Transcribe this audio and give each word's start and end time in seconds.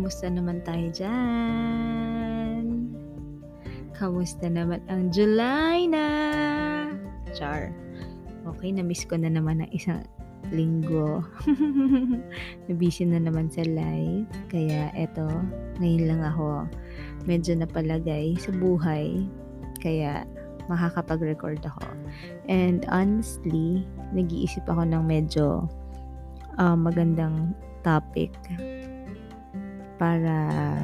Kamusta 0.00 0.32
naman 0.32 0.64
tayo 0.64 0.88
dyan? 0.96 2.64
Kamusta 3.92 4.48
naman 4.48 4.80
ang 4.88 5.12
July 5.12 5.84
na? 5.92 6.08
Char. 7.36 7.68
Okay, 8.48 8.72
na-miss 8.72 9.04
ko 9.04 9.20
na 9.20 9.28
naman 9.28 9.60
ng 9.60 9.68
isang 9.76 10.00
linggo. 10.56 11.20
Nabisi 12.72 13.04
na 13.04 13.20
naman 13.20 13.52
sa 13.52 13.60
live. 13.60 14.24
Kaya 14.48 14.88
eto, 14.96 15.28
ngayon 15.84 16.08
lang 16.08 16.24
ako 16.24 16.64
medyo 17.28 17.52
napalagay 17.52 18.40
sa 18.40 18.56
buhay. 18.56 19.28
Kaya 19.84 20.24
makakapag-record 20.72 21.60
ako. 21.60 21.84
And 22.48 22.88
honestly, 22.88 23.84
nag-iisip 24.16 24.64
ako 24.64 24.80
ng 24.96 25.04
medyo 25.04 25.68
uh, 26.56 26.72
magandang 26.72 27.52
topic 27.84 28.32
para 30.00 30.80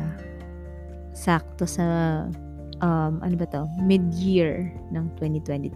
sakto 1.16 1.64
sa 1.64 1.84
um, 2.84 3.18
ano 3.24 3.34
ba 3.40 3.48
to, 3.48 3.64
mid-year 3.80 4.68
ng 4.92 5.08
2022. 5.16 5.72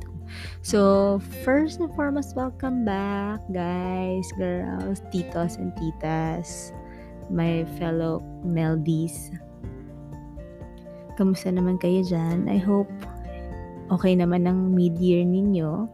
So, 0.63 1.19
first 1.43 1.81
and 1.81 1.91
foremost, 1.97 2.37
welcome 2.37 2.85
back, 2.85 3.41
guys, 3.51 4.29
girls, 4.37 5.03
titos 5.11 5.57
and 5.57 5.73
titas, 5.75 6.71
my 7.33 7.65
fellow 7.81 8.23
Meldies. 8.45 9.33
Kamusta 11.19 11.51
naman 11.51 11.81
kayo 11.81 12.05
dyan? 12.05 12.47
I 12.47 12.61
hope 12.61 12.93
okay 13.91 14.15
naman 14.15 14.47
ang 14.47 14.77
mid-year 14.77 15.27
ninyo. 15.27 15.89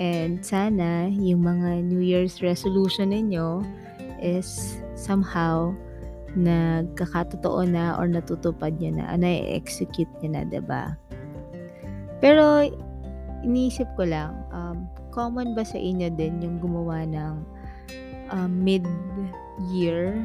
And 0.00 0.40
sana 0.40 1.12
yung 1.12 1.44
mga 1.44 1.84
New 1.84 2.00
Year's 2.00 2.40
resolution 2.40 3.12
ninyo 3.12 3.60
is 4.18 4.80
somehow 4.96 5.76
nagkakatotoo 6.32 7.68
na 7.68 7.96
or 8.00 8.08
natutupad 8.08 8.76
nyo 8.80 8.96
na, 8.96 9.12
na-execute 9.16 10.08
nyo 10.20 10.28
na, 10.32 10.42
ba 10.44 10.50
diba? 10.50 10.84
Pero, 12.22 12.64
iniisip 13.42 13.90
ko 13.98 14.06
lang, 14.06 14.32
um, 14.54 14.86
common 15.12 15.52
ba 15.52 15.66
sa 15.66 15.76
inyo 15.76 16.08
din 16.14 16.40
yung 16.40 16.56
gumawa 16.62 17.04
ng 17.04 17.34
uh, 18.32 18.48
mid-year 18.48 20.16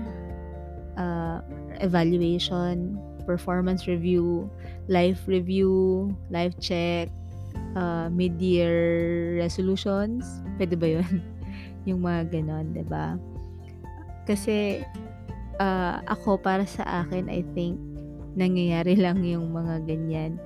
uh, 0.95 1.43
evaluation, 1.83 2.95
performance 3.27 3.89
review, 3.89 4.47
life 4.87 5.27
review, 5.27 6.07
life 6.31 6.55
check, 6.63 7.11
uh, 7.75 8.07
mid-year 8.07 9.35
resolutions? 9.41 10.23
Pwede 10.55 10.79
ba 10.79 10.87
yun? 11.01 11.19
yung 11.89 12.05
mga 12.05 12.31
ganon, 12.31 12.71
ba 12.71 12.77
diba? 12.79 13.07
Kasi, 14.23 14.83
uh, 15.59 16.01
ako 16.07 16.37
para 16.39 16.65
sa 16.65 17.05
akin, 17.05 17.29
I 17.29 17.43
think, 17.53 17.77
nangyayari 18.37 18.97
lang 19.03 19.21
yung 19.25 19.53
mga 19.53 19.85
ganyan 19.85 20.41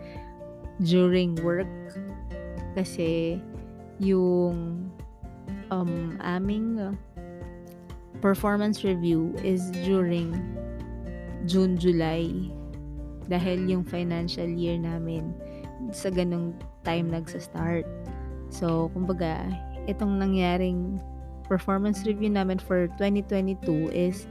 during 0.83 1.37
work. 1.43 1.69
Kasi, 2.73 3.37
yung 4.01 4.89
um, 5.69 6.17
aming 6.23 6.97
performance 8.23 8.83
review 8.83 9.33
is 9.43 9.69
during 9.83 10.33
June, 11.45 11.75
July. 11.77 12.29
Dahil 13.27 13.69
yung 13.69 13.83
financial 13.87 14.47
year 14.47 14.75
namin 14.75 15.31
sa 15.89 16.11
ganong 16.11 16.53
time 16.83 17.09
nagsa-start. 17.09 17.87
So, 18.51 18.91
kumbaga, 18.93 19.47
itong 19.87 20.19
nangyaring 20.19 20.99
performance 21.47 22.03
review 22.05 22.29
namin 22.29 22.59
for 22.59 22.87
2022 22.99 23.91
is 23.91 24.27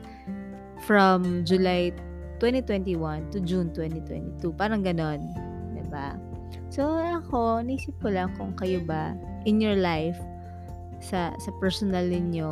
from 0.84 1.44
July 1.44 1.92
2021 2.40 3.28
to 3.30 3.38
June 3.44 3.68
2022. 3.76 4.56
Parang 4.56 4.80
ganon. 4.80 5.20
ba? 5.36 5.76
Diba? 5.76 6.08
So, 6.70 6.86
ako, 6.86 7.66
naisip 7.66 7.98
ko 7.98 8.14
lang 8.14 8.32
kung 8.38 8.54
kayo 8.54 8.80
ba, 8.86 9.12
in 9.44 9.60
your 9.60 9.76
life, 9.76 10.16
sa, 11.00 11.32
sa 11.40 11.50
personal 11.58 12.04
ninyo, 12.06 12.48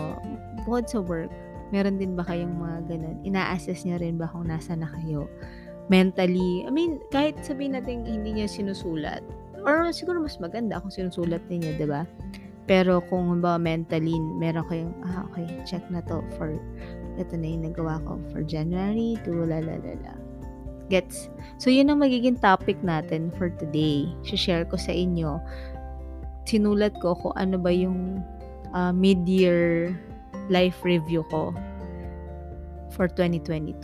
bukod 0.65 0.88
sa 0.88 0.99
work, 0.99 1.31
meron 1.71 2.00
din 2.00 2.17
ba 2.17 2.25
kayong 2.27 2.56
mga 2.56 2.78
ganon? 2.91 3.17
Ina-assess 3.22 3.84
niyo 3.84 4.00
rin 4.00 4.17
ba 4.17 4.27
kung 4.28 4.49
nasa 4.49 4.75
na 4.75 4.88
kayo? 4.88 5.28
Mentally, 5.88 6.65
I 6.69 6.71
mean, 6.72 7.00
kahit 7.15 7.41
sabihin 7.44 7.77
natin 7.77 8.05
hindi 8.05 8.41
niya 8.41 8.49
sinusulat, 8.49 9.25
or 9.65 9.88
siguro 9.93 10.21
mas 10.21 10.37
maganda 10.41 10.81
kung 10.81 10.93
sinusulat 10.93 11.41
di 11.49 11.61
ba? 11.88 12.05
Pero 12.69 13.00
kung 13.09 13.41
ba 13.41 13.56
mentally, 13.56 14.12
meron 14.37 14.65
kayong, 14.69 14.93
ah, 15.00 15.25
okay, 15.33 15.49
check 15.65 15.81
na 15.88 16.05
to 16.05 16.21
for 16.37 16.53
ito 17.19 17.34
na 17.34 17.47
yung 17.51 17.67
nagawa 17.69 17.99
ko 18.06 18.17
for 18.31 18.41
January 18.47 19.19
to 19.27 19.45
la 19.45 19.59
la 19.59 19.77
la 19.83 19.95
la. 19.99 20.15
Gets? 20.89 21.29
So, 21.61 21.69
yun 21.69 21.93
ang 21.93 22.01
magiging 22.01 22.41
topic 22.41 22.81
natin 22.81 23.29
for 23.37 23.53
today. 23.61 24.09
Share 24.25 24.65
ko 24.65 24.81
sa 24.81 24.95
inyo. 24.95 25.37
Sinulat 26.49 26.97
ko 27.05 27.12
kung 27.12 27.37
ano 27.37 27.61
ba 27.61 27.69
yung 27.69 28.25
uh, 28.73 28.89
mid-year 28.95 29.93
life 30.49 30.81
review 30.81 31.21
ko 31.29 31.53
for 32.97 33.05
2022. 33.12 33.77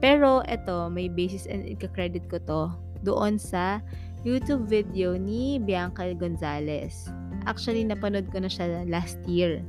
Pero, 0.00 0.40
ito, 0.48 0.88
may 0.88 1.12
basis 1.12 1.44
and 1.44 1.68
ika-credit 1.68 2.24
ko 2.32 2.40
to 2.48 2.62
doon 3.04 3.36
sa 3.36 3.84
YouTube 4.24 4.68
video 4.68 5.16
ni 5.20 5.60
Bianca 5.60 6.08
Gonzalez. 6.16 7.12
Actually, 7.44 7.84
napanood 7.84 8.28
ko 8.32 8.40
na 8.40 8.48
siya 8.48 8.88
last 8.88 9.20
year. 9.28 9.60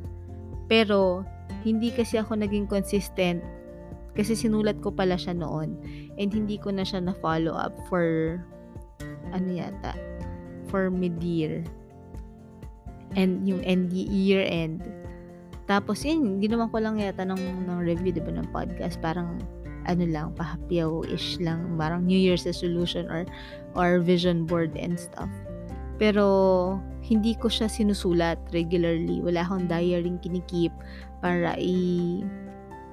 Pero, 0.71 1.27
hindi 1.61 1.91
kasi 1.91 2.17
ako 2.17 2.39
naging 2.39 2.65
consistent 2.65 3.43
kasi 4.11 4.35
sinulat 4.35 4.79
ko 4.83 4.91
pala 4.91 5.15
siya 5.15 5.31
noon 5.31 5.79
and 6.19 6.29
hindi 6.35 6.59
ko 6.59 6.71
na 6.71 6.83
siya 6.83 6.99
na 6.99 7.15
follow 7.23 7.55
up 7.55 7.71
for 7.87 8.37
ano 9.31 9.47
yata 9.47 9.95
for 10.67 10.91
mid-year 10.91 11.63
and 13.15 13.43
yung 13.47 13.59
end 13.67 13.91
year 13.91 14.43
end. 14.47 14.83
Tapos 15.67 16.03
yun 16.03 16.39
naman 16.39 16.71
ko 16.71 16.83
lang 16.83 16.99
yata 16.99 17.23
ng, 17.23 17.67
ng 17.67 17.79
review 17.79 18.11
diba 18.11 18.31
ng 18.31 18.51
podcast. 18.51 18.99
Parang 18.99 19.39
ano 19.87 20.03
lang 20.07 20.35
pahapyaw-ish 20.35 21.39
lang. 21.39 21.75
Parang 21.79 22.03
New 22.03 22.17
Year's 22.17 22.43
resolution 22.43 23.07
or 23.07 23.27
or 23.75 23.99
vision 24.03 24.43
board 24.47 24.75
and 24.75 24.99
stuff. 24.99 25.31
Pero 26.01 26.25
hindi 27.05 27.37
ko 27.37 27.47
siya 27.47 27.69
sinusulat 27.69 28.39
regularly. 28.51 29.21
Wala 29.21 29.45
akong 29.45 29.69
diary 29.69 30.11
kinikip 30.19 30.73
para 31.21 31.55
i 31.55 32.21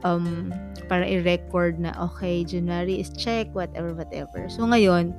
um 0.07 0.53
para 0.87 1.05
i-record 1.05 1.81
na 1.83 1.91
okay, 1.99 2.47
January 2.47 3.03
is 3.03 3.11
check 3.17 3.51
whatever 3.53 3.93
whatever. 3.93 4.47
So 4.49 4.65
ngayon, 4.65 5.13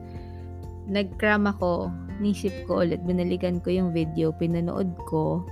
nag-cram 0.90 1.46
ako, 1.46 1.94
nisip 2.18 2.52
ko 2.66 2.82
ulit, 2.82 3.04
binalikan 3.06 3.62
ko 3.62 3.70
yung 3.70 3.94
video, 3.94 4.34
pinanood 4.34 4.90
ko, 5.06 5.46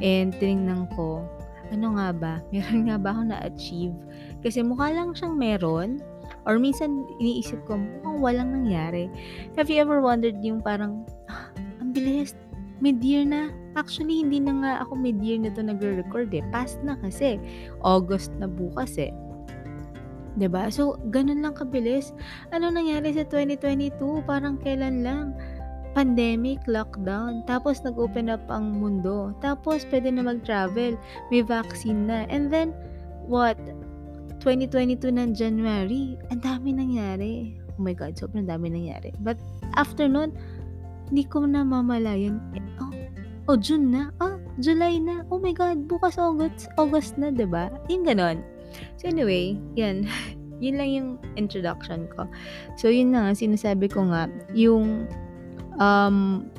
and 0.00 0.32
tinignan 0.40 0.88
ko, 0.96 1.20
ano 1.68 2.00
nga 2.00 2.08
ba? 2.16 2.34
Meron 2.54 2.88
nga 2.88 2.96
ba 2.96 3.12
ako 3.12 3.22
na-achieve? 3.28 3.96
Kasi 4.40 4.64
mukha 4.64 4.88
lang 4.94 5.12
siyang 5.12 5.36
meron, 5.36 6.00
or 6.48 6.56
minsan 6.56 7.04
iniisip 7.20 7.60
ko, 7.68 7.76
mukhang 7.76 8.18
walang 8.24 8.50
nangyari. 8.56 9.12
Have 9.60 9.68
you 9.68 9.76
ever 9.76 10.00
wondered 10.00 10.40
yung 10.40 10.64
parang, 10.64 11.04
ah, 11.28 11.52
ang 11.84 11.92
bilis, 11.92 12.32
mid-year 12.78 13.26
na. 13.26 13.50
Actually, 13.74 14.22
hindi 14.22 14.42
na 14.42 14.52
nga 14.62 14.72
ako 14.86 14.98
mid-year 14.98 15.38
na 15.38 15.50
to 15.54 15.62
nagre-record 15.62 16.30
eh. 16.34 16.42
Past 16.50 16.78
na 16.82 16.98
kasi. 16.98 17.38
August 17.82 18.34
na 18.38 18.46
bukas 18.46 18.98
eh. 18.98 19.14
'Di 20.38 20.46
ba? 20.46 20.70
So, 20.70 20.96
ganun 21.10 21.42
lang 21.42 21.58
kabilis. 21.58 22.14
Ano 22.54 22.70
nangyari 22.70 23.10
sa 23.10 23.26
2022? 23.26 24.22
Parang 24.22 24.56
kailan 24.62 25.02
lang? 25.02 25.34
Pandemic, 25.98 26.62
lockdown, 26.70 27.42
tapos 27.50 27.82
nag-open 27.82 28.30
up 28.30 28.46
ang 28.46 28.78
mundo. 28.78 29.34
Tapos 29.42 29.82
pwede 29.90 30.14
na 30.14 30.22
mag-travel, 30.22 30.94
may 31.34 31.42
vaccine 31.42 32.06
na. 32.06 32.22
And 32.30 32.46
then 32.46 32.70
what? 33.26 33.58
2022 34.38 35.10
ng 35.10 35.34
January, 35.34 36.14
ang 36.30 36.38
dami 36.38 36.70
nangyari. 36.70 37.58
Oh 37.74 37.82
my 37.82 37.90
god, 37.90 38.14
sobrang 38.14 38.46
dami 38.46 38.70
nangyari. 38.70 39.10
But 39.18 39.42
after 39.74 40.06
nun, 40.06 40.30
hindi 41.10 41.26
ko 41.26 41.42
na 41.42 41.66
mamalayan. 41.66 42.38
Oh, 43.48 43.56
June 43.56 43.88
na. 43.88 44.12
Oh, 44.20 44.36
July 44.60 45.00
na. 45.00 45.24
Oh 45.32 45.40
my 45.40 45.56
God, 45.56 45.88
bukas 45.88 46.20
August, 46.20 46.68
August 46.76 47.16
na, 47.16 47.32
ba 47.32 47.40
diba? 47.40 47.64
Yung 47.88 48.04
ganon. 48.04 48.44
So 49.00 49.08
anyway, 49.08 49.56
yan. 49.72 50.04
yun 50.64 50.76
lang 50.76 50.90
yung 50.92 51.08
introduction 51.40 52.04
ko. 52.12 52.28
So 52.76 52.92
yun 52.92 53.16
na 53.16 53.24
nga, 53.24 53.32
sinasabi 53.32 53.88
ko 53.88 54.04
nga, 54.12 54.28
yung 54.52 55.08
um, 55.80 56.52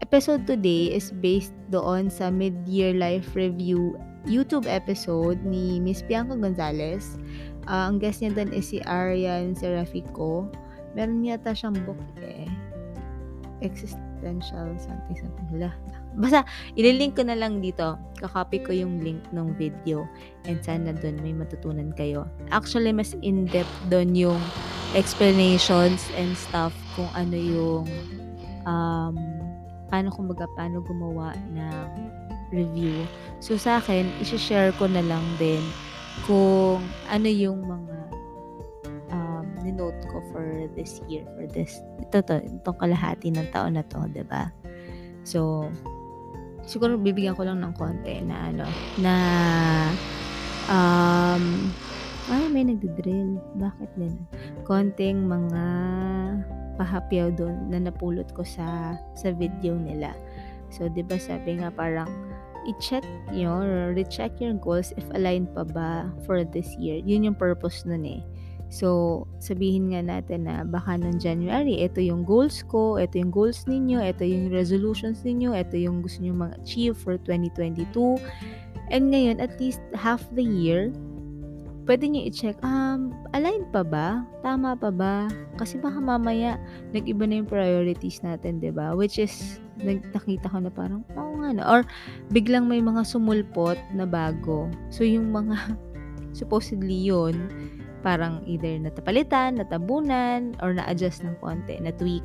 episode 0.00 0.48
today 0.48 0.88
is 0.88 1.12
based 1.20 1.52
doon 1.68 2.08
sa 2.08 2.32
mid-year 2.32 2.96
life 2.96 3.36
review 3.36 3.92
YouTube 4.24 4.64
episode 4.64 5.36
ni 5.44 5.76
Miss 5.84 6.00
Bianca 6.00 6.32
Gonzalez. 6.32 7.20
Uh, 7.68 7.92
ang 7.92 8.00
guest 8.00 8.24
niya 8.24 8.32
doon 8.32 8.56
is 8.56 8.72
si 8.72 8.80
Arian 8.88 9.52
Serafico. 9.52 10.48
Meron 10.96 11.28
yata 11.28 11.52
siyang 11.52 11.76
book 11.84 12.00
eh 12.24 12.48
potential 14.24 14.72
something 14.80 15.20
something. 15.20 15.46
Hala. 15.52 15.76
Basta, 16.16 16.48
ililink 16.80 17.20
ko 17.20 17.28
na 17.28 17.36
lang 17.36 17.60
dito. 17.60 18.00
Kakopy 18.16 18.64
ko 18.64 18.72
yung 18.72 19.04
link 19.04 19.20
ng 19.36 19.52
video. 19.60 20.08
And 20.48 20.64
sana 20.64 20.96
doon 20.96 21.20
may 21.20 21.36
matutunan 21.36 21.92
kayo. 21.92 22.24
Actually, 22.48 22.96
mas 22.96 23.12
in-depth 23.20 23.68
doon 23.92 24.16
yung 24.16 24.40
explanations 24.96 26.08
and 26.16 26.32
stuff 26.32 26.72
kung 26.96 27.10
ano 27.12 27.36
yung 27.36 27.84
um, 28.64 29.14
paano 29.92 30.08
kumbaga 30.08 30.48
paano 30.56 30.80
gumawa 30.80 31.36
ng 31.52 31.88
review. 32.48 33.04
So 33.44 33.60
sa 33.60 33.84
akin, 33.84 34.08
i-share 34.24 34.72
ko 34.80 34.88
na 34.88 35.04
lang 35.04 35.24
din 35.36 35.60
kung 36.24 36.80
ano 37.12 37.28
yung 37.28 37.60
mga 37.68 38.03
ninote 39.64 40.04
ko 40.12 40.20
for 40.30 40.68
this 40.76 41.00
year, 41.08 41.24
for 41.32 41.48
this, 41.48 41.80
ito 41.98 42.20
to, 42.20 42.44
itong 42.44 42.76
kalahati 42.76 43.32
ng 43.32 43.48
taon 43.50 43.80
na 43.80 43.84
to, 43.88 44.04
ba 44.04 44.12
diba? 44.12 44.42
So, 45.24 45.72
siguro 46.68 47.00
bibigyan 47.00 47.34
ko 47.34 47.48
lang 47.48 47.64
ng 47.64 47.74
konti 47.74 48.20
na 48.20 48.52
ano, 48.52 48.68
na 49.00 49.14
um, 50.68 51.72
ay, 52.28 52.48
may 52.48 52.64
nagdidrill. 52.64 53.36
Bakit 53.60 53.90
din? 54.00 54.16
Konting 54.64 55.28
mga 55.28 55.64
pahapyaw 56.80 57.36
doon 57.36 57.68
na 57.68 57.78
napulot 57.80 58.26
ko 58.32 58.40
sa 58.42 58.96
sa 59.12 59.28
video 59.30 59.76
nila. 59.76 60.16
So, 60.72 60.88
'di 60.88 61.04
ba 61.04 61.20
sabi 61.20 61.60
nga 61.60 61.68
parang 61.70 62.08
i-check 62.64 63.04
your, 63.30 63.92
recheck 63.92 64.40
your 64.40 64.56
goals 64.56 64.96
if 64.96 65.04
aligned 65.12 65.52
pa 65.52 65.68
ba 65.68 66.08
for 66.24 66.42
this 66.48 66.72
year. 66.80 66.96
Yun 67.04 67.28
yung 67.28 67.38
purpose 67.38 67.84
nun 67.84 68.08
eh. 68.08 68.24
So, 68.74 69.22
sabihin 69.38 69.94
nga 69.94 70.02
natin 70.02 70.50
na 70.50 70.66
baka 70.66 70.98
ng 70.98 71.22
January, 71.22 71.78
ito 71.86 72.02
yung 72.02 72.26
goals 72.26 72.66
ko, 72.66 72.98
ito 72.98 73.22
yung 73.22 73.30
goals 73.30 73.70
ninyo, 73.70 74.02
ito 74.02 74.26
yung 74.26 74.50
resolutions 74.50 75.22
ninyo, 75.22 75.54
ito 75.54 75.78
yung 75.78 76.02
gusto 76.02 76.18
nyo 76.26 76.34
mag-achieve 76.34 76.98
for 76.98 77.14
2022. 77.22 78.18
And 78.90 79.14
ngayon, 79.14 79.38
at 79.38 79.54
least 79.62 79.78
half 79.94 80.26
the 80.34 80.42
year, 80.42 80.90
pwede 81.86 82.10
nyo 82.10 82.26
i-check, 82.26 82.58
um, 82.66 83.14
align 83.30 83.62
pa 83.70 83.86
ba? 83.86 84.26
Tama 84.42 84.74
pa 84.74 84.90
ba? 84.90 85.30
Kasi 85.54 85.78
baka 85.78 86.02
mamaya, 86.02 86.58
nag-iba 86.90 87.30
na 87.30 87.38
yung 87.38 87.46
priorities 87.46 88.26
natin, 88.26 88.58
ba 88.58 88.62
diba? 88.66 88.86
Which 88.98 89.22
is, 89.22 89.62
nakita 89.86 90.50
ko 90.50 90.66
na 90.66 90.74
parang, 90.74 91.06
oo 91.14 91.32
nga 91.46 91.50
na. 91.54 91.62
Or, 91.62 91.86
biglang 92.34 92.66
may 92.66 92.82
mga 92.82 93.06
sumulpot 93.06 93.78
na 93.94 94.02
bago. 94.02 94.66
So, 94.90 95.06
yung 95.06 95.30
mga, 95.30 95.78
supposedly 96.42 97.06
yun, 97.06 97.38
parang 98.04 98.44
either 98.44 98.76
natapalitan, 98.76 99.56
natabunan, 99.56 100.52
or 100.60 100.76
na-adjust 100.76 101.24
ng 101.24 101.34
konti, 101.40 101.80
na-tweak. 101.80 102.22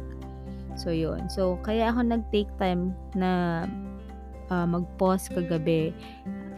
So, 0.76 0.92
yun. 0.92 1.32
So, 1.32 1.56
kaya 1.64 1.90
ako 1.90 2.04
nag-take 2.04 2.52
time 2.60 2.92
na 3.16 3.64
uh, 4.52 4.68
mag-pause 4.68 5.32
kagabi 5.32 5.96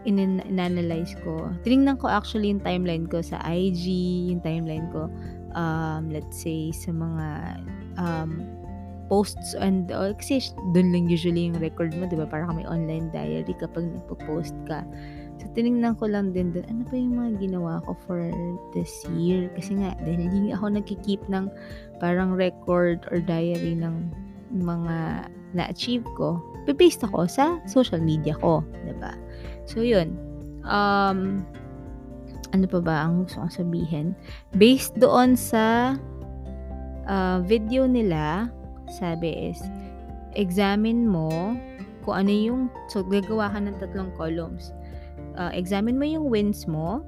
in- 0.09 0.41
in-analyze 0.41 1.13
ko. 1.21 1.53
Tinignan 1.62 2.01
ko 2.01 2.09
actually 2.09 2.50
yung 2.50 2.65
timeline 2.65 3.06
ko 3.06 3.21
sa 3.21 3.38
IG, 3.45 3.85
yung 4.33 4.41
timeline 4.41 4.89
ko, 4.89 5.06
um, 5.53 6.09
let's 6.09 6.41
say, 6.41 6.74
sa 6.74 6.89
mga 6.89 7.62
um, 8.01 8.50
posts 9.12 9.51
and 9.59 9.91
uh, 9.91 10.15
kasi 10.15 10.39
doon 10.71 10.95
lang 10.95 11.06
usually 11.12 11.51
yung 11.51 11.59
record 11.59 11.91
mo, 12.00 12.07
'di 12.07 12.15
ba? 12.15 12.24
Para 12.24 12.47
kami 12.47 12.63
online 12.63 13.12
diary 13.12 13.51
kapag 13.59 13.83
nagpo-post 13.91 14.56
ka. 14.71 14.88
So 15.41 15.49
tiningnan 15.57 15.97
ko 15.97 16.05
lang 16.05 16.38
din 16.38 16.53
doon, 16.53 16.69
ano 16.69 16.81
pa 16.85 16.93
yung 16.93 17.17
mga 17.17 17.31
ginawa 17.41 17.81
ko 17.89 17.97
for 18.05 18.29
this 18.77 19.01
year 19.17 19.49
kasi 19.57 19.73
nga 19.73 19.97
dahil 20.05 20.29
hindi 20.29 20.53
ako 20.53 20.77
nagki-keep 20.77 21.25
ng 21.33 21.49
parang 21.97 22.38
record 22.38 23.01
or 23.09 23.17
diary 23.17 23.73
ng 23.73 24.05
mga 24.53 25.25
na-achieve 25.57 26.05
ko, 26.15 26.38
paste 26.77 27.03
ako 27.03 27.27
sa 27.27 27.59
social 27.67 27.99
media 27.99 28.38
ko, 28.39 28.63
ba? 29.01 29.11
So, 29.67 29.83
yun. 29.83 30.15
Um, 30.63 31.43
ano 32.51 32.65
pa 32.67 32.79
ba 32.79 32.95
ang 33.07 33.25
gusto 33.25 33.43
kong 33.43 33.51
sabihin? 33.51 34.07
Based 34.55 34.95
doon 34.99 35.35
sa 35.35 35.95
uh, 37.07 37.38
video 37.43 37.88
nila, 37.88 38.47
sabi 38.88 39.51
is, 39.51 39.59
examine 40.35 41.07
mo 41.07 41.55
kung 42.07 42.27
ano 42.27 42.31
yung, 42.31 42.61
so 42.88 43.03
gagawa 43.03 43.51
ka 43.51 43.59
ng 43.59 43.75
tatlong 43.79 44.11
columns. 44.15 44.71
Uh, 45.38 45.51
examine 45.54 45.98
mo 45.98 46.06
yung 46.06 46.28
wins 46.28 46.68
mo, 46.68 47.06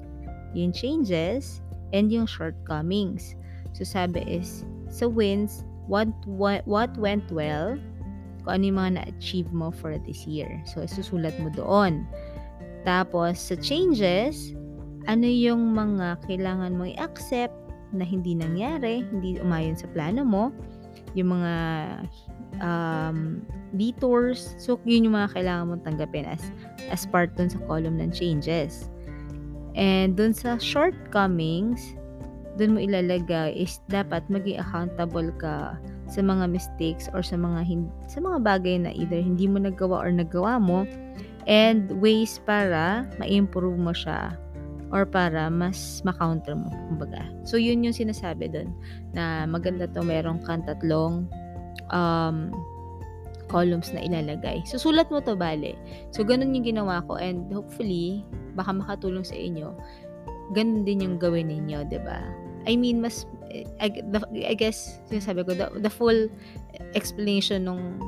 yung 0.56 0.72
changes, 0.72 1.62
and 1.92 2.12
yung 2.12 2.26
shortcomings. 2.26 3.36
So, 3.74 3.84
sabi 3.84 4.22
is, 4.26 4.66
sa 4.90 5.10
wins, 5.10 5.66
what, 5.88 6.08
what, 6.26 6.66
what 6.68 6.94
went 6.98 7.26
well, 7.32 7.78
kung 8.44 8.52
ano 8.60 8.64
yung 8.70 8.80
mga 8.80 8.92
na-achieve 9.00 9.50
mo 9.56 9.72
for 9.72 9.98
this 10.04 10.28
year. 10.28 10.62
So, 10.68 10.84
isusulat 10.84 11.38
mo 11.40 11.50
doon. 11.54 12.06
Tapos, 12.84 13.40
sa 13.40 13.56
changes, 13.56 14.52
ano 15.08 15.28
yung 15.28 15.76
mga 15.76 16.20
kailangan 16.28 16.76
mong 16.76 16.96
i-accept 16.96 17.56
na 17.94 18.04
hindi 18.04 18.34
nangyari, 18.34 19.06
hindi 19.14 19.40
umayon 19.40 19.78
sa 19.78 19.88
plano 19.92 20.26
mo, 20.26 20.50
yung 21.14 21.36
mga 21.40 21.54
um, 22.62 23.42
detours. 23.78 24.54
So, 24.62 24.78
yun 24.86 25.10
yung 25.10 25.16
mga 25.18 25.34
kailangan 25.34 25.64
mong 25.72 25.84
tanggapin 25.88 26.28
as, 26.28 26.44
as 26.92 27.08
part 27.08 27.34
dun 27.34 27.50
sa 27.50 27.58
column 27.66 27.98
ng 27.98 28.12
changes. 28.14 28.90
And 29.74 30.14
dun 30.14 30.38
sa 30.38 30.62
shortcomings, 30.62 31.82
dun 32.62 32.78
mo 32.78 32.80
ilalagay 32.82 33.58
is 33.58 33.82
dapat 33.90 34.22
maging 34.30 34.62
accountable 34.62 35.34
ka 35.42 35.74
sa 36.06 36.22
mga 36.22 36.46
mistakes 36.54 37.10
or 37.10 37.26
sa 37.26 37.34
mga 37.34 37.66
sa 38.06 38.22
mga 38.22 38.38
bagay 38.46 38.76
na 38.78 38.94
either 38.94 39.18
hindi 39.18 39.50
mo 39.50 39.58
nagawa 39.58 40.06
or 40.06 40.14
nagawa 40.14 40.62
mo 40.62 40.86
and 41.50 41.90
ways 41.98 42.38
para 42.46 43.10
ma-improve 43.18 43.82
mo 43.82 43.90
siya 43.90 44.38
or 44.94 45.10
para 45.10 45.50
mas 45.50 46.06
ma-counter 46.06 46.54
mo, 46.54 46.70
kumbaga. 46.94 47.26
So, 47.50 47.58
yun 47.58 47.82
yung 47.82 47.98
sinasabi 47.98 48.54
doon 48.54 48.70
na 49.18 49.50
maganda 49.50 49.90
to 49.90 50.06
meron 50.06 50.38
kang 50.46 50.62
tatlong 50.70 51.26
um, 51.94 52.50
columns 53.54 53.94
na 53.94 54.02
ilalagay. 54.02 54.66
So, 54.66 54.82
sulat 54.82 55.14
mo 55.14 55.22
to, 55.22 55.38
bale. 55.38 55.78
So, 56.10 56.26
ganun 56.26 56.58
yung 56.58 56.66
ginawa 56.66 57.06
ko 57.06 57.22
and 57.22 57.48
hopefully, 57.54 58.26
baka 58.58 58.74
makatulong 58.74 59.24
sa 59.24 59.38
inyo. 59.38 59.78
Ganun 60.58 60.84
din 60.84 61.06
yung 61.06 61.16
gawin 61.22 61.54
ninyo, 61.54 61.86
ba 61.86 61.90
diba? 61.94 62.20
I 62.66 62.74
mean, 62.74 62.98
mas, 63.00 63.30
I, 63.78 63.94
the, 64.10 64.26
I 64.42 64.58
guess, 64.58 64.98
sinasabi 65.08 65.46
ko, 65.46 65.54
the, 65.54 65.70
the 65.86 65.92
full 65.94 66.28
explanation 66.98 67.70
nung 67.70 68.02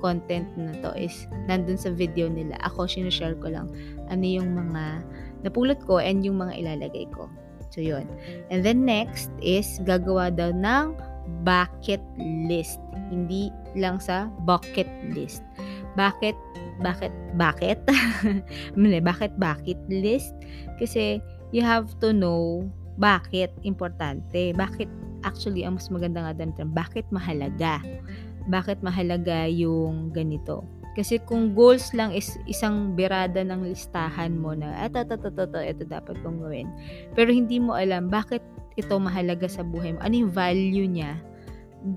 content 0.00 0.48
na 0.56 0.72
to 0.80 0.90
is 0.96 1.28
nandun 1.46 1.76
sa 1.76 1.92
video 1.92 2.26
nila. 2.26 2.56
Ako, 2.64 2.88
sinishare 2.88 3.36
ko 3.38 3.52
lang 3.52 3.68
ano 4.08 4.24
yung 4.24 4.56
mga 4.56 5.04
napulot 5.44 5.78
ko 5.84 6.00
and 6.00 6.24
yung 6.24 6.40
mga 6.40 6.56
ilalagay 6.56 7.06
ko. 7.12 7.28
So, 7.70 7.78
yun. 7.84 8.08
And 8.50 8.66
then 8.66 8.82
next 8.82 9.30
is 9.38 9.78
gagawa 9.86 10.34
daw 10.34 10.50
ng 10.50 10.98
bucket 11.42 12.02
list. 12.18 12.78
Hindi 13.10 13.50
lang 13.74 13.98
sa 13.98 14.30
bucket 14.46 14.88
list. 15.10 15.42
Bakit? 15.98 16.34
Bakit? 16.80 17.12
Bakit? 17.36 17.78
bakit 19.02 19.32
bucket 19.36 19.80
list? 19.90 20.32
Kasi 20.78 21.18
you 21.50 21.60
have 21.60 21.90
to 21.98 22.14
know 22.14 22.66
bakit 23.00 23.50
importante. 23.64 24.52
Bakit 24.52 24.88
actually 25.24 25.64
ang 25.64 25.80
mas 25.80 25.88
maganda 25.88 26.24
nga 26.24 26.36
dito, 26.36 26.64
bakit 26.68 27.08
mahalaga? 27.08 27.80
bakit 28.48 28.80
mahalaga 28.80 29.44
yung 29.50 30.14
ganito. 30.14 30.64
Kasi 30.98 31.22
kung 31.22 31.54
goals 31.54 31.94
lang 31.94 32.10
is 32.10 32.34
isang 32.50 32.98
birada 32.98 33.46
ng 33.46 33.62
listahan 33.62 34.34
mo 34.34 34.58
na 34.58 34.74
eto, 34.82 35.06
eto, 35.06 35.14
eto, 35.20 35.46
eto, 35.46 35.58
ito 35.62 35.82
dapat 35.86 36.18
kong 36.24 36.42
gawin. 36.42 36.66
Pero 37.14 37.30
hindi 37.30 37.62
mo 37.62 37.78
alam 37.78 38.10
bakit 38.10 38.42
ito 38.80 38.96
mahalaga 38.96 39.46
sa 39.46 39.60
buhay 39.60 39.94
mo. 39.94 40.00
Ano 40.02 40.26
yung 40.26 40.32
value 40.32 40.88
niya? 40.88 41.20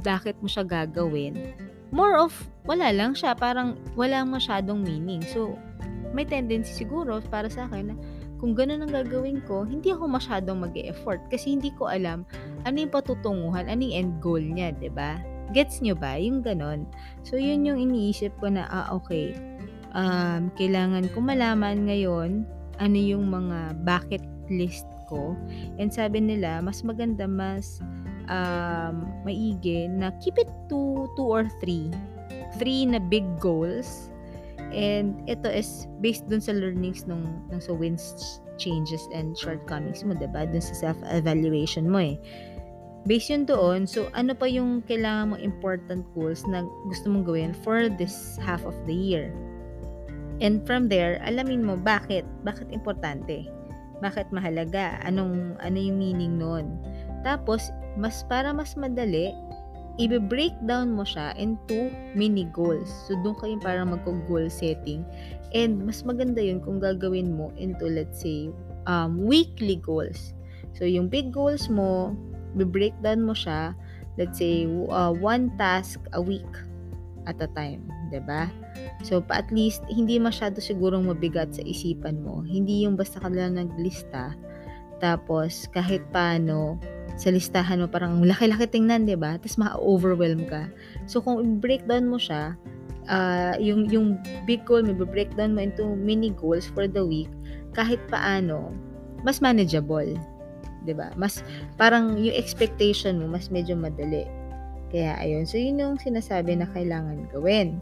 Bakit 0.04 0.40
mo 0.40 0.48
siya 0.48 0.64
gagawin? 0.64 1.56
More 1.94 2.18
of, 2.20 2.34
wala 2.68 2.92
lang 2.92 3.16
siya. 3.16 3.36
Parang 3.36 3.80
wala 3.96 4.24
masyadong 4.24 4.84
meaning. 4.84 5.24
So, 5.32 5.56
may 6.14 6.28
tendency 6.28 6.86
siguro 6.86 7.20
para 7.26 7.50
sa 7.50 7.66
akin 7.68 7.94
na 7.94 7.96
kung 8.44 8.54
ganun 8.54 8.84
ang 8.84 8.92
gagawin 8.92 9.40
ko, 9.48 9.64
hindi 9.64 9.96
ako 9.96 10.20
masyadong 10.20 10.68
mag 10.68 10.76
effort 10.76 11.24
kasi 11.32 11.56
hindi 11.56 11.72
ko 11.80 11.88
alam 11.88 12.28
ano 12.68 12.76
yung 12.76 12.92
patutunguhan, 12.92 13.72
ano 13.72 13.82
yung 13.82 13.96
end 13.96 14.14
goal 14.20 14.44
niya, 14.44 14.76
ba 14.76 14.80
diba? 14.84 15.12
Gets 15.56 15.80
nyo 15.80 15.96
ba? 15.96 16.20
Yung 16.20 16.44
ganon. 16.44 16.84
So, 17.24 17.40
yun 17.40 17.64
yung 17.64 17.80
iniisip 17.80 18.36
ko 18.44 18.52
na, 18.52 18.68
ah, 18.68 18.92
okay. 18.92 19.32
Um, 19.94 20.50
kailangan 20.58 21.08
ko 21.14 21.22
malaman 21.22 21.86
ngayon 21.86 22.50
ano 22.82 22.98
yung 22.98 23.30
mga 23.30 23.78
bucket 23.86 24.26
list 24.50 24.90
ko. 25.14 25.38
And 25.78 25.94
sabi 25.94 26.26
nila, 26.26 26.66
mas 26.66 26.82
maganda, 26.82 27.30
mas 27.30 27.78
um, 28.34 29.06
maigi 29.22 29.86
na 29.86 30.10
keep 30.18 30.42
it 30.42 30.50
to 30.74 31.06
two 31.14 31.28
or 31.30 31.46
three. 31.62 31.94
Three 32.58 32.90
na 32.90 32.98
big 32.98 33.26
goals. 33.38 34.10
And 34.74 35.22
ito 35.30 35.54
is 35.54 35.86
based 36.02 36.26
dun 36.26 36.42
sa 36.42 36.58
learnings 36.58 37.06
nung, 37.06 37.46
nung 37.54 37.62
sa 37.62 37.78
wins, 37.78 38.42
changes, 38.58 39.06
and 39.14 39.38
shortcomings 39.38 40.02
mo, 40.02 40.18
diba? 40.18 40.50
Dun 40.50 40.66
sa 40.66 40.74
self-evaluation 40.90 41.86
mo 41.86 42.02
eh. 42.02 42.18
Based 43.06 43.30
yun 43.30 43.44
doon, 43.46 43.86
so 43.86 44.08
ano 44.18 44.34
pa 44.34 44.48
yung 44.50 44.82
kailangan 44.88 45.36
mong 45.36 45.44
important 45.44 46.02
goals 46.16 46.42
na 46.50 46.64
gusto 46.90 47.12
mong 47.12 47.28
gawin 47.28 47.52
for 47.62 47.92
this 47.92 48.40
half 48.42 48.64
of 48.66 48.74
the 48.90 48.96
year. 48.96 49.30
And 50.42 50.66
from 50.66 50.90
there, 50.90 51.22
alamin 51.22 51.62
mo 51.68 51.78
bakit, 51.78 52.26
bakit 52.42 52.72
importante, 52.74 53.46
bakit 54.04 54.28
mahalaga, 54.36 55.00
anong 55.08 55.56
ano 55.64 55.78
yung 55.80 55.96
meaning 55.96 56.36
noon. 56.36 56.76
Tapos, 57.24 57.72
mas 57.96 58.28
para 58.28 58.52
mas 58.52 58.76
madali, 58.76 59.32
i-break 60.02 60.52
down 60.66 60.92
mo 60.92 61.08
siya 61.08 61.32
into 61.40 61.88
mini 62.18 62.50
goals. 62.52 62.92
So, 63.08 63.16
doon 63.24 63.38
kayo 63.40 63.56
parang 63.64 63.96
magko-goal 63.96 64.52
setting. 64.52 65.08
And 65.56 65.86
mas 65.86 66.04
maganda 66.04 66.42
yun 66.42 66.60
kung 66.60 66.82
gagawin 66.82 67.38
mo 67.38 67.54
into, 67.56 67.88
let's 67.88 68.20
say, 68.20 68.52
um, 68.90 69.22
weekly 69.24 69.80
goals. 69.80 70.36
So, 70.76 70.84
yung 70.84 71.08
big 71.08 71.32
goals 71.32 71.70
mo, 71.70 72.18
i-break 72.58 72.98
down 73.06 73.24
mo 73.24 73.38
siya, 73.38 73.78
let's 74.18 74.42
say, 74.42 74.66
uh, 74.90 75.14
one 75.14 75.54
task 75.62 76.02
a 76.18 76.22
week 76.22 76.50
at 77.30 77.38
a 77.40 77.48
time. 77.54 77.86
Ba? 78.22 78.50
Diba? 78.50 79.06
So, 79.06 79.24
pa 79.24 79.42
at 79.42 79.50
least, 79.50 79.82
hindi 79.90 80.20
masyado 80.20 80.60
sigurong 80.60 81.08
mabigat 81.08 81.56
sa 81.56 81.64
isipan 81.64 82.22
mo. 82.22 82.44
Hindi 82.46 82.86
yung 82.86 83.00
basta 83.00 83.20
ka 83.20 83.32
lang 83.32 83.56
naglista, 83.58 84.36
tapos 85.04 85.68
kahit 85.72 86.04
paano, 86.16 86.80
sa 87.14 87.30
listahan 87.30 87.82
mo 87.84 87.88
parang 87.90 88.22
laki-laki 88.26 88.66
tingnan, 88.66 89.06
'di 89.06 89.18
ba? 89.18 89.38
Tapos 89.38 89.58
ma-overwhelm 89.62 90.50
ka. 90.50 90.66
So 91.06 91.22
kung 91.22 91.62
breakdown 91.62 92.10
mo 92.10 92.18
siya, 92.18 92.58
uh, 93.06 93.54
yung 93.62 93.90
yung 93.90 94.18
big 94.50 94.66
goal 94.66 94.82
mo 94.82 95.06
breakdown 95.06 95.54
mo 95.54 95.62
into 95.62 95.86
mini 95.94 96.34
goals 96.34 96.66
for 96.72 96.90
the 96.90 97.04
week, 97.04 97.30
kahit 97.78 98.02
paano 98.10 98.74
mas 99.22 99.44
manageable. 99.44 100.18
'di 100.84 100.94
ba? 100.98 101.14
Mas 101.16 101.46
parang 101.78 102.18
yung 102.18 102.36
expectation 102.36 103.22
mo 103.22 103.30
mas 103.30 103.54
medyo 103.54 103.78
madali. 103.78 104.26
Kaya 104.94 105.18
ayun, 105.18 105.46
so 105.50 105.58
yun 105.58 105.82
yung 105.82 105.98
sinasabi 105.98 106.54
na 106.54 106.70
kailangan 106.70 107.26
gawin. 107.34 107.82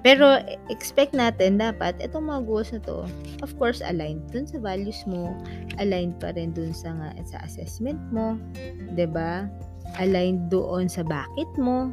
Pero 0.00 0.40
expect 0.72 1.12
natin 1.12 1.60
dapat 1.60 1.92
itong 2.00 2.32
mga 2.32 2.42
goals 2.48 2.72
na 2.72 2.80
to, 2.80 3.04
of 3.44 3.52
course, 3.60 3.84
aligned 3.84 4.24
dun 4.32 4.48
sa 4.48 4.56
values 4.56 5.04
mo, 5.04 5.36
aligned 5.76 6.16
pa 6.16 6.32
rin 6.32 6.56
dun 6.56 6.72
sa, 6.72 6.96
nga, 6.96 7.12
sa 7.28 7.44
assessment 7.44 8.00
mo, 8.08 8.40
ba? 8.96 9.44
Aligned 10.00 10.48
doon 10.48 10.88
sa 10.88 11.04
bakit 11.04 11.48
mo. 11.60 11.92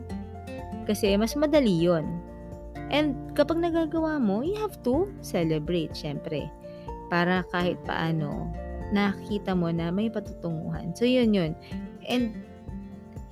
Kasi 0.88 1.20
mas 1.20 1.36
madali 1.36 1.84
'yon. 1.84 2.08
And 2.88 3.36
kapag 3.36 3.60
nagagawa 3.60 4.24
mo, 4.24 4.40
you 4.40 4.56
have 4.56 4.80
to 4.88 5.12
celebrate, 5.20 5.92
syempre. 5.92 6.48
Para 7.12 7.44
kahit 7.52 7.76
paano, 7.84 8.48
nakita 8.96 9.52
mo 9.52 9.68
na 9.68 9.92
may 9.92 10.08
patutunguhan. 10.08 10.96
So, 10.96 11.04
yun 11.04 11.36
yun. 11.36 11.52
And 12.08 12.40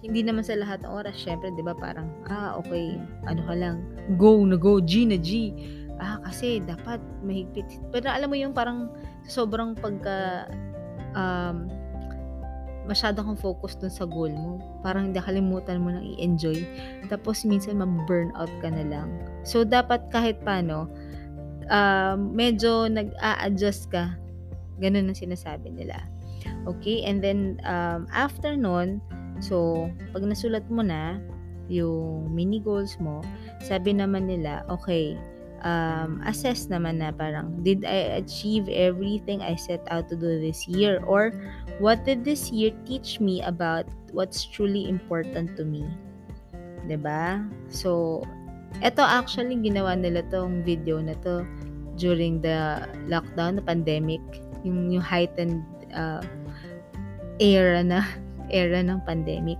hindi 0.05 0.21
naman 0.21 0.45
sa 0.45 0.53
lahat 0.53 0.85
ng 0.85 0.93
oras, 0.93 1.17
syempre, 1.17 1.49
di 1.57 1.65
ba, 1.65 1.73
parang, 1.73 2.05
ah, 2.29 2.53
okay, 2.61 3.01
ano 3.25 3.41
ka 3.49 3.55
lang, 3.57 3.81
go 4.21 4.37
na 4.45 4.53
go, 4.53 4.77
G 4.77 5.09
na 5.09 5.17
G. 5.17 5.51
Ah, 5.97 6.21
kasi 6.21 6.61
dapat 6.61 7.01
mahigpit. 7.25 7.65
Pero 7.89 8.11
alam 8.11 8.29
mo 8.29 8.37
yung 8.37 8.53
parang 8.53 8.91
sobrang 9.25 9.73
pagka, 9.73 10.45
um, 11.17 11.71
masyado 12.85 13.25
kang 13.25 13.39
focus 13.39 13.73
dun 13.81 13.89
sa 13.89 14.05
goal 14.05 14.29
mo. 14.29 14.61
Parang 14.85 15.09
hindi 15.09 15.17
kalimutan 15.17 15.81
mo 15.81 15.89
nang 15.89 16.05
i-enjoy. 16.05 16.61
Tapos 17.09 17.41
minsan 17.41 17.81
ma-burn 17.81 18.29
out 18.37 18.51
ka 18.61 18.69
na 18.69 18.85
lang. 18.85 19.09
So, 19.41 19.65
dapat 19.65 20.05
kahit 20.13 20.37
paano, 20.45 20.85
um, 21.71 22.29
medyo 22.35 22.85
nag-a-adjust 22.85 23.89
ka. 23.89 24.13
Ganun 24.77 25.09
ang 25.09 25.17
sinasabi 25.17 25.73
nila. 25.73 25.97
Okay? 26.69 27.01
And 27.07 27.23
then, 27.23 27.57
um, 27.65 28.05
after 28.13 28.53
nun, 28.53 29.01
So, 29.39 29.87
pag 30.15 30.23
nasulat 30.23 30.67
mo 30.71 30.83
na 30.83 31.19
yung 31.67 32.31
mini 32.31 32.61
goals 32.61 32.95
mo, 33.01 33.25
sabi 33.63 33.97
naman 33.97 34.29
nila, 34.29 34.63
okay, 34.69 35.17
um, 35.65 36.21
assess 36.23 36.69
naman 36.69 37.01
na 37.01 37.09
parang, 37.11 37.59
did 37.65 37.83
I 37.83 38.21
achieve 38.21 38.69
everything 38.69 39.41
I 39.41 39.57
set 39.57 39.81
out 39.89 40.07
to 40.13 40.15
do 40.15 40.39
this 40.39 40.69
year? 40.69 41.01
Or, 41.03 41.33
what 41.81 42.05
did 42.05 42.23
this 42.23 42.53
year 42.53 42.71
teach 42.85 43.19
me 43.19 43.41
about 43.41 43.89
what's 44.13 44.45
truly 44.45 44.87
important 44.87 45.57
to 45.57 45.65
me? 45.65 45.83
ba? 46.85 46.87
Diba? 46.87 47.23
So, 47.73 48.21
eto 48.83 49.01
actually 49.01 49.55
ginawa 49.63 49.97
nila 49.97 50.21
tong 50.29 50.61
video 50.61 50.99
na 50.99 51.15
to 51.25 51.47
during 51.95 52.43
the 52.43 52.85
lockdown, 53.07 53.55
the 53.55 53.65
pandemic, 53.65 54.21
yung, 54.67 54.91
yung 54.91 55.03
heightened 55.03 55.63
uh, 55.95 56.21
era 57.39 57.81
na 57.83 58.03
era 58.55 58.79
ng 58.79 59.03
pandemic. 59.03 59.59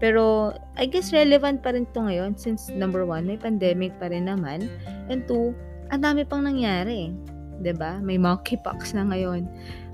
Pero, 0.00 0.52
I 0.80 0.88
guess 0.88 1.12
relevant 1.12 1.60
pa 1.60 1.76
rin 1.76 1.84
to 1.92 2.08
ngayon 2.08 2.34
since 2.40 2.72
number 2.72 3.04
one, 3.04 3.28
may 3.28 3.38
pandemic 3.38 3.94
pa 4.00 4.08
rin 4.08 4.26
naman. 4.26 4.66
And 5.12 5.24
two, 5.28 5.52
ang 5.92 6.02
dami 6.02 6.24
pang 6.24 6.44
nangyari. 6.44 7.12
ba 7.12 7.62
diba? 7.62 7.92
May 8.02 8.18
monkeypox 8.18 8.96
na 8.96 9.06
ngayon. 9.08 9.46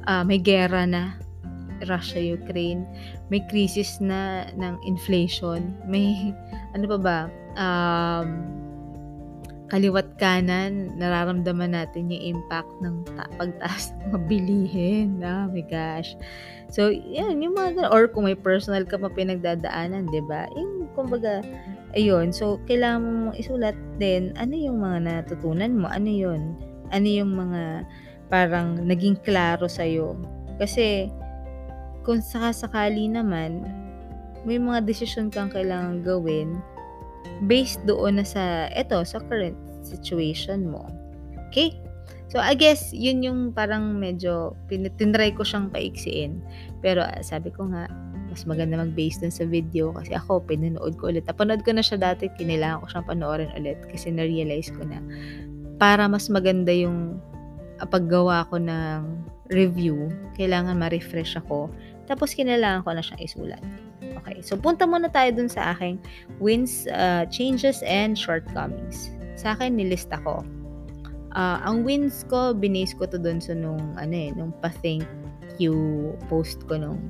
Uh, 0.08 0.24
may 0.24 0.40
gera 0.40 0.88
na. 0.88 1.18
Russia, 1.88 2.20
Ukraine. 2.20 2.84
May 3.32 3.40
crisis 3.48 4.00
na 4.04 4.48
ng 4.52 4.76
inflation. 4.84 5.72
May, 5.88 6.32
ano 6.76 6.84
pa 6.96 6.98
ba? 7.00 7.18
Um, 7.56 8.28
kaliwat 9.70 10.18
kanan, 10.18 10.98
nararamdaman 10.98 11.78
natin 11.78 12.10
yung 12.10 12.38
impact 12.42 12.70
ng 12.82 13.06
ta- 13.06 13.30
pagtaas 13.38 13.94
ng 13.94 14.10
mga 14.10 14.18
bilihin. 14.26 15.08
Oh 15.22 15.46
my 15.46 15.62
gosh. 15.70 16.18
So, 16.70 16.90
yan, 16.90 17.38
yung 17.38 17.54
mga, 17.54 17.90
or 17.90 18.10
kung 18.10 18.26
may 18.26 18.34
personal 18.34 18.82
ka 18.82 18.98
pa 18.98 19.06
pinagdadaanan, 19.10 20.10
ba? 20.26 20.50
Yung, 20.58 20.90
kumbaga, 20.98 21.42
ayun. 21.94 22.34
So, 22.34 22.58
kailangan 22.66 23.02
mong 23.30 23.36
isulat 23.38 23.78
din, 24.02 24.34
ano 24.34 24.54
yung 24.58 24.82
mga 24.82 24.98
natutunan 25.06 25.78
mo? 25.78 25.86
Ano 25.86 26.10
yun? 26.10 26.58
Ano 26.90 27.06
yung 27.06 27.34
mga 27.34 27.86
parang 28.26 28.78
naging 28.82 29.18
klaro 29.22 29.70
sa'yo? 29.70 30.18
Kasi, 30.58 31.10
kung 32.02 32.18
sakasakali 32.18 33.06
naman, 33.06 33.66
may 34.42 34.58
mga 34.58 34.82
desisyon 34.82 35.28
kang 35.28 35.52
kailangan 35.52 36.00
gawin 36.00 36.58
based 37.48 37.80
doon 37.88 38.20
na 38.20 38.26
sa, 38.26 38.68
eto, 38.72 39.00
sa 39.04 39.20
current 39.28 39.56
situation 39.84 40.68
mo. 40.68 40.84
Okay? 41.48 41.76
So, 42.30 42.38
I 42.38 42.54
guess, 42.54 42.94
yun 42.94 43.26
yung 43.26 43.40
parang 43.50 43.98
medyo, 43.98 44.54
tinry 44.70 45.34
ko 45.34 45.42
siyang 45.42 45.66
paiksiin. 45.74 46.38
Pero, 46.78 47.02
uh, 47.02 47.22
sabi 47.26 47.50
ko 47.50 47.66
nga, 47.74 47.90
mas 48.30 48.46
maganda 48.46 48.78
mag-base 48.78 49.18
dun 49.18 49.34
sa 49.34 49.42
video 49.42 49.90
kasi 49.90 50.14
ako, 50.14 50.38
pinanood 50.46 50.94
ko 50.94 51.10
ulit. 51.10 51.26
Napanood 51.26 51.66
ko 51.66 51.74
na 51.74 51.82
siya 51.82 51.98
dati, 51.98 52.30
kinilangan 52.38 52.86
ko 52.86 52.86
siyang 52.86 53.08
panoorin 53.10 53.50
ulit 53.58 53.82
kasi 53.90 54.14
na-realize 54.14 54.70
ko 54.70 54.86
na 54.86 55.02
para 55.82 56.06
mas 56.06 56.30
maganda 56.30 56.70
yung 56.70 57.18
uh, 57.82 57.88
paggawa 57.90 58.46
ko 58.46 58.62
ng 58.62 59.26
review, 59.50 60.06
kailangan 60.38 60.78
ma-refresh 60.78 61.34
ako. 61.34 61.66
Tapos, 62.06 62.30
kinailangan 62.38 62.86
ko 62.86 62.94
na 62.94 63.02
siyang 63.02 63.22
isulat. 63.26 63.64
Okay, 64.00 64.40
so 64.40 64.56
punta 64.56 64.88
muna 64.88 65.12
tayo 65.12 65.32
dun 65.36 65.48
sa 65.48 65.76
aking 65.76 66.00
wins, 66.40 66.88
uh, 66.88 67.28
changes, 67.28 67.84
and 67.84 68.16
shortcomings. 68.16 69.12
Sa 69.36 69.52
akin, 69.56 69.76
nilista 69.76 70.16
ko. 70.24 70.44
Uh, 71.36 71.62
ang 71.62 71.86
wins 71.86 72.26
ko, 72.26 72.56
binase 72.56 72.96
ko 72.96 73.06
to 73.06 73.20
dun 73.20 73.38
sa 73.38 73.52
nung, 73.52 73.94
ano 74.00 74.14
eh, 74.16 74.32
nung 74.34 74.50
pa-thank 74.64 75.04
you 75.60 76.10
post 76.32 76.64
ko 76.66 76.80
nung, 76.80 77.00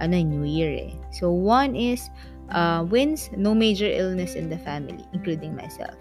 ano, 0.00 0.16
New 0.16 0.48
Year 0.48 0.72
eh. 0.72 0.92
So, 1.12 1.28
one 1.28 1.76
is, 1.76 2.08
uh, 2.50 2.88
wins, 2.88 3.28
no 3.36 3.52
major 3.52 3.88
illness 3.88 4.34
in 4.34 4.48
the 4.48 4.58
family, 4.64 5.04
including 5.12 5.54
myself. 5.54 6.00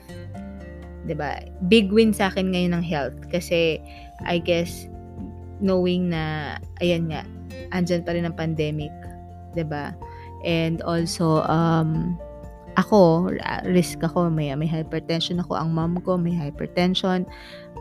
'di 1.09 1.15
ba? 1.17 1.41
Big 1.71 1.89
win 1.89 2.13
sa 2.13 2.29
akin 2.29 2.53
ngayon 2.53 2.77
ng 2.77 2.85
health 2.85 3.17
kasi 3.33 3.81
I 4.29 4.37
guess 4.37 4.85
knowing 5.57 6.13
na 6.13 6.55
ayan 6.85 7.09
nga 7.09 7.25
andyan 7.73 8.05
pa 8.05 8.13
rin 8.13 8.29
ang 8.29 8.37
pandemic, 8.37 8.93
'di 9.57 9.65
ba? 9.65 9.95
And 10.45 10.81
also, 10.83 11.43
um, 11.47 12.19
ako, 12.79 13.31
risk 13.67 13.99
ako, 13.99 14.31
may, 14.31 14.55
may 14.55 14.69
hypertension 14.69 15.43
ako. 15.43 15.59
Ang 15.59 15.75
mom 15.75 15.99
ko 15.99 16.15
may 16.15 16.31
hypertension. 16.31 17.27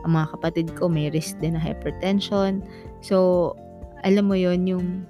Ang 0.02 0.10
mga 0.10 0.34
kapatid 0.34 0.66
ko 0.74 0.90
may 0.90 1.10
risk 1.14 1.38
din 1.38 1.54
na 1.54 1.62
hypertension. 1.62 2.66
So, 3.04 3.54
alam 4.02 4.30
mo 4.30 4.34
yon 4.34 4.66
yung 4.66 5.06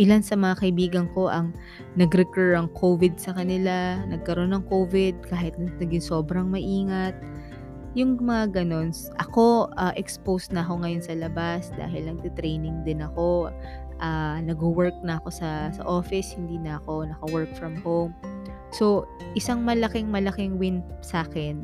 ilan 0.00 0.24
sa 0.24 0.36
mga 0.36 0.64
kaibigan 0.64 1.06
ko 1.12 1.28
ang 1.28 1.52
nag-recur 2.00 2.56
ang 2.56 2.72
COVID 2.76 3.20
sa 3.20 3.36
kanila, 3.36 4.00
nagkaroon 4.08 4.56
ng 4.56 4.64
COVID 4.68 5.28
kahit 5.28 5.52
naging 5.56 6.00
sobrang 6.00 6.48
maingat. 6.48 7.12
Yung 7.92 8.16
mga 8.16 8.56
ganon, 8.56 8.88
ako 9.20 9.68
uh, 9.76 9.92
exposed 10.00 10.48
na 10.48 10.64
ako 10.64 10.80
ngayon 10.80 11.04
sa 11.04 11.12
labas 11.12 11.68
dahil 11.76 12.08
nagte-training 12.08 12.88
din 12.88 13.04
ako 13.04 13.52
uh, 14.02 14.42
nag-work 14.42 14.98
na 15.06 15.22
ako 15.22 15.30
sa, 15.30 15.70
sa 15.70 15.82
office, 15.86 16.34
hindi 16.34 16.58
na 16.58 16.82
ako 16.82 17.06
naka-work 17.06 17.50
from 17.54 17.78
home. 17.80 18.12
So, 18.74 19.06
isang 19.38 19.62
malaking 19.62 20.10
malaking 20.10 20.58
win 20.58 20.82
sa 21.00 21.22
akin 21.22 21.62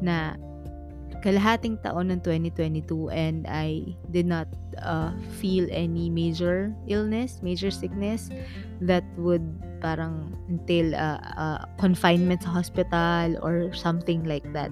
na 0.00 0.34
kalahating 1.24 1.80
taon 1.80 2.12
ng 2.12 2.20
2022 2.20 3.08
and 3.08 3.48
I 3.48 3.96
did 4.12 4.28
not 4.28 4.44
uh, 4.84 5.12
feel 5.40 5.64
any 5.72 6.12
major 6.12 6.68
illness, 6.84 7.40
major 7.40 7.72
sickness 7.72 8.28
that 8.84 9.04
would 9.16 9.44
parang 9.80 10.36
entail 10.52 10.92
uh, 10.92 11.20
uh, 11.36 11.64
confinement 11.80 12.44
sa 12.44 12.60
hospital 12.60 13.40
or 13.40 13.72
something 13.72 14.28
like 14.28 14.44
that. 14.52 14.68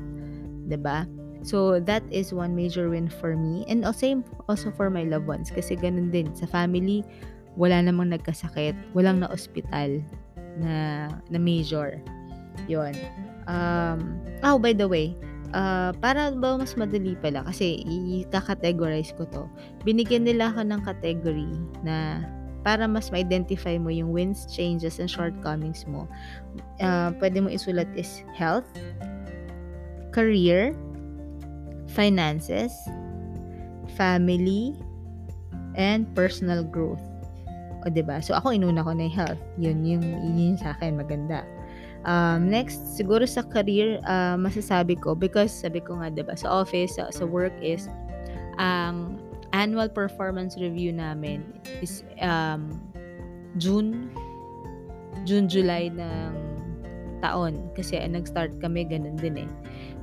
'Di 0.68 0.76
ba? 0.76 1.08
So 1.42 1.82
that 1.82 2.06
is 2.10 2.30
one 2.30 2.54
major 2.54 2.86
win 2.86 3.10
for 3.10 3.34
me 3.34 3.66
and 3.66 3.82
same 3.94 4.22
also 4.46 4.70
for 4.70 4.90
my 4.90 5.02
loved 5.02 5.26
ones 5.26 5.50
kasi 5.50 5.74
ganun 5.74 6.14
din 6.14 6.30
sa 6.38 6.46
family 6.46 7.02
wala 7.58 7.84
namang 7.84 8.14
nagkasakit, 8.14 8.72
walang 8.96 9.20
na 9.20 9.28
ospital 9.28 10.00
na 10.56 11.08
na 11.28 11.38
major. 11.38 12.00
'Yon. 12.68 12.96
Um, 13.50 14.22
oh, 14.46 14.56
by 14.56 14.72
the 14.72 14.86
way, 14.86 15.12
uh, 15.52 15.92
para 16.00 16.32
ba 16.32 16.56
mas 16.56 16.78
madali 16.78 17.18
pala 17.18 17.44
kasi 17.44 17.82
i-categorize 17.84 19.12
ko 19.16 19.26
to. 19.28 19.44
Binigyan 19.84 20.24
nila 20.24 20.52
ako 20.52 20.62
ng 20.68 20.80
category 20.84 21.50
na 21.84 22.22
para 22.62 22.86
mas 22.86 23.10
ma-identify 23.10 23.74
mo 23.74 23.90
yung 23.90 24.14
wins, 24.14 24.46
changes, 24.46 25.02
and 25.02 25.10
shortcomings 25.10 25.82
mo. 25.90 26.06
Uh, 26.78 27.10
pwede 27.18 27.42
mo 27.42 27.50
isulat 27.50 27.90
is 27.98 28.22
health, 28.30 28.68
career, 30.14 30.70
finances, 31.92 32.72
family, 33.94 34.72
and 35.76 36.08
personal 36.16 36.64
growth. 36.64 37.00
O, 37.82 37.90
ba 37.90 37.92
diba? 37.92 38.16
So, 38.22 38.38
ako 38.38 38.54
inuna 38.54 38.86
ko 38.86 38.94
na 38.94 39.10
yung 39.10 39.16
health. 39.16 39.42
Yun, 39.58 39.78
yung, 39.84 40.04
yun 40.38 40.56
sa 40.56 40.72
akin, 40.78 40.96
maganda. 40.96 41.44
Um, 42.02 42.50
next, 42.50 42.98
siguro 42.98 43.26
sa 43.26 43.42
career, 43.42 44.02
uh, 44.06 44.34
masasabi 44.38 44.98
ko, 44.98 45.14
because 45.14 45.50
sabi 45.50 45.82
ko 45.82 45.98
nga, 45.98 46.10
diba, 46.10 46.34
sa 46.34 46.50
office, 46.50 46.98
sa, 46.98 47.10
sa 47.10 47.26
work 47.26 47.54
is, 47.62 47.86
ang 48.58 49.18
um, 49.18 49.22
annual 49.52 49.88
performance 49.88 50.56
review 50.56 50.92
namin 50.94 51.42
is 51.82 52.06
um, 52.22 52.70
June, 53.58 54.10
June, 55.26 55.46
July 55.50 55.90
ng 55.90 56.34
taon. 57.22 57.70
Kasi 57.74 57.98
uh, 57.98 58.06
nag-start 58.06 58.58
kami, 58.62 58.86
ganun 58.86 59.18
din 59.18 59.46
eh. 59.46 59.50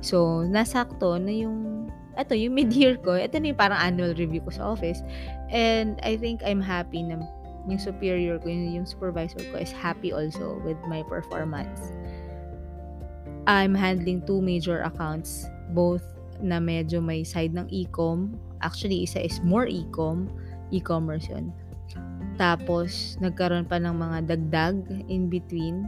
So, 0.00 0.44
nasakto 0.44 1.16
na 1.20 1.32
yung, 1.32 1.79
ito, 2.18 2.34
yung 2.34 2.54
mid-year 2.54 2.98
ko, 2.98 3.14
ito 3.14 3.38
na 3.38 3.54
yung 3.54 3.60
parang 3.60 3.78
annual 3.78 4.14
review 4.14 4.42
ko 4.42 4.50
sa 4.50 4.74
office. 4.74 5.02
And 5.50 5.98
I 6.02 6.16
think 6.16 6.42
I'm 6.42 6.62
happy 6.62 7.02
na 7.02 7.22
yung 7.68 7.80
superior 7.80 8.40
ko, 8.40 8.48
yung, 8.48 8.82
yung 8.82 8.86
supervisor 8.88 9.42
ko 9.52 9.60
is 9.60 9.70
happy 9.70 10.10
also 10.10 10.58
with 10.64 10.78
my 10.88 11.04
performance. 11.06 11.92
I'm 13.46 13.74
handling 13.74 14.24
two 14.24 14.40
major 14.40 14.82
accounts, 14.82 15.46
both 15.74 16.04
na 16.40 16.56
medyo 16.56 17.04
may 17.04 17.24
side 17.24 17.52
ng 17.52 17.68
e-com. 17.68 18.36
Actually, 18.64 19.04
isa 19.04 19.20
is 19.20 19.40
more 19.44 19.68
e-com, 19.68 20.28
e-commerce 20.72 21.28
yun. 21.28 21.52
Tapos, 22.40 23.20
nagkaroon 23.20 23.68
pa 23.68 23.76
ng 23.76 23.92
mga 23.92 24.18
dagdag 24.24 24.76
in 25.12 25.28
between 25.28 25.84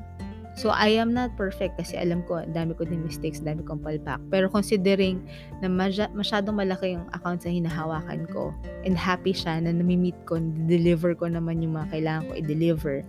So, 0.52 0.68
I 0.68 0.92
am 1.00 1.16
not 1.16 1.32
perfect 1.40 1.80
kasi 1.80 1.96
alam 1.96 2.20
ko, 2.28 2.44
dami 2.52 2.76
ko 2.76 2.84
din 2.84 3.00
mistakes, 3.00 3.40
dami 3.40 3.64
kong 3.64 3.80
palpak. 3.80 4.20
Pero 4.28 4.52
considering 4.52 5.24
na 5.64 5.72
masyadong 6.12 6.60
malaki 6.60 6.92
yung 6.92 7.08
account 7.16 7.40
sa 7.40 7.48
hinahawakan 7.48 8.28
ko 8.28 8.52
and 8.84 8.92
happy 8.92 9.32
siya 9.32 9.64
na 9.64 9.72
nami-meet 9.72 10.16
ko, 10.28 10.36
deliver 10.68 11.16
ko 11.16 11.24
naman 11.24 11.64
yung 11.64 11.80
mga 11.80 11.88
kailangan 11.96 12.22
ko 12.28 12.32
i-deliver, 12.36 13.00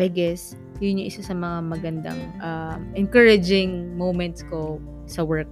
I 0.00 0.08
guess, 0.08 0.56
yun 0.80 1.00
yung 1.00 1.08
isa 1.12 1.20
sa 1.20 1.36
mga 1.36 1.58
magandang 1.76 2.20
uh, 2.40 2.80
encouraging 2.96 3.92
moments 3.96 4.40
ko 4.48 4.80
sa 5.04 5.24
work. 5.24 5.48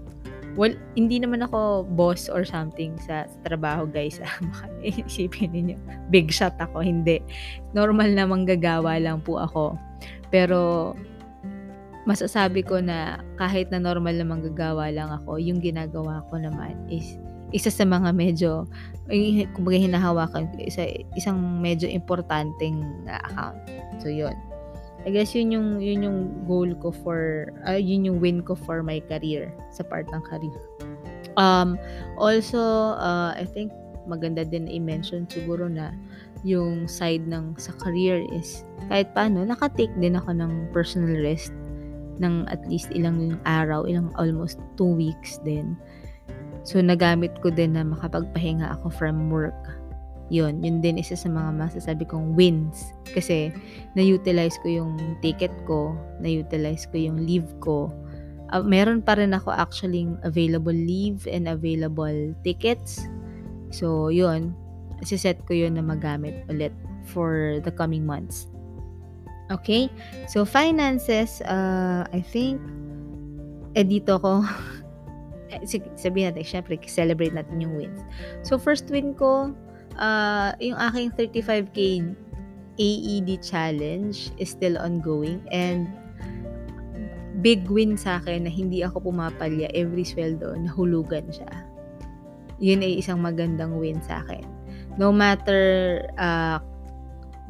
Well, 0.55 0.79
hindi 0.95 1.19
naman 1.19 1.43
ako 1.43 1.83
boss 1.99 2.31
or 2.31 2.47
something 2.47 2.95
sa, 3.03 3.27
trabaho, 3.43 3.91
guys. 3.91 4.23
Baka 4.55 4.71
isipin 4.87 5.51
ninyo, 5.51 5.77
big 6.15 6.31
shot 6.31 6.55
ako. 6.63 6.81
Hindi. 6.81 7.19
Normal 7.75 8.15
na 8.15 8.25
manggagawa 8.25 9.03
lang 9.03 9.19
po 9.21 9.43
ako 9.43 9.75
pero 10.35 10.91
masasabi 12.11 12.67
ko 12.67 12.83
na 12.83 13.23
kahit 13.39 13.71
na 13.71 13.79
normal 13.79 14.19
na 14.19 14.27
manggagawa 14.27 14.91
lang 14.91 15.15
ako, 15.15 15.39
yung 15.39 15.63
ginagawa 15.63 16.27
ko 16.27 16.43
naman 16.43 16.75
is 16.91 17.23
isa 17.55 17.71
sa 17.71 17.87
mga 17.87 18.11
medyo 18.11 18.67
kumbaga 19.55 19.79
hinahawakan 19.79 20.51
ko 20.51 20.55
isa 20.59 20.91
isang 21.15 21.39
medyo 21.63 21.87
importanteng 21.87 22.83
account. 23.07 23.63
So 24.03 24.11
yun. 24.11 24.35
I 25.07 25.15
guess 25.15 25.37
yun 25.39 25.55
yung 25.55 25.69
yun 25.79 26.03
yung 26.03 26.19
goal 26.51 26.75
ko 26.83 26.91
for 26.91 27.53
uh, 27.63 27.79
yun 27.79 28.09
yung 28.09 28.19
win 28.19 28.43
ko 28.43 28.59
for 28.59 28.83
my 28.83 28.99
career 29.07 29.55
sa 29.71 29.87
part 29.87 30.11
ng 30.11 30.23
career. 30.27 30.59
Um 31.39 31.79
also 32.19 32.99
uh, 32.99 33.39
I 33.39 33.47
think 33.47 33.71
maganda 34.11 34.43
din 34.43 34.67
i-mention 34.67 35.31
siguro 35.31 35.71
na 35.71 35.95
yung 36.45 36.85
side 36.85 37.25
ng 37.25 37.57
sa 37.57 37.73
career 37.81 38.21
is 38.31 38.63
kahit 38.93 39.11
paano, 39.17 39.43
nakatake 39.43 39.93
din 39.97 40.21
ako 40.21 40.37
ng 40.37 40.69
personal 40.77 41.17
rest 41.25 41.57
ng 42.21 42.47
at 42.47 42.61
least 42.69 42.93
ilang 42.95 43.41
araw, 43.49 43.89
ilang 43.89 44.13
almost 44.21 44.61
two 44.79 44.93
weeks 44.95 45.41
din. 45.43 45.75
So, 46.65 46.81
nagamit 46.81 47.33
ko 47.41 47.53
din 47.53 47.77
na 47.77 47.85
makapagpahinga 47.85 48.77
ako 48.81 48.93
from 48.93 49.29
work. 49.29 49.57
Yun, 50.33 50.65
yun 50.65 50.81
din 50.81 50.97
isa 50.97 51.13
sa 51.13 51.29
mga 51.29 51.53
masasabi 51.61 52.09
kong 52.09 52.33
wins. 52.33 52.97
Kasi, 53.13 53.53
na-utilize 53.93 54.57
ko 54.65 54.69
yung 54.73 54.97
ticket 55.21 55.53
ko, 55.69 55.93
na-utilize 56.25 56.89
ko 56.89 56.97
yung 56.97 57.21
leave 57.21 57.49
ko. 57.61 57.93
Uh, 58.53 58.65
meron 58.65 59.05
pa 59.05 59.17
rin 59.21 59.37
ako 59.37 59.53
actually 59.53 60.09
available 60.25 60.73
leave 60.73 61.29
and 61.29 61.45
available 61.51 62.33
tickets. 62.41 63.05
So, 63.69 64.09
yun, 64.09 64.57
siset 65.03 65.43
ko 65.49 65.57
yun 65.57 65.75
na 65.75 65.83
magamit 65.83 66.47
ulit 66.47 66.71
for 67.11 67.59
the 67.67 67.73
coming 67.75 68.07
months. 68.07 68.47
Okay? 69.53 69.93
So, 70.31 70.47
finances, 70.47 71.43
uh, 71.45 72.09
I 72.09 72.21
think, 72.25 72.63
eh 73.77 73.85
dito 73.85 74.17
ko, 74.23 74.41
sabihin 76.03 76.33
natin, 76.33 76.45
syempre, 76.47 76.81
celebrate 76.89 77.35
natin 77.35 77.61
yung 77.61 77.75
wins. 77.77 78.01
So, 78.47 78.57
first 78.57 78.89
win 78.89 79.13
ko, 79.13 79.53
uh, 80.01 80.57
yung 80.63 80.79
aking 80.81 81.13
35k 81.19 82.03
AED 82.75 83.39
challenge 83.45 84.35
is 84.41 84.51
still 84.51 84.75
ongoing 84.81 85.39
and 85.55 85.87
big 87.45 87.69
win 87.69 87.95
sa 87.95 88.19
akin 88.19 88.49
na 88.49 88.51
hindi 88.51 88.81
ako 88.83 89.13
pumapalya 89.13 89.69
every 89.77 90.03
sweldo, 90.03 90.57
nahulugan 90.57 91.29
siya. 91.29 91.53
Yun 92.59 92.81
ay 92.81 92.99
isang 92.99 93.21
magandang 93.21 93.77
win 93.77 94.01
sa 94.01 94.25
akin 94.25 94.54
no 94.97 95.11
matter 95.11 96.05
uh, 96.19 96.59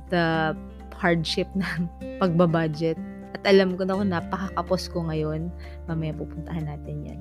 the 0.08 0.56
hardship 0.96 1.48
ng 1.52 1.88
pagbabudget 2.20 2.96
at 3.34 3.42
alam 3.44 3.76
ko 3.76 3.84
na 3.84 3.98
kung 3.98 4.12
napakakapos 4.14 4.88
ko 4.88 5.04
ngayon 5.10 5.52
mamaya 5.90 6.16
pupuntahan 6.16 6.64
natin 6.64 6.96
yan. 7.04 7.20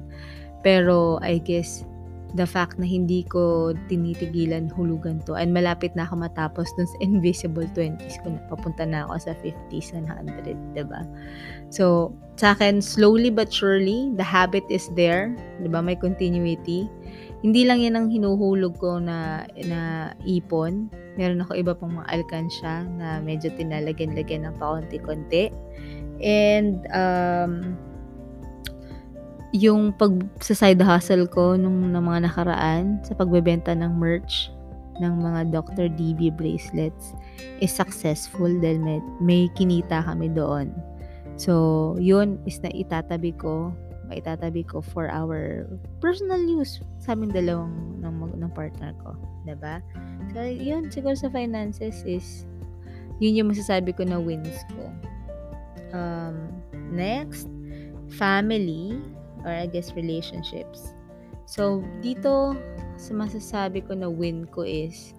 Pero 0.63 1.19
I 1.19 1.43
guess 1.43 1.83
the 2.33 2.47
fact 2.49 2.81
na 2.81 2.87
hindi 2.87 3.21
ko 3.29 3.73
tinitigilan 3.91 4.73
hulugan 4.73 5.21
to 5.21 5.37
and 5.37 5.53
malapit 5.53 5.93
na 5.93 6.09
ako 6.09 6.25
matapos 6.25 6.65
dun 6.73 6.89
sa 6.89 6.97
invisible 7.05 7.67
20s 7.77 8.17
ko 8.25 8.33
na 8.33 8.41
papunta 8.49 8.83
na 8.89 9.05
ako 9.05 9.29
sa 9.29 9.33
50s 9.41 9.93
and 9.93 10.09
100 10.09 10.57
diba? 10.73 11.05
So 11.69 12.15
sa 12.41 12.57
akin 12.57 12.81
slowly 12.81 13.29
but 13.29 13.53
surely 13.53 14.09
the 14.17 14.25
habit 14.25 14.65
is 14.71 14.89
there 14.97 15.29
diba? 15.61 15.85
May 15.85 15.97
continuity 15.97 16.89
hindi 17.43 17.67
lang 17.67 17.83
yan 17.83 17.99
ang 17.99 18.07
hinuhulog 18.07 18.79
ko 18.79 19.03
na, 19.03 19.43
na 19.67 20.11
ipon. 20.23 20.87
Meron 21.19 21.43
ako 21.43 21.59
iba 21.59 21.75
pang 21.75 21.91
mga 21.91 22.07
alkansya 22.07 22.87
na 22.95 23.19
medyo 23.19 23.51
tinalagyan-lagyan 23.53 24.47
ng 24.47 24.55
paunti-konti. 24.57 25.51
And, 26.23 26.87
um, 26.95 27.75
yung 29.53 29.93
pag 29.93 30.17
sa 30.41 30.57
side 30.57 30.81
hustle 30.81 31.29
ko 31.29 31.59
nung 31.59 31.93
na 31.93 32.01
mga 32.01 32.31
nakaraan 32.31 33.03
sa 33.05 33.13
pagbebenta 33.13 33.75
ng 33.77 33.91
merch 33.91 34.49
ng 34.97 35.13
mga 35.21 35.53
Dr. 35.53 35.91
DB 35.93 36.33
bracelets 36.33 37.13
is 37.61 37.69
successful 37.69 38.49
dahil 38.49 38.81
may, 38.81 38.97
may 39.21 39.43
kinita 39.53 40.01
kami 40.05 40.31
doon. 40.31 40.73
So, 41.37 41.93
yun 41.97 42.41
is 42.45 42.61
na 42.61 42.69
itatabi 42.69 43.33
ko 43.37 43.73
maitatabi 44.13 44.61
ko 44.61 44.77
for 44.77 45.09
our 45.09 45.65
personal 45.97 46.37
use 46.37 46.77
sa 47.01 47.17
aming 47.17 47.33
dalawang 47.33 47.97
ng, 47.97 48.37
ng 48.37 48.51
partner 48.53 48.93
ko. 49.01 49.17
ba 49.17 49.49
diba? 49.49 49.75
So, 50.37 50.45
yun, 50.45 50.93
siguro 50.93 51.17
sa 51.17 51.33
finances 51.33 52.05
is, 52.05 52.45
yun 53.17 53.33
yung 53.33 53.49
masasabi 53.49 53.97
ko 53.97 54.05
na 54.05 54.21
wins 54.21 54.61
ko. 54.77 54.85
Um, 55.97 56.53
next, 56.93 57.49
family, 58.13 59.01
or 59.41 59.49
I 59.49 59.65
guess 59.65 59.97
relationships. 59.97 60.93
So, 61.49 61.81
dito, 62.05 62.53
sa 63.01 63.11
masasabi 63.17 63.89
ko 63.89 63.97
na 63.97 64.13
win 64.13 64.45
ko 64.53 64.61
is, 64.61 65.17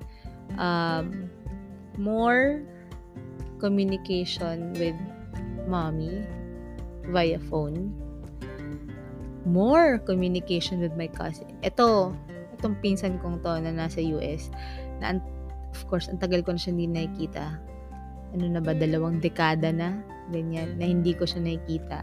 um, 0.55 1.27
more 1.99 2.63
communication 3.59 4.71
with 4.79 4.99
mommy 5.67 6.23
via 7.11 7.39
phone 7.51 8.04
more 9.45 10.01
communication 10.03 10.81
with 10.81 10.97
my 10.97 11.09
cousin. 11.09 11.49
Ito, 11.65 12.13
itong 12.59 12.81
pinsan 12.81 13.21
kong 13.21 13.45
to 13.45 13.61
na 13.61 13.73
nasa 13.73 14.01
US, 14.17 14.49
na 15.01 15.21
of 15.75 15.83
course, 15.89 16.09
ang 16.09 16.21
tagal 16.21 16.41
ko 16.45 16.57
na 16.57 16.61
siya 16.61 16.73
hindi 16.73 16.89
nakikita. 16.89 17.61
Ano 18.35 18.51
na 18.51 18.61
ba, 18.63 18.75
dalawang 18.75 19.23
dekada 19.23 19.71
na, 19.71 20.01
ganyan, 20.33 20.75
na 20.81 20.87
hindi 20.89 21.15
ko 21.15 21.27
siya 21.27 21.45
nakikita. 21.45 22.03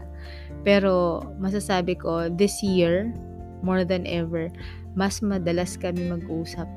Pero, 0.64 1.24
masasabi 1.36 1.98
ko, 1.98 2.32
this 2.32 2.62
year, 2.64 3.12
more 3.60 3.84
than 3.84 4.08
ever, 4.08 4.48
mas 4.96 5.20
madalas 5.20 5.76
kami 5.76 6.08
mag-usap. 6.08 6.68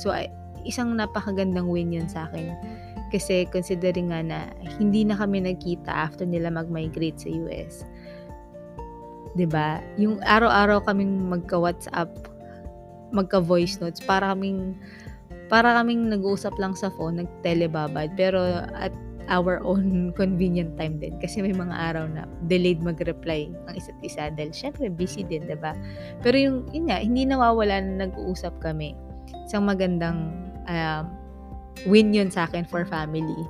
So, 0.00 0.12
isang 0.68 0.94
napakagandang 0.96 1.68
win 1.68 1.92
yun 1.92 2.08
sa 2.08 2.28
akin. 2.28 2.54
Kasi 3.08 3.48
considering 3.48 4.12
nga 4.12 4.20
na 4.20 4.38
hindi 4.76 5.02
na 5.02 5.16
kami 5.16 5.40
nagkita 5.40 5.88
after 5.88 6.28
nila 6.28 6.52
mag-migrate 6.52 7.16
sa 7.16 7.28
US. 7.48 7.88
'Di 9.34 9.46
ba? 9.48 9.82
Yung 10.00 10.20
araw-araw 10.24 10.84
kaming 10.88 11.28
magka-WhatsApp, 11.28 12.08
magka-voice 13.12 13.80
notes 13.80 14.00
para 14.04 14.32
kaming 14.32 14.76
para 15.48 15.80
kaming 15.80 16.12
nag-uusap 16.12 16.52
lang 16.60 16.76
sa 16.76 16.92
phone, 16.92 17.24
nag-telebabad 17.24 18.12
pero 18.16 18.64
at 18.76 18.92
our 19.28 19.60
own 19.64 20.08
convenient 20.20 20.76
time 20.80 20.96
din 21.00 21.16
kasi 21.20 21.44
may 21.44 21.52
mga 21.52 21.72
araw 21.72 22.04
na 22.08 22.24
delayed 22.48 22.80
mag-reply 22.80 23.48
ang 23.68 23.74
isa't 23.76 23.96
isa 24.00 24.32
dahil 24.32 24.52
syempre 24.52 24.88
busy 24.92 25.24
din, 25.24 25.44
'di 25.48 25.56
ba? 25.60 25.72
Pero 26.20 26.36
yung 26.36 26.56
yun 26.72 26.88
nga, 26.88 27.00
hindi 27.00 27.24
nawawala 27.28 27.80
na 27.80 28.08
nag-uusap 28.08 28.56
kami. 28.60 28.92
Isang 29.48 29.68
magandang 29.68 30.32
um, 30.68 31.04
win 31.86 32.12
yun 32.12 32.32
sa 32.32 32.48
akin 32.48 32.66
for 32.66 32.84
family. 32.84 33.46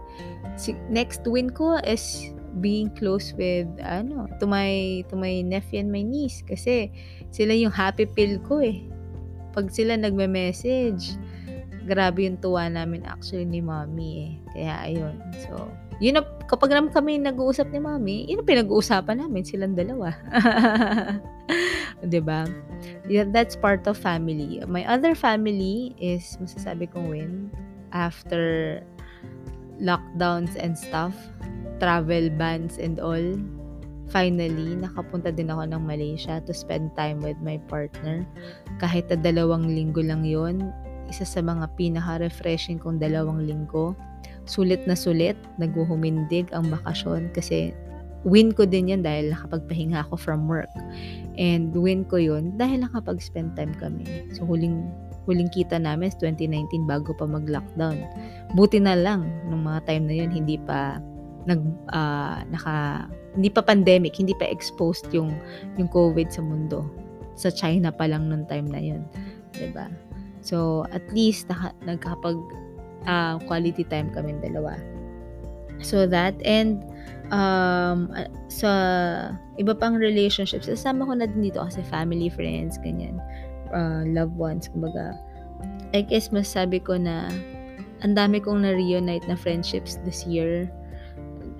Next 0.90 1.22
win 1.24 1.54
ko 1.54 1.78
is 1.86 2.34
being 2.59 2.90
close 2.99 3.33
with 3.38 3.66
ano 3.81 4.27
to 4.42 4.44
my 4.44 5.03
to 5.09 5.14
my 5.14 5.40
nephew 5.40 5.81
and 5.81 5.90
my 5.90 6.03
niece. 6.03 6.42
Kasi 6.42 6.90
sila 7.31 7.55
yung 7.55 7.73
happy 7.73 8.05
pill 8.05 8.37
ko 8.44 8.61
eh. 8.61 8.85
Pag 9.55 9.71
sila 9.73 9.97
nagme-message 9.97 11.18
grabe 11.88 12.29
yung 12.29 12.37
tuwa 12.37 12.68
namin 12.68 13.01
actually 13.09 13.49
ni 13.49 13.64
mommy 13.64 14.11
eh. 14.21 14.33
Kaya 14.53 14.75
ayun 14.92 15.16
so 15.49 15.57
yun 15.99 16.21
na, 16.21 16.23
kapag 16.47 16.71
naman 16.71 16.94
kami 16.94 17.18
nag-uusap 17.18 17.73
ni 17.73 17.81
mommy 17.81 18.29
yun 18.29 18.44
ang 18.44 18.49
pinag-uusapan 18.49 19.25
namin 19.25 19.42
silang 19.42 19.75
dalawa. 19.75 20.12
'di 22.05 22.21
ba? 22.23 22.47
Yeah, 23.11 23.27
that's 23.27 23.57
part 23.59 23.88
of 23.88 23.99
family. 23.99 24.62
My 24.68 24.87
other 24.87 25.16
family 25.16 25.97
is 25.99 26.37
masasabi 26.38 26.92
kong 26.92 27.11
win 27.11 27.33
after 27.90 28.79
lockdowns 29.81 30.55
and 30.59 30.77
stuff, 30.77 31.14
travel 31.78 32.30
bans 32.34 32.76
and 32.78 32.98
all, 32.98 33.22
finally, 34.10 34.78
nakapunta 34.78 35.34
din 35.34 35.50
ako 35.50 35.66
ng 35.70 35.82
Malaysia 35.82 36.42
to 36.44 36.52
spend 36.52 36.92
time 36.98 37.22
with 37.22 37.38
my 37.42 37.58
partner. 37.70 38.22
Kahit 38.82 39.10
na 39.10 39.18
dalawang 39.18 39.66
linggo 39.70 40.02
lang 40.02 40.22
yon 40.22 40.70
isa 41.08 41.24
sa 41.24 41.40
mga 41.40 41.66
pinaka-refreshing 41.80 42.76
kong 42.78 43.00
dalawang 43.00 43.48
linggo. 43.48 43.96
Sulit 44.44 44.84
na 44.84 44.96
sulit, 44.96 45.36
naghuhumindig 45.56 46.52
ang 46.52 46.68
bakasyon 46.68 47.32
kasi 47.32 47.72
win 48.24 48.52
ko 48.52 48.68
din 48.68 48.92
yan 48.92 49.02
dahil 49.04 49.32
nakapagpahinga 49.32 50.04
ako 50.08 50.20
from 50.20 50.48
work. 50.48 50.70
And 51.40 51.72
win 51.72 52.04
ko 52.08 52.20
yun 52.20 52.56
dahil 52.60 52.84
nakapag-spend 52.84 53.56
time 53.56 53.72
kami. 53.76 54.04
So, 54.36 54.44
huling 54.44 54.88
huling 55.28 55.52
kita 55.52 55.76
namin 55.76 56.08
2019 56.16 56.88
bago 56.88 57.12
pa 57.12 57.28
mag-lockdown. 57.28 58.00
Buti 58.56 58.80
na 58.80 58.96
lang 58.96 59.28
nung 59.52 59.68
mga 59.68 59.84
time 59.84 60.08
na 60.08 60.14
yun 60.16 60.32
hindi 60.32 60.56
pa 60.56 60.96
nag 61.46 61.61
uh, 61.94 62.42
naka 62.51 63.07
hindi 63.37 63.51
pa 63.53 63.62
pandemic, 63.62 64.18
hindi 64.18 64.35
pa 64.35 64.48
exposed 64.48 65.07
yung 65.14 65.37
yung 65.79 65.88
COVID 65.92 66.33
sa 66.33 66.42
mundo. 66.42 66.88
Sa 67.38 67.55
China 67.55 67.94
pa 67.94 68.11
lang 68.11 68.27
nung 68.27 68.48
time 68.51 68.66
na 68.66 68.81
yun, 68.83 69.07
'di 69.55 69.70
ba? 69.70 69.87
So 70.42 70.88
at 70.90 71.05
least 71.14 71.46
naka, 71.53 71.70
nagkapag 71.87 72.38
uh, 73.07 73.38
quality 73.46 73.87
time 73.87 74.11
kami 74.11 74.35
dalawa. 74.42 74.74
So 75.79 76.11
that 76.11 76.35
and 76.42 76.83
um 77.31 78.11
sa 78.51 78.70
iba 79.61 79.77
pang 79.77 79.94
relationships, 79.94 80.66
kasama 80.66 81.07
ko 81.07 81.12
na 81.14 81.31
din 81.31 81.53
dito 81.53 81.62
kasi 81.62 81.85
family, 81.87 82.33
friends, 82.33 82.81
ganyan 82.83 83.22
uh, 83.72 84.05
loved 84.07 84.37
ones. 84.37 84.68
Kumbaga, 84.68 85.16
I 85.92 86.03
guess 86.05 86.29
masabi 86.31 86.81
ko 86.83 86.96
na 86.96 87.33
ang 88.05 88.14
dami 88.14 88.38
kong 88.38 88.62
na-reunite 88.62 89.27
na 89.27 89.35
friendships 89.35 89.98
this 90.07 90.22
year. 90.24 90.70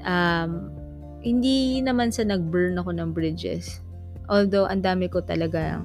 Um, 0.09 0.73
hindi 1.21 1.85
naman 1.85 2.09
sa 2.09 2.25
nag-burn 2.25 2.81
ako 2.81 2.97
ng 2.97 3.13
bridges. 3.13 3.85
Although, 4.33 4.65
ang 4.65 4.81
dami 4.81 5.13
ko 5.13 5.21
talaga 5.21 5.85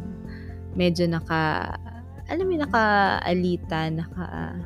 medyo 0.73 1.05
naka, 1.05 1.75
alam 2.31 2.47
mo, 2.47 2.55
naka-alita, 2.55 3.91
naka, 3.91 4.57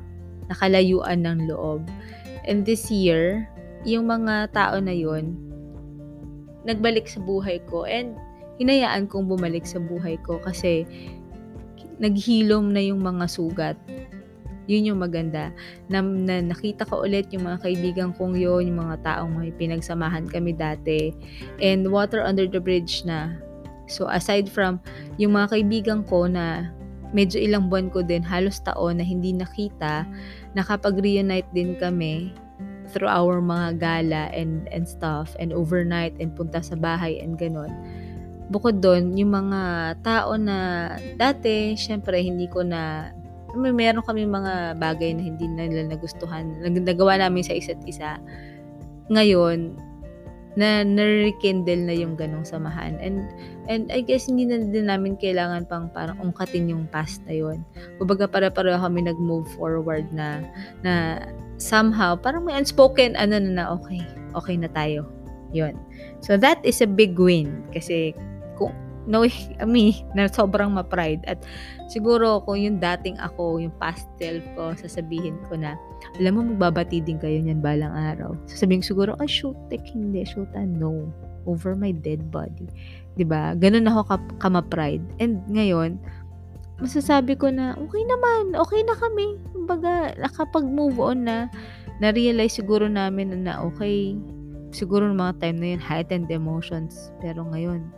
nakalayuan 0.47 1.25
ng 1.25 1.49
loob. 1.49 1.81
And 2.47 2.63
this 2.63 2.87
year, 2.93 3.49
yung 3.83 4.07
mga 4.07 4.55
tao 4.55 4.79
na 4.79 4.95
yon 4.95 5.35
nagbalik 6.67 7.07
sa 7.07 7.23
buhay 7.23 7.63
ko 7.71 7.87
and 7.87 8.15
hinayaan 8.59 9.07
kong 9.07 9.31
bumalik 9.31 9.63
sa 9.63 9.79
buhay 9.79 10.19
ko 10.27 10.41
kasi 10.43 10.83
naghilom 11.97 12.75
na 12.75 12.81
yung 12.83 12.99
mga 12.99 13.25
sugat. 13.31 13.77
Yun 14.67 14.93
yung 14.93 14.99
maganda. 14.99 15.49
Na, 15.87 16.03
na 16.03 16.43
nakita 16.43 16.83
ko 16.85 17.07
ulit 17.07 17.31
yung 17.31 17.47
mga 17.47 17.63
kaibigan 17.63 18.09
kong 18.15 18.35
yun, 18.35 18.67
yung 18.67 18.79
mga 18.83 18.99
taong 19.03 19.31
may 19.33 19.51
pinagsamahan 19.55 20.27
kami 20.27 20.53
dati. 20.53 21.15
And 21.63 21.87
water 21.87 22.21
under 22.21 22.45
the 22.45 22.59
bridge 22.59 23.07
na. 23.07 23.39
So 23.87 24.11
aside 24.11 24.51
from 24.51 24.83
yung 25.15 25.33
mga 25.33 25.55
kaibigan 25.55 26.03
ko 26.03 26.27
na 26.27 26.69
medyo 27.15 27.39
ilang 27.39 27.71
buwan 27.71 27.87
ko 27.87 28.03
din, 28.03 28.19
halos 28.19 28.59
taon 28.59 28.99
na 28.99 29.05
hindi 29.07 29.31
nakita, 29.31 30.03
nakapag-reunite 30.59 31.47
din 31.55 31.79
kami 31.79 32.35
through 32.91 33.07
our 33.07 33.39
mga 33.39 33.79
gala 33.79 34.23
and, 34.35 34.67
and 34.75 34.87
stuff 34.87 35.35
and 35.39 35.55
overnight 35.55 36.15
and 36.19 36.35
punta 36.35 36.59
sa 36.59 36.75
bahay 36.75 37.19
and 37.19 37.39
ganon 37.39 37.71
bukod 38.47 38.79
doon, 38.79 39.11
yung 39.15 39.31
mga 39.31 39.61
tao 40.03 40.39
na 40.39 40.91
dati, 41.19 41.75
syempre, 41.75 42.19
hindi 42.23 42.47
ko 42.47 42.63
na, 42.63 43.11
may 43.57 43.73
meron 43.73 44.05
kami 44.05 44.23
mga 44.23 44.77
bagay 44.77 45.17
na 45.17 45.21
hindi 45.25 45.49
na 45.49 45.65
nila 45.65 45.97
nagustuhan, 45.97 46.61
nagawa 46.61 47.17
namin 47.17 47.41
sa 47.41 47.57
isa't 47.57 47.81
isa. 47.89 48.21
Ngayon, 49.09 49.75
na 50.57 50.81
na-rekindle 50.81 51.85
na 51.85 51.93
yung 51.93 52.17
ganong 52.17 52.41
samahan. 52.41 52.97
And, 52.97 53.29
and 53.69 53.93
I 53.93 54.01
guess 54.01 54.25
hindi 54.25 54.49
na 54.49 54.65
din 54.65 54.89
namin 54.89 55.13
kailangan 55.21 55.69
pang 55.69 55.93
parang 55.93 56.17
ungkatin 56.17 56.73
yung 56.73 56.89
past 56.89 57.21
na 57.29 57.37
yun. 57.37 57.61
Kumbaga 58.01 58.25
para-pareho 58.25 58.81
kami 58.81 59.05
nag-move 59.05 59.45
forward 59.53 60.09
na, 60.09 60.41
na 60.81 61.21
somehow, 61.61 62.17
parang 62.17 62.41
may 62.41 62.57
unspoken, 62.57 63.13
ano 63.21 63.37
na 63.37 63.51
na, 63.53 63.65
okay, 63.69 64.01
okay 64.33 64.57
na 64.57 64.65
tayo. 64.73 65.05
Yun. 65.53 65.77
So 66.25 66.41
that 66.41 66.57
is 66.65 66.81
a 66.81 66.89
big 66.89 67.13
win 67.21 67.61
kasi 67.69 68.17
kung 68.57 68.73
knowing 69.07 69.33
me 69.65 70.03
na 70.13 70.27
sobrang 70.27 70.75
ma-pride 70.75 71.23
at 71.25 71.41
siguro 71.87 72.43
kung 72.43 72.59
yung 72.59 72.77
dating 72.77 73.15
ako, 73.23 73.57
yung 73.63 73.73
past 73.79 74.05
self 74.19 74.43
ko, 74.53 74.75
sasabihin 74.75 75.39
ko 75.47 75.55
na 75.55 75.79
alam 76.19 76.37
mo 76.37 76.41
magbabati 76.53 77.01
din 77.01 77.17
kayo 77.17 77.39
niyan 77.41 77.63
balang 77.63 77.95
araw. 77.95 78.35
Sasabihin 78.45 78.83
siguro, 78.85 79.15
ay 79.17 79.29
shoot, 79.29 79.57
tek, 79.71 79.81
hindi, 79.95 80.27
shoot, 80.27 80.49
no, 80.53 81.09
over 81.47 81.73
my 81.73 81.95
dead 81.95 82.29
body. 82.29 82.67
ba? 83.25 83.55
Ganun 83.57 83.89
ako 83.89 84.01
ka, 84.13 84.17
kama-pride. 84.43 85.01
And 85.17 85.41
ngayon, 85.49 85.97
masasabi 86.77 87.33
ko 87.39 87.49
na 87.49 87.73
okay 87.79 88.03
naman, 88.05 88.53
okay 88.53 88.81
na 88.85 88.93
kami. 88.93 89.39
Kumbaga, 89.55 90.13
nakapag-move 90.21 90.97
on 91.01 91.25
na, 91.25 91.49
na-realize 91.97 92.59
siguro 92.59 92.85
namin 92.85 93.33
na 93.47 93.57
okay, 93.65 94.13
siguro 94.69 95.09
ng 95.09 95.17
mga 95.17 95.33
time 95.41 95.57
na 95.57 95.67
yun, 95.73 95.81
heightened 95.81 96.29
emotions. 96.29 97.09
Pero 97.23 97.41
ngayon, 97.49 97.89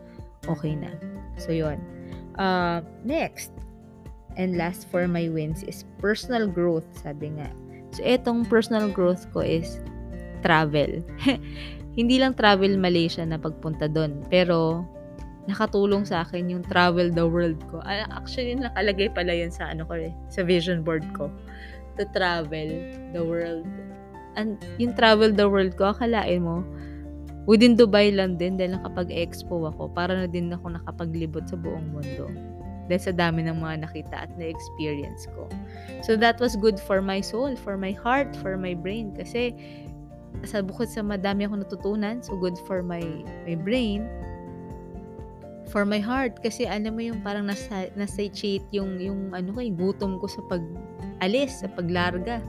okay 0.48 0.78
na. 0.78 0.94
So, 1.36 1.52
yun. 1.52 1.82
Uh, 2.40 2.80
next, 3.04 3.52
and 4.40 4.56
last 4.56 4.88
for 4.88 5.08
my 5.08 5.28
wins 5.28 5.64
is 5.68 5.84
personal 6.00 6.48
growth, 6.48 6.88
sabi 6.96 7.36
nga. 7.36 7.52
So, 7.92 8.06
etong 8.06 8.48
personal 8.48 8.88
growth 8.88 9.28
ko 9.36 9.42
is 9.44 9.82
travel. 10.46 11.04
Hindi 12.00 12.22
lang 12.22 12.38
travel 12.38 12.80
Malaysia 12.80 13.26
na 13.28 13.36
pagpunta 13.36 13.92
doon, 13.92 14.24
pero 14.32 14.88
nakatulong 15.50 16.06
sa 16.06 16.22
akin 16.22 16.54
yung 16.54 16.64
travel 16.64 17.10
the 17.10 17.26
world 17.26 17.58
ko. 17.74 17.82
Actually, 17.84 18.54
nakalagay 18.56 19.10
pala 19.10 19.34
yun 19.34 19.50
sa 19.50 19.74
ano 19.74 19.84
ko 19.84 19.98
eh, 19.98 20.14
sa 20.30 20.46
vision 20.46 20.86
board 20.86 21.04
ko. 21.18 21.34
To 21.98 22.06
travel 22.16 22.70
the 23.12 23.20
world. 23.20 23.66
And 24.38 24.62
yung 24.80 24.94
travel 24.96 25.34
the 25.34 25.50
world 25.50 25.76
ko, 25.76 25.92
akalain 25.92 26.46
mo, 26.46 26.64
Within 27.50 27.74
Dubai 27.74 28.14
lang 28.14 28.38
din 28.38 28.62
dahil 28.62 28.78
nakapag-expo 28.78 29.74
ako 29.74 29.90
para 29.90 30.14
na 30.14 30.30
din 30.30 30.54
ako 30.54 30.70
nakapaglibot 30.70 31.50
sa 31.50 31.58
buong 31.58 31.98
mundo. 31.98 32.30
Dahil 32.86 33.02
sa 33.02 33.10
dami 33.10 33.42
ng 33.42 33.58
mga 33.58 33.90
nakita 33.90 34.30
at 34.30 34.32
na-experience 34.38 35.26
ko. 35.34 35.50
So 36.06 36.14
that 36.14 36.38
was 36.38 36.54
good 36.54 36.78
for 36.78 37.02
my 37.02 37.26
soul, 37.26 37.58
for 37.58 37.74
my 37.74 37.90
heart, 37.98 38.38
for 38.38 38.54
my 38.54 38.78
brain. 38.78 39.18
Kasi 39.18 39.58
sa 40.46 40.62
bukod 40.62 40.94
sa 40.94 41.02
madami 41.02 41.50
ako 41.50 41.66
natutunan, 41.66 42.22
so 42.22 42.38
good 42.38 42.54
for 42.70 42.86
my, 42.86 43.02
my 43.50 43.58
brain, 43.58 44.06
for 45.70 45.86
my 45.86 46.02
heart 46.02 46.42
kasi 46.42 46.66
alam 46.66 46.98
mo 46.98 47.02
yung 47.06 47.22
parang 47.22 47.46
nasa 47.46 47.94
nasatiate 47.94 48.66
yung 48.74 48.98
yung 48.98 49.30
ano 49.38 49.54
yung 49.54 49.78
gutom 49.78 50.18
ko 50.18 50.26
sa 50.26 50.42
pag 50.50 50.66
alis 51.22 51.62
sa 51.62 51.70
paglarga 51.70 52.42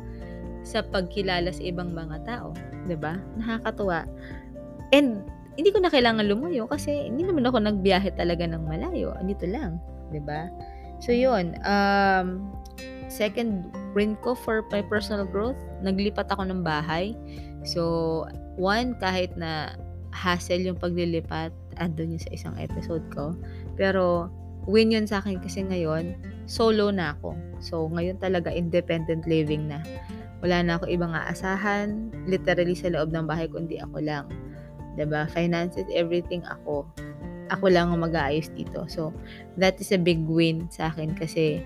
sa 0.64 0.80
pagkilala 0.80 1.52
sa 1.52 1.60
ibang 1.60 1.92
mga 1.92 2.16
tao 2.24 2.56
'di 2.88 2.96
ba 2.96 3.20
nakakatuwa 3.36 4.08
and 4.90 5.26
hindi 5.58 5.70
ko 5.74 5.82
na 5.82 5.92
kailangan 5.92 6.26
lumayo 6.26 6.64
kasi 6.70 7.10
hindi 7.10 7.26
naman 7.26 7.44
ako 7.46 7.60
nagbiyahe 7.60 8.14
talaga 8.14 8.46
ng 8.46 8.62
malayo 8.64 9.12
dito 9.26 9.44
lang 9.46 9.82
'di 10.10 10.20
ba 10.24 10.48
so 11.02 11.10
yun 11.10 11.58
um 11.66 12.50
second 13.10 13.66
win 13.92 14.14
ko 14.22 14.38
for 14.38 14.62
my 14.70 14.80
personal 14.86 15.26
growth 15.26 15.58
naglipat 15.82 16.30
ako 16.30 16.46
ng 16.46 16.62
bahay 16.62 17.12
so 17.66 18.24
one 18.54 18.94
kahit 19.02 19.34
na 19.34 19.74
hassle 20.10 20.62
yung 20.62 20.78
paglilipat 20.78 21.54
andun 21.80 22.14
yun 22.14 22.22
sa 22.22 22.30
isang 22.30 22.54
episode 22.60 23.02
ko. 23.10 23.32
Pero, 23.74 24.28
win 24.68 24.92
yun 24.92 25.08
sa 25.08 25.24
akin 25.24 25.40
kasi 25.40 25.64
ngayon, 25.64 26.14
solo 26.44 26.92
na 26.92 27.16
ako. 27.16 27.34
So, 27.62 27.88
ngayon 27.88 28.20
talaga 28.20 28.52
independent 28.52 29.24
living 29.24 29.72
na. 29.72 29.80
Wala 30.44 30.60
na 30.60 30.76
ako 30.76 30.88
ibang 30.92 31.16
aasahan, 31.16 32.12
literally 32.28 32.76
sa 32.76 32.92
loob 32.92 33.12
ng 33.12 33.28
bahay 33.28 33.48
kundi 33.48 33.80
ako 33.80 33.98
lang. 34.04 34.28
Ba 35.06 35.28
Finances, 35.30 35.86
everything 35.92 36.42
ako. 36.48 36.84
Ako 37.50 37.66
lang 37.66 37.90
ang 37.90 38.02
mag-aayos 38.02 38.50
dito. 38.54 38.86
So, 38.86 39.10
that 39.58 39.78
is 39.82 39.90
a 39.90 39.98
big 39.98 40.22
win 40.26 40.70
sa 40.70 40.90
akin 40.90 41.14
kasi 41.18 41.62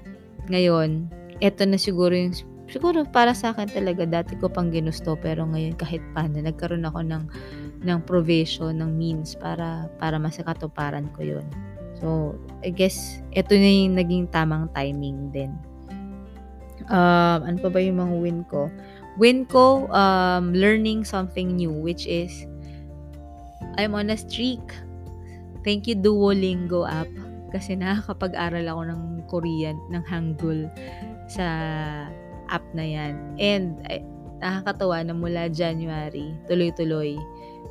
ngayon, 0.49 1.09
eto 1.41 1.65
na 1.65 1.77
siguro 1.77 2.13
yung 2.13 2.33
siguro 2.69 3.05
para 3.05 3.37
sa 3.37 3.53
akin 3.53 3.69
talaga 3.69 4.09
dati 4.09 4.41
ko 4.41 4.49
pang 4.49 4.73
ginusto 4.73 5.21
pero 5.21 5.45
ngayon 5.45 5.77
kahit 5.77 6.01
paano 6.17 6.41
nagkaroon 6.41 6.89
ako 6.89 7.01
ng 7.05 7.25
ng 7.85 7.99
provision, 8.09 8.81
ng 8.81 8.93
means 8.97 9.37
para 9.37 9.93
para 10.01 10.17
masakatuparan 10.17 11.13
ko 11.13 11.21
'yon. 11.21 11.47
So, 12.01 12.37
I 12.65 12.73
guess 12.73 13.21
ito 13.37 13.53
na 13.55 13.69
yung 13.69 13.97
naging 14.01 14.27
tamang 14.33 14.73
timing 14.73 15.31
din. 15.33 15.53
Um, 16.89 17.41
ano 17.45 17.57
pa 17.61 17.69
ba 17.73 17.81
yung 17.81 18.01
mga 18.01 18.15
win 18.21 18.41
ko? 18.49 18.69
Win 19.17 19.47
ko, 19.47 19.87
um, 19.95 20.53
learning 20.53 21.07
something 21.07 21.55
new, 21.55 21.71
which 21.71 22.05
is, 22.05 22.45
I'm 23.77 23.95
on 23.95 24.11
a 24.11 24.19
streak. 24.19 24.63
Thank 25.65 25.89
you 25.89 25.97
Duolingo 25.97 26.85
app. 26.85 27.11
Kasi 27.55 27.79
nakakapag-aral 27.79 28.67
ako 28.67 28.83
ng 28.91 29.03
Korean, 29.31 29.79
ng 29.89 30.05
Hangul 30.05 30.67
sa 31.31 31.47
app 32.51 32.67
na 32.75 32.83
yan. 32.83 33.15
And, 33.39 33.79
ay, 33.87 34.03
nakakatawa 34.43 35.01
na 35.07 35.15
mula 35.15 35.49
January, 35.49 36.35
tuloy-tuloy, 36.51 37.17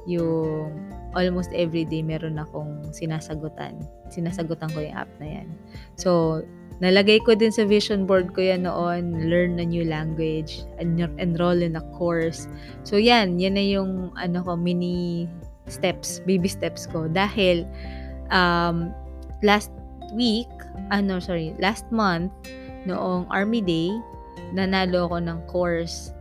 yung 0.08 0.72
almost 1.14 1.54
every 1.54 1.86
day 1.86 2.02
meron 2.02 2.42
akong 2.42 2.82
sinasagutan. 2.92 3.78
Sinasagutan 4.10 4.72
ko 4.74 4.82
yung 4.82 4.98
app 4.98 5.12
na 5.22 5.40
yan. 5.40 5.48
So, 5.96 6.42
nalagay 6.82 7.22
ko 7.22 7.38
din 7.38 7.54
sa 7.54 7.64
vision 7.70 8.10
board 8.10 8.34
ko 8.34 8.42
yan 8.42 8.66
noon, 8.66 9.30
learn 9.30 9.62
a 9.62 9.66
new 9.68 9.86
language, 9.86 10.66
en- 10.82 11.14
enroll 11.22 11.62
in 11.62 11.78
a 11.78 11.86
course. 11.94 12.50
So, 12.82 12.98
yan, 12.98 13.38
yan 13.38 13.56
na 13.56 13.64
yung 13.64 14.16
ano 14.18 14.42
ko, 14.42 14.58
mini 14.58 15.30
steps, 15.68 16.20
baby 16.26 16.48
steps 16.48 16.88
ko. 16.88 17.08
Dahil, 17.08 17.68
um, 18.32 18.92
last 19.44 19.72
week, 20.16 20.50
ano, 20.92 21.20
sorry, 21.20 21.56
last 21.60 21.88
month, 21.92 22.32
noong 22.84 23.28
Army 23.32 23.64
Day, 23.64 23.92
nanalo 24.54 25.10
ako 25.10 25.18
ng 25.24 25.40
course 25.50 26.14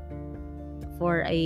for 1.02 1.26
a 1.26 1.42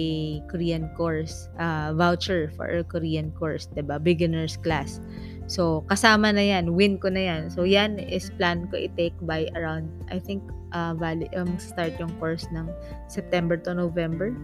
Korean 0.52 0.92
course, 0.92 1.48
uh, 1.56 1.96
voucher 1.96 2.52
for 2.52 2.68
a 2.68 2.84
Korean 2.84 3.32
course, 3.32 3.64
ba? 3.72 3.96
Beginners 3.96 4.60
class. 4.60 5.00
So, 5.46 5.86
kasama 5.88 6.34
na 6.34 6.42
'yan, 6.42 6.74
win 6.74 6.98
ko 7.00 7.08
na 7.08 7.22
'yan. 7.24 7.42
So, 7.48 7.64
'yan 7.64 7.96
is 7.96 8.28
plan 8.36 8.68
ko 8.68 8.76
i-take 8.76 9.16
by 9.24 9.48
around 9.56 9.88
I 10.10 10.18
think 10.20 10.42
uh, 10.74 10.92
valid, 10.98 11.32
um, 11.38 11.56
start 11.56 11.96
yung 11.96 12.12
course 12.18 12.44
ng 12.52 12.68
September 13.08 13.56
to 13.64 13.72
November. 13.72 14.34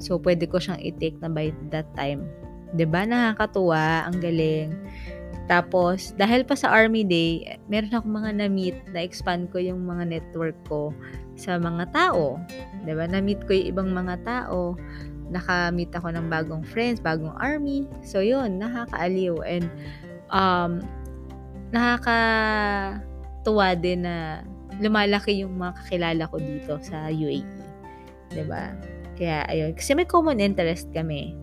So, 0.00 0.16
pwede 0.22 0.48
ko 0.48 0.62
siyang 0.62 0.80
i-take 0.80 1.18
na 1.20 1.28
by 1.28 1.52
that 1.74 1.90
time. 1.98 2.24
'Di 2.72 2.88
ba? 2.88 3.04
Nakakatuwa, 3.04 4.08
ang 4.08 4.16
galing. 4.20 4.72
Tapos, 5.50 6.14
dahil 6.16 6.46
pa 6.46 6.54
sa 6.56 6.70
Army 6.72 7.04
Day, 7.04 7.58
meron 7.68 7.92
akong 7.92 8.14
mga 8.14 8.30
na-meet, 8.40 8.76
na-expand 8.94 9.50
ko 9.52 9.58
yung 9.60 9.84
mga 9.84 10.08
network 10.08 10.56
ko 10.64 10.94
sa 11.36 11.60
mga 11.60 11.92
tao. 11.92 12.40
'Di 12.84 12.92
ba? 12.96 13.04
Na-meet 13.04 13.44
ko 13.44 13.52
yung 13.52 13.68
ibang 13.68 13.92
mga 13.92 14.16
tao. 14.24 14.76
Naka-meet 15.32 15.92
ako 15.96 16.12
ng 16.12 16.28
bagong 16.28 16.60
friends, 16.64 17.00
bagong 17.00 17.32
army. 17.40 17.88
So, 18.04 18.20
yun, 18.20 18.60
nakakaaliw. 18.60 19.40
And, 19.44 19.68
um, 20.28 20.84
nakakatuwa 21.72 23.72
din 23.80 24.04
na 24.04 24.44
lumalaki 24.80 25.44
yung 25.44 25.60
mga 25.60 25.72
kakilala 25.84 26.24
ko 26.28 26.36
dito 26.40 26.80
sa 26.80 27.12
UAE. 27.12 27.44
'Di 28.32 28.44
ba? 28.48 28.72
Kaya, 29.16 29.44
ayun. 29.52 29.76
Kasi 29.76 29.92
may 29.92 30.08
common 30.08 30.40
interest 30.40 30.88
kami 30.96 31.36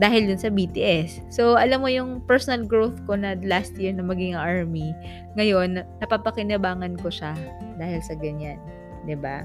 dahil 0.00 0.32
dun 0.32 0.40
sa 0.40 0.48
BTS. 0.48 1.28
So, 1.28 1.60
alam 1.60 1.84
mo 1.84 1.92
yung 1.92 2.24
personal 2.24 2.64
growth 2.64 2.96
ko 3.04 3.20
na 3.20 3.36
last 3.44 3.76
year 3.76 3.92
na 3.92 4.00
maging 4.00 4.32
army, 4.32 4.96
ngayon, 5.36 5.84
napapakinabangan 6.00 6.96
ko 7.04 7.12
siya 7.12 7.36
dahil 7.76 8.00
sa 8.00 8.16
ganyan. 8.16 8.56
ba? 9.20 9.44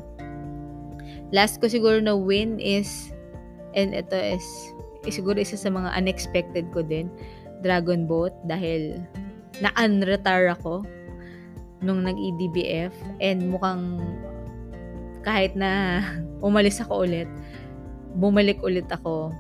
Last 1.36 1.60
ko 1.60 1.68
siguro 1.68 2.00
na 2.00 2.15
win 2.15 2.56
is 2.63 3.12
and 3.76 3.91
ito 3.91 4.15
is, 4.15 4.48
is 5.04 5.20
siguro 5.20 5.36
isa 5.36 5.60
sa 5.60 5.68
mga 5.68 5.91
unexpected 6.00 6.72
ko 6.72 6.80
din, 6.80 7.12
Dragon 7.60 8.08
Boat 8.08 8.32
dahil 8.48 9.04
na-unretire 9.60 10.56
ako 10.56 10.88
nung 11.84 12.08
nag-EDBF 12.08 12.96
and 13.20 13.44
mukhang 13.52 14.00
kahit 15.28 15.52
na 15.52 16.00
umalis 16.48 16.80
ako 16.80 17.04
ulit, 17.04 17.28
bumalik 18.15 18.63
ulit 18.63 18.88
ako 18.88 19.36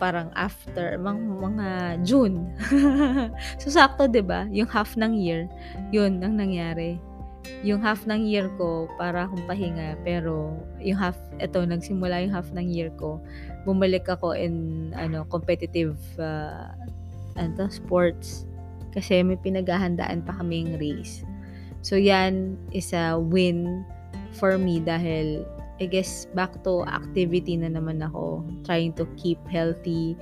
parang 0.00 0.32
after 0.32 0.96
mga, 0.96 1.20
mga 1.36 1.68
June. 2.02 2.48
so 3.60 3.68
sakto 3.68 4.08
'di 4.08 4.24
ba? 4.24 4.48
Yung 4.48 4.66
half 4.72 4.96
ng 4.96 5.12
year, 5.12 5.44
'yun 5.92 6.24
ang 6.24 6.40
nangyari 6.40 6.96
yung 7.60 7.80
half 7.84 8.08
ng 8.08 8.24
year 8.24 8.48
ko 8.56 8.88
para 8.96 9.28
akong 9.28 9.44
pahinga 9.44 9.96
pero 10.00 10.56
yung 10.80 10.96
half 10.96 11.16
ito 11.36 11.60
nagsimula 11.60 12.24
yung 12.24 12.32
half 12.32 12.48
ng 12.56 12.68
year 12.68 12.88
ko 12.96 13.20
bumalik 13.68 14.08
ako 14.08 14.32
in 14.32 14.88
ano 14.96 15.28
competitive 15.28 15.96
uh, 16.16 16.72
ano 17.36 17.68
sports 17.68 18.48
kasi 18.96 19.20
may 19.20 19.36
pinaghahandaan 19.40 20.24
pa 20.24 20.32
kaming 20.40 20.76
race 20.80 21.20
so 21.84 22.00
yan 22.00 22.56
is 22.72 22.96
a 22.96 23.16
win 23.16 23.84
for 24.32 24.56
me 24.56 24.80
dahil 24.80 25.44
I 25.80 25.88
guess 25.88 26.28
back 26.36 26.60
to 26.68 26.84
activity 26.84 27.56
na 27.56 27.72
naman 27.72 28.04
ako 28.04 28.44
trying 28.68 28.92
to 29.00 29.08
keep 29.16 29.40
healthy 29.48 30.14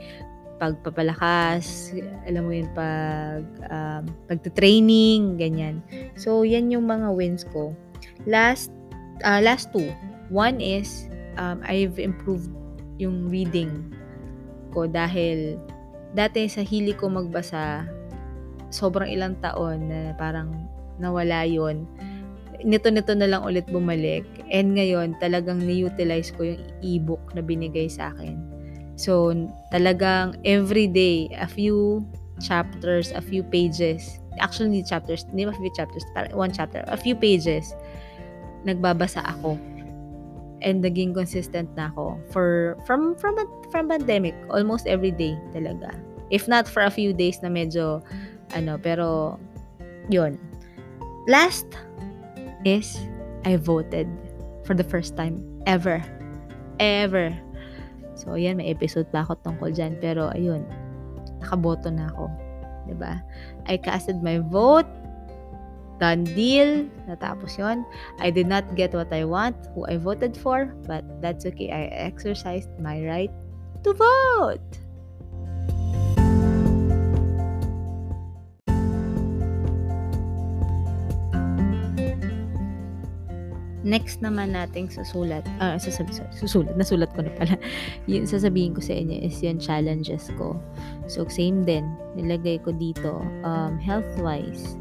pagpapalakas, 0.58 1.94
alam 2.26 2.42
mo 2.44 2.52
yun, 2.52 2.68
pag, 2.74 3.46
um, 3.70 4.04
pagta-training, 4.26 5.38
ganyan. 5.38 5.80
So, 6.18 6.42
yan 6.42 6.74
yung 6.74 6.90
mga 6.90 7.14
wins 7.14 7.46
ko. 7.46 7.72
Last, 8.26 8.74
uh, 9.22 9.38
last 9.38 9.70
two. 9.70 9.94
One 10.28 10.58
is, 10.58 11.06
um, 11.38 11.62
I've 11.64 11.96
improved 12.02 12.50
yung 12.98 13.30
reading 13.30 13.94
ko 14.74 14.90
dahil 14.90 15.56
dati 16.12 16.50
sa 16.50 16.66
hili 16.66 16.92
ko 16.92 17.06
magbasa, 17.08 17.86
sobrang 18.68 19.08
ilang 19.08 19.38
taon 19.40 19.88
na 19.88 20.12
parang 20.18 20.52
nawala 20.98 21.46
yon 21.46 21.86
nito-nito 22.64 23.14
na 23.14 23.30
lang 23.30 23.42
ulit 23.46 23.66
bumalik. 23.70 24.26
And 24.50 24.74
ngayon, 24.74 25.18
talagang 25.22 25.62
ni-utilize 25.62 26.34
ko 26.34 26.54
yung 26.54 26.62
e-book 26.82 27.22
na 27.34 27.42
binigay 27.42 27.86
sa 27.86 28.10
akin 28.14 28.58
So, 28.98 29.30
talagang 29.70 30.42
every 30.42 30.90
day, 30.90 31.30
a 31.38 31.46
few 31.46 32.02
chapters, 32.42 33.14
a 33.14 33.22
few 33.22 33.46
pages, 33.46 34.18
actually 34.42 34.82
chapters, 34.82 35.22
hindi 35.30 35.46
a 35.46 35.54
few 35.54 35.70
chapters, 35.70 36.02
one 36.34 36.50
chapter, 36.50 36.82
a 36.90 36.98
few 36.98 37.14
pages, 37.14 37.78
nagbabasa 38.66 39.22
ako. 39.22 39.54
And 40.58 40.82
naging 40.82 41.14
consistent 41.14 41.70
na 41.78 41.94
ako 41.94 42.18
for 42.34 42.74
from 42.82 43.14
from 43.14 43.38
from 43.70 43.86
pandemic 43.86 44.34
almost 44.50 44.90
every 44.90 45.14
day 45.14 45.38
talaga. 45.54 45.94
If 46.34 46.50
not 46.50 46.66
for 46.66 46.82
a 46.82 46.90
few 46.90 47.14
days 47.14 47.38
na 47.46 47.54
medyo 47.54 48.02
ano 48.50 48.74
pero 48.82 49.38
yun. 50.10 50.34
Last 51.30 51.70
is 52.68 53.00
I 53.48 53.56
voted 53.56 54.04
for 54.68 54.76
the 54.76 54.84
first 54.84 55.16
time 55.16 55.40
ever. 55.64 56.04
Ever 56.78 57.32
So, 58.18 58.34
ayan, 58.34 58.58
may 58.58 58.74
episode 58.74 59.06
pa 59.14 59.22
ako 59.22 59.38
tungkol 59.46 59.70
dyan. 59.70 59.94
Pero, 60.02 60.34
ayun, 60.34 60.66
nakaboto 61.38 61.86
na 61.86 62.10
ako. 62.10 62.26
ba 62.26 62.84
diba? 62.90 63.14
I 63.70 63.78
casted 63.78 64.18
my 64.26 64.42
vote. 64.42 64.90
Done 66.02 66.26
deal. 66.34 66.90
Natapos 67.06 67.54
yon. 67.62 67.86
I 68.18 68.34
did 68.34 68.50
not 68.50 68.66
get 68.74 68.90
what 68.90 69.14
I 69.14 69.22
want, 69.22 69.54
who 69.74 69.86
I 69.86 70.02
voted 70.02 70.34
for, 70.34 70.74
but 70.90 71.06
that's 71.22 71.46
okay. 71.46 71.70
I 71.70 71.94
exercised 71.94 72.74
my 72.82 73.06
right 73.06 73.34
to 73.86 73.94
vote. 73.94 74.66
Next 83.88 84.20
naman 84.20 84.52
nating 84.52 84.92
susulat, 84.92 85.40
ah, 85.64 85.80
sasabi, 85.80 86.12
susulat, 86.36 86.76
nasulat 86.76 87.08
ko 87.16 87.24
na 87.24 87.32
pala. 87.32 87.56
yung 88.10 88.28
sasabihin 88.28 88.76
ko 88.76 88.84
sa 88.84 88.92
inyo 88.92 89.24
is 89.24 89.40
yung 89.40 89.56
challenges 89.56 90.28
ko. 90.36 90.60
So, 91.08 91.24
same 91.32 91.64
din. 91.64 91.88
Nilagay 92.12 92.60
ko 92.60 92.76
dito, 92.76 93.24
um, 93.48 93.80
health-wise. 93.80 94.76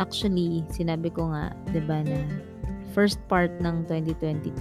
Actually, 0.00 0.64
sinabi 0.72 1.12
ko 1.12 1.28
nga, 1.28 1.52
'di 1.68 1.84
ba 1.84 2.00
na 2.00 2.24
first 2.96 3.20
part 3.28 3.52
ng 3.60 3.84
2022, 3.84 4.56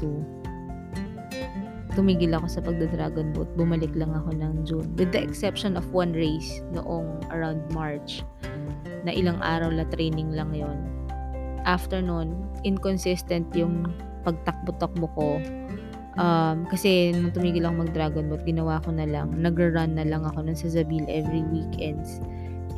tumigil 1.95 2.36
ako 2.36 2.45
sa 2.52 2.60
pagda-dragon 2.60 3.32
boat. 3.32 3.50
Bumalik 3.56 3.93
lang 3.95 4.12
ako 4.13 4.36
ng 4.36 4.54
June. 4.67 4.89
With 5.00 5.15
the 5.15 5.21
exception 5.23 5.80
of 5.80 5.88
one 5.95 6.12
race 6.13 6.62
noong 6.76 7.26
around 7.32 7.63
March, 7.73 8.26
na 9.08 9.15
ilang 9.15 9.39
araw 9.39 9.71
la 9.71 9.88
training 9.88 10.36
lang 10.36 10.52
yon 10.52 10.96
after 11.67 11.99
nun, 11.99 12.34
inconsistent 12.63 13.45
yung 13.51 13.91
pagtakbo-takbo 14.23 15.06
ko. 15.13 15.27
Um, 16.17 16.65
kasi 16.65 17.13
nung 17.13 17.30
tumigil 17.30 17.67
ako 17.67 17.86
mag-dragon 17.86 18.25
boat, 18.32 18.41
ginawa 18.41 18.82
ko 18.82 18.89
na 18.89 19.06
lang, 19.06 19.38
nag-run 19.38 19.93
na 19.99 20.08
lang 20.08 20.25
ako 20.25 20.47
nun 20.47 20.58
sa 20.58 20.71
Zabil 20.71 21.06
every 21.06 21.45
weekends. 21.53 22.23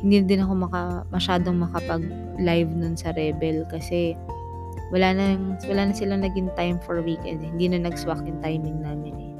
Hindi 0.04 0.26
din 0.26 0.44
ako 0.44 0.68
maka, 0.68 1.08
masyadong 1.08 1.64
makapag-live 1.64 2.72
nun 2.76 3.00
sa 3.00 3.16
Rebel 3.16 3.64
kasi 3.72 4.12
wala 4.92 5.16
na, 5.16 5.38
wala 5.70 5.88
na 5.88 5.94
silang 5.96 6.20
naging 6.20 6.52
time 6.58 6.76
for 6.84 7.00
weekends. 7.00 7.40
Hindi 7.40 7.72
na 7.72 7.88
nag-swak 7.88 8.20
yung 8.28 8.42
timing 8.44 8.84
namin 8.84 9.14
eh. 9.16 9.32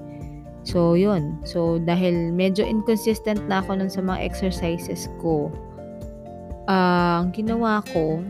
So, 0.64 0.94
yun. 0.96 1.40
So, 1.44 1.80
dahil 1.80 2.32
medyo 2.32 2.64
inconsistent 2.64 3.40
na 3.48 3.64
ako 3.64 3.80
nun 3.80 3.92
sa 3.92 4.00
mga 4.04 4.20
exercises 4.24 5.08
ko, 5.20 5.52
uh, 6.68 7.24
ang 7.24 7.32
ginawa 7.32 7.84
ko, 7.92 8.20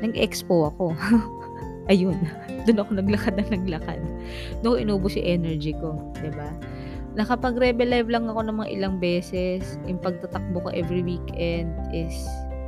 nag-expo 0.00 0.72
ako. 0.72 0.92
Ayun. 1.92 2.18
Doon 2.66 2.82
ako 2.82 2.90
naglakad 2.98 3.34
na 3.38 3.44
naglakad. 3.46 4.00
Doon 4.60 4.88
inubos 4.88 5.14
yung 5.14 5.40
energy 5.40 5.72
ko. 5.78 5.94
ba 5.94 6.20
diba? 6.22 6.50
Nakapag-rebel 7.16 7.88
live 7.88 8.10
lang 8.10 8.26
ako 8.28 8.44
ng 8.44 8.56
mga 8.60 8.70
ilang 8.74 8.94
beses. 8.98 9.78
Yung 9.86 10.02
pagtatakbo 10.02 10.66
ko 10.66 10.68
every 10.74 11.00
weekend 11.00 11.72
is, 11.94 12.12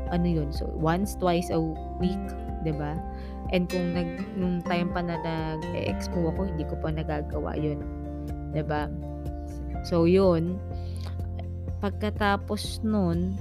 ano 0.08 0.24
yun, 0.24 0.48
so 0.54 0.70
once, 0.78 1.18
twice 1.18 1.50
a 1.50 1.58
week. 1.98 2.22
ba 2.62 2.64
diba? 2.64 2.92
And 3.50 3.66
kung 3.66 3.92
nag, 3.92 4.08
nung 4.38 4.62
time 4.64 4.88
pa 4.94 5.02
na 5.02 5.18
nag-expo 5.20 6.32
ako, 6.32 6.54
hindi 6.54 6.64
ko 6.64 6.78
pa 6.78 6.94
nagagawa 6.94 7.58
yun. 7.58 7.82
ba 8.54 8.56
diba? 8.56 8.82
So, 9.84 10.06
yun. 10.06 10.56
Pagkatapos 11.82 12.82
nun, 12.86 13.34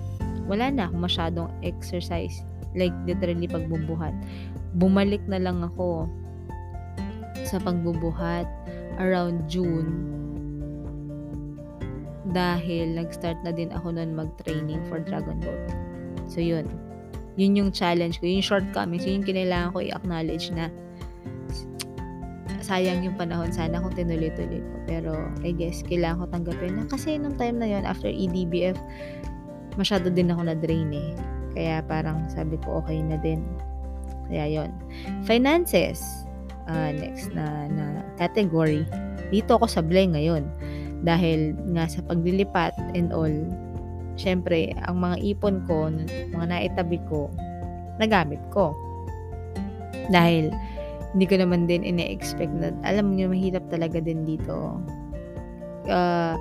wala 0.50 0.70
na 0.70 0.90
akong 0.90 1.04
masyadong 1.06 1.50
exercise 1.62 2.46
like 2.78 2.94
literally 3.10 3.50
pagbubuhat. 3.50 4.14
Bumalik 4.78 5.26
na 5.26 5.42
lang 5.42 5.66
ako 5.66 6.06
sa 7.44 7.58
pagbubuhat 7.58 8.46
around 9.02 9.50
June 9.50 10.14
dahil 12.36 12.94
nag-start 12.98 13.40
na 13.42 13.56
din 13.56 13.72
ako 13.72 13.96
noon 13.96 14.14
mag-training 14.14 14.84
for 14.92 15.00
Dragon 15.00 15.40
Boat. 15.40 15.64
So, 16.28 16.44
yun. 16.44 16.68
Yun 17.40 17.56
yung 17.56 17.72
challenge 17.72 18.20
ko. 18.20 18.28
Yung 18.28 18.44
shortcomings, 18.44 19.08
yun 19.08 19.24
yung 19.24 19.28
kinailangan 19.32 19.72
ko 19.72 19.80
i-acknowledge 19.80 20.52
na 20.52 20.68
sayang 22.60 23.00
yung 23.08 23.16
panahon. 23.16 23.48
Sana 23.56 23.80
kung 23.80 23.96
tinuloy-tuloy 23.96 24.60
ko. 24.60 24.76
Pero, 24.84 25.12
I 25.48 25.56
guess, 25.56 25.88
kailangan 25.88 26.20
ko 26.20 26.26
tanggapin 26.36 26.76
na 26.76 26.84
kasi 26.84 27.16
nung 27.16 27.40
time 27.40 27.64
na 27.64 27.68
yon 27.72 27.88
after 27.88 28.12
EDBF, 28.12 28.76
masyado 29.80 30.12
din 30.12 30.28
ako 30.28 30.52
na-drain 30.52 30.92
eh. 30.92 31.16
Kaya 31.58 31.82
parang 31.90 32.30
sabi 32.30 32.62
ko 32.62 32.86
okay 32.86 33.02
na 33.02 33.18
din. 33.18 33.42
Kaya 34.30 34.46
yon 34.46 34.70
Finances. 35.26 36.06
Uh, 36.70 36.94
next 36.94 37.34
na, 37.34 37.66
na 37.74 38.06
category. 38.22 38.86
Dito 39.34 39.58
ako 39.58 39.66
sa 39.66 39.82
Blay 39.82 40.06
ngayon. 40.06 40.46
Dahil 41.02 41.58
nga 41.74 41.90
sa 41.90 42.06
paglilipat 42.06 42.78
and 42.94 43.10
all, 43.10 43.34
syempre, 44.14 44.70
ang 44.86 45.02
mga 45.02 45.18
ipon 45.26 45.66
ko, 45.66 45.90
mga 46.38 46.46
naitabi 46.46 47.02
ko, 47.10 47.34
nagamit 47.98 48.42
ko. 48.54 48.78
Dahil, 50.14 50.54
hindi 51.18 51.26
ko 51.26 51.42
naman 51.42 51.66
din 51.66 51.82
ine-expect 51.82 52.54
na, 52.54 52.70
alam 52.86 53.18
niyo, 53.18 53.34
mahirap 53.34 53.66
talaga 53.74 53.98
din 53.98 54.22
dito. 54.28 54.78
Uh, 55.90 56.38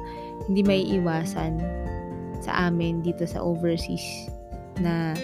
hindi 0.51 0.61
may 0.67 0.83
iwasan 1.01 1.63
sa 2.43 2.69
amin 2.69 3.01
dito 3.01 3.25
sa 3.25 3.41
overseas 3.41 4.29
na 4.81 5.17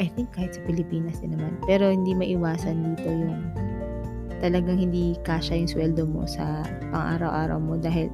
I 0.00 0.08
think 0.08 0.32
kahit 0.32 0.56
sa 0.56 0.62
Pilipinas 0.64 1.20
din 1.20 1.36
naman. 1.36 1.56
Pero 1.68 1.92
hindi 1.92 2.16
maiwasan 2.16 2.96
dito 2.96 3.08
yung 3.08 3.38
talagang 4.42 4.80
hindi 4.80 5.14
kasya 5.22 5.62
yung 5.62 5.70
sweldo 5.70 6.02
mo 6.02 6.26
sa 6.26 6.66
pang-araw-araw 6.90 7.62
mo 7.62 7.78
dahil 7.78 8.10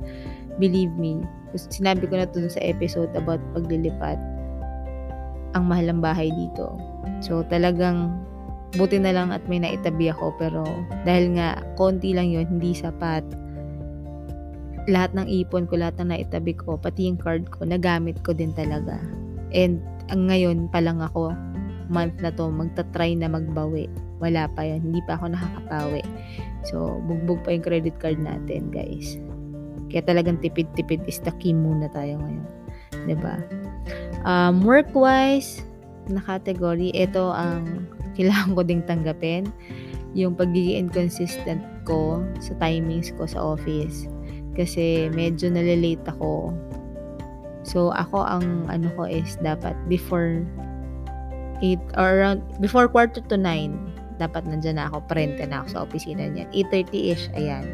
believe 0.61 0.93
me, 1.01 1.25
sinabi 1.57 2.05
ko 2.05 2.21
na 2.21 2.29
to 2.29 2.45
sa 2.53 2.61
episode 2.61 3.09
about 3.17 3.41
paglilipat, 3.57 4.21
ang 5.57 5.65
mahal 5.65 5.89
ng 5.89 6.05
bahay 6.05 6.29
dito. 6.29 6.77
So 7.25 7.41
talagang 7.49 8.13
buti 8.77 9.01
na 9.01 9.17
lang 9.17 9.33
at 9.33 9.41
may 9.49 9.57
naitabi 9.57 10.13
ako 10.13 10.37
pero 10.37 10.61
dahil 11.09 11.41
nga 11.41 11.65
konti 11.81 12.13
lang 12.13 12.29
yon 12.29 12.45
hindi 12.45 12.77
sapat 12.77 13.25
lahat 14.89 15.13
ng 15.17 15.29
ipon 15.29 15.69
ko, 15.69 15.81
lahat 15.81 16.01
ng 16.01 16.13
naitabi 16.13 16.57
ko, 16.57 16.81
pati 16.81 17.09
yung 17.09 17.21
card 17.21 17.49
ko, 17.53 17.65
nagamit 17.69 18.17
ko 18.25 18.33
din 18.33 18.57
talaga. 18.57 18.97
And 19.53 19.85
ang 20.09 20.29
ngayon 20.29 20.69
pa 20.73 20.81
lang 20.81 21.01
ako, 21.01 21.33
month 21.89 22.21
na 22.21 22.33
to, 22.33 22.53
magta-try 22.53 23.17
na 23.17 23.33
magbawi. 23.33 23.89
Wala 24.21 24.49
pa 24.53 24.65
yan. 24.65 24.93
Hindi 24.93 25.01
pa 25.09 25.17
ako 25.17 25.33
nakakapawi. 25.33 26.03
So, 26.69 27.01
bugbog 27.07 27.45
pa 27.47 27.55
yung 27.55 27.65
credit 27.65 27.97
card 27.97 28.21
natin, 28.21 28.69
guys. 28.69 29.17
Kaya 29.89 30.05
talagang 30.05 30.43
tipid-tipid 30.45 31.07
is 31.09 31.23
the 31.25 31.33
key 31.41 31.57
muna 31.57 31.89
tayo 31.93 32.21
ngayon. 32.21 32.47
ba 32.93 33.07
diba? 33.09 33.37
Um, 34.29 34.61
work-wise, 34.67 35.65
na 36.09 36.25
category, 36.25 36.93
ito 36.93 37.33
ang 37.33 37.89
kailangan 38.17 38.57
ko 38.57 38.63
ding 38.65 38.85
tanggapin. 38.85 39.49
Yung 40.17 40.35
pagiging 40.35 40.89
inconsistent 40.89 41.63
ko 41.85 42.25
sa 42.41 42.53
timings 42.59 43.13
ko 43.17 43.29
sa 43.29 43.55
office. 43.57 44.09
Kasi 44.57 45.07
medyo 45.15 45.53
nalilate 45.53 46.03
ako 46.11 46.51
So, 47.69 47.93
ako 47.93 48.25
ang 48.25 48.73
ano 48.73 48.89
ko 48.97 49.05
is 49.05 49.37
dapat 49.45 49.77
before 49.93 50.41
8 51.61 51.77
or 52.01 52.09
around, 52.25 52.41
before 52.65 52.89
quarter 52.89 53.21
to 53.21 53.37
9, 53.37 54.17
dapat 54.17 54.49
nandyan 54.49 54.81
na 54.81 54.89
ako, 54.89 55.05
parente 55.05 55.45
na 55.45 55.63
ako 55.63 55.67
sa 55.69 55.81
opisina 55.85 56.25
niyan. 56.33 56.49
8.30ish, 56.73 57.29
ayan. 57.37 57.69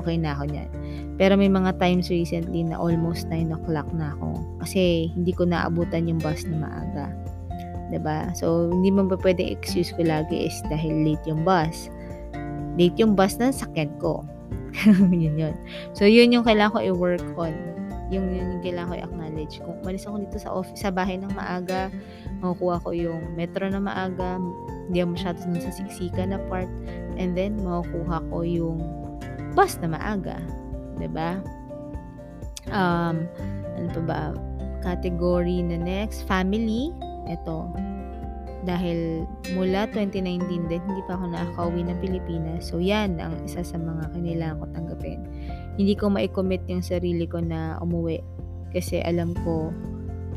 Okay 0.00 0.16
na 0.16 0.32
ako 0.32 0.48
niyan. 0.48 0.70
Pero 1.16 1.36
may 1.36 1.48
mga 1.48 1.76
times 1.80 2.08
recently 2.08 2.64
na 2.64 2.76
almost 2.80 3.28
9 3.28 3.52
o'clock 3.52 3.88
na 3.92 4.16
ako. 4.16 4.40
Kasi 4.64 5.12
hindi 5.12 5.32
ko 5.36 5.44
naabutan 5.44 6.08
yung 6.08 6.20
bus 6.20 6.44
na 6.48 6.56
maaga. 6.56 7.06
ba 7.12 7.92
diba? 7.92 8.18
So, 8.32 8.72
hindi 8.72 8.88
mo 8.88 9.04
pa 9.08 9.20
pwedeng 9.20 9.52
excuse 9.52 9.92
ko 9.92 10.04
lagi 10.04 10.48
is 10.48 10.56
dahil 10.72 11.04
late 11.04 11.24
yung 11.28 11.44
bus. 11.44 11.92
Late 12.76 12.96
yung 12.96 13.16
bus 13.16 13.36
na 13.36 13.52
sakyan 13.52 13.92
ko. 14.00 14.24
yun 15.12 15.36
yun. 15.36 15.56
So, 15.96 16.04
yun 16.04 16.32
yung 16.32 16.44
kailangan 16.44 16.76
ko 16.76 16.80
i-work 16.84 17.24
on 17.36 17.75
yung 18.10 18.30
yun 18.30 18.58
yung 18.58 18.62
kailangan 18.62 18.94
ko 18.94 18.96
i-acknowledge. 19.02 19.54
Kung 19.62 19.76
umalis 19.82 20.06
ako 20.06 20.16
dito 20.22 20.38
sa 20.38 20.50
office, 20.54 20.78
sa 20.78 20.94
bahay 20.94 21.18
ng 21.18 21.32
maaga, 21.34 21.90
makukuha 22.38 22.76
ko 22.86 22.90
yung 22.94 23.34
metro 23.34 23.66
na 23.66 23.82
maaga, 23.82 24.38
hindi 24.86 25.02
ako 25.02 25.10
masyado 25.18 25.38
dun 25.42 25.58
sa 25.58 25.72
siksika 25.74 26.22
na 26.22 26.38
part, 26.46 26.70
and 27.18 27.34
then 27.34 27.58
makukuha 27.58 28.22
ko 28.30 28.46
yung 28.46 28.78
bus 29.58 29.74
na 29.82 29.90
maaga. 29.90 30.38
ba 30.38 31.00
diba? 31.02 31.30
Um, 32.70 33.26
ano 33.74 33.88
pa 33.90 34.02
ba? 34.06 34.22
Category 34.86 35.66
na 35.66 35.78
next, 35.82 36.22
family. 36.30 36.94
Ito, 37.26 37.74
dahil 38.62 39.26
mula 39.54 39.90
2019 39.94 40.70
din, 40.70 40.82
hindi 40.82 41.02
pa 41.06 41.18
ako 41.18 41.34
nakakauwi 41.34 41.86
ng 41.86 41.98
Pilipinas. 41.98 42.70
So, 42.70 42.78
yan 42.78 43.18
ang 43.18 43.34
isa 43.42 43.66
sa 43.66 43.78
mga 43.78 44.14
kailangan 44.14 44.58
ko 44.62 44.66
tanggapin 44.74 45.26
hindi 45.76 45.94
ko 45.96 46.08
ma-commit 46.08 46.64
yung 46.68 46.84
sarili 46.84 47.28
ko 47.28 47.40
na 47.40 47.76
umuwi 47.80 48.20
kasi 48.72 49.00
alam 49.04 49.32
ko 49.44 49.72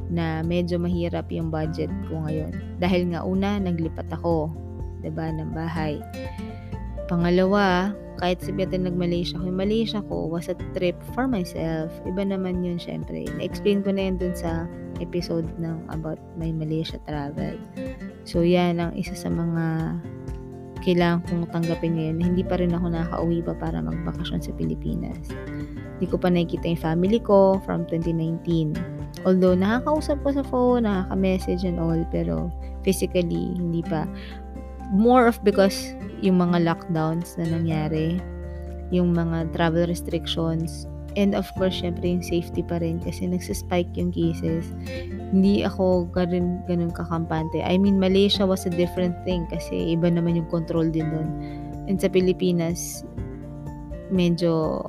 na 0.09 0.41
medyo 0.41 0.81
mahirap 0.81 1.29
yung 1.29 1.53
budget 1.53 1.91
ko 2.09 2.25
ngayon. 2.25 2.51
Dahil 2.81 3.13
nga 3.13 3.21
una, 3.23 3.61
naglipat 3.61 4.09
ako, 4.09 4.49
'di 5.01 5.11
ba, 5.13 5.29
ng 5.29 5.53
bahay. 5.53 6.01
Pangalawa, 7.05 7.93
kahit 8.19 8.43
sabihin 8.43 8.85
nag-Malaysia 8.85 9.39
ako, 9.39 9.49
yung 9.49 9.61
Malaysia 9.63 9.99
ko 10.05 10.27
was 10.27 10.51
a 10.51 10.57
trip 10.75 10.99
for 11.15 11.25
myself. 11.25 11.89
Iba 12.05 12.27
naman 12.27 12.61
yun, 12.61 12.77
syempre. 12.77 13.25
Na-explain 13.39 13.81
ko 13.81 13.95
na 13.95 14.11
yun 14.11 14.19
dun 14.19 14.35
sa 14.35 14.67
episode 14.99 15.47
ng 15.57 15.87
about 15.89 16.19
my 16.35 16.51
Malaysia 16.51 16.99
travel. 17.07 17.55
So, 18.27 18.43
yan 18.43 18.77
ang 18.83 18.93
isa 18.93 19.15
sa 19.15 19.31
mga 19.31 19.95
kailangan 20.83 21.23
kong 21.27 21.51
tanggapin 21.51 21.95
ngayon 21.99 22.15
na 22.19 22.23
hindi 22.31 22.43
pa 22.43 22.55
rin 22.59 22.71
ako 22.71 22.91
nakaka-uwi 22.91 23.39
pa 23.43 23.53
para 23.57 23.83
magbakasyon 23.83 24.41
sa 24.43 24.51
Pilipinas. 24.55 25.19
Hindi 25.99 26.05
ko 26.07 26.15
pa 26.15 26.31
nakikita 26.31 26.71
yung 26.71 26.83
family 26.83 27.19
ko 27.19 27.59
from 27.67 27.83
2019. 27.91 28.75
Although, 29.27 29.57
nakakausap 29.59 30.23
ko 30.23 30.29
sa 30.31 30.43
phone, 30.47 30.87
nakaka-message 30.87 31.67
and 31.67 31.75
all, 31.79 31.99
pero 32.07 32.47
physically, 32.87 33.55
hindi 33.55 33.83
pa. 33.83 34.07
more 34.89 35.29
of 35.29 35.37
because 35.45 35.93
yung 36.25 36.41
mga 36.41 36.65
lockdowns 36.65 37.37
na 37.37 37.45
nangyari, 37.45 38.17
yung 38.89 39.13
mga 39.13 39.53
travel 39.53 39.85
restrictions, 39.85 40.89
and 41.15 41.33
of 41.33 41.49
course, 41.57 41.81
syempre 41.81 42.05
yung 42.05 42.25
safety 42.25 42.61
pa 42.61 42.77
rin 42.81 43.01
kasi 43.01 43.25
nagsispike 43.25 43.89
yung 43.97 44.13
cases. 44.13 44.69
Hindi 45.33 45.65
ako 45.65 46.09
ganun, 46.13 46.61
ganun 46.65 46.93
kakampante. 46.93 47.61
I 47.61 47.77
mean, 47.77 47.97
Malaysia 47.97 48.45
was 48.45 48.65
a 48.65 48.73
different 48.73 49.15
thing 49.25 49.45
kasi 49.49 49.93
iba 49.95 50.09
naman 50.09 50.37
yung 50.37 50.49
control 50.49 50.89
din 50.89 51.07
doon. 51.09 51.29
And 51.89 51.97
sa 51.97 52.09
Pilipinas, 52.09 53.05
medyo 54.09 54.81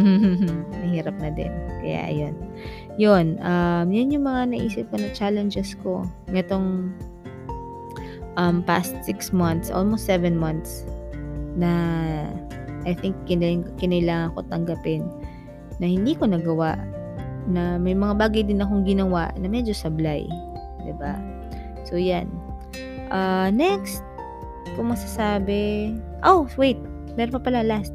mahirap 0.82 1.16
na 1.20 1.30
din. 1.32 1.52
Kaya, 1.80 2.00
ayun. 2.08 2.34
Yun, 3.00 3.40
um, 3.40 3.86
yan 3.88 4.12
yung 4.12 4.24
mga 4.28 4.52
naisip 4.52 4.88
ko 4.92 5.00
na 5.00 5.08
challenges 5.16 5.76
ko. 5.80 6.04
Nitong 6.28 6.92
um, 8.36 8.64
past 8.64 8.96
6 9.04 9.32
months, 9.32 9.72
almost 9.72 10.08
7 10.08 10.36
months, 10.36 10.84
na 11.56 11.72
I 12.82 12.96
think 12.96 13.14
kinailangan 13.28 14.34
ko 14.34 14.42
tanggapin 14.48 15.06
na 15.82 15.90
hindi 15.90 16.14
ko 16.14 16.30
nagawa 16.30 16.78
na 17.50 17.74
may 17.74 17.98
mga 17.98 18.14
bagay 18.14 18.42
din 18.46 18.62
akong 18.62 18.86
ginawa 18.86 19.34
na 19.34 19.50
medyo 19.50 19.74
sablay. 19.74 20.22
ba 20.30 20.86
diba? 20.86 21.14
So, 21.90 21.98
yan. 21.98 22.30
Uh, 23.10 23.50
next, 23.50 24.06
kung 24.78 24.94
masasabi, 24.94 25.90
oh, 26.22 26.46
wait, 26.54 26.78
meron 27.18 27.34
pa 27.34 27.42
pala 27.42 27.66
last 27.66 27.90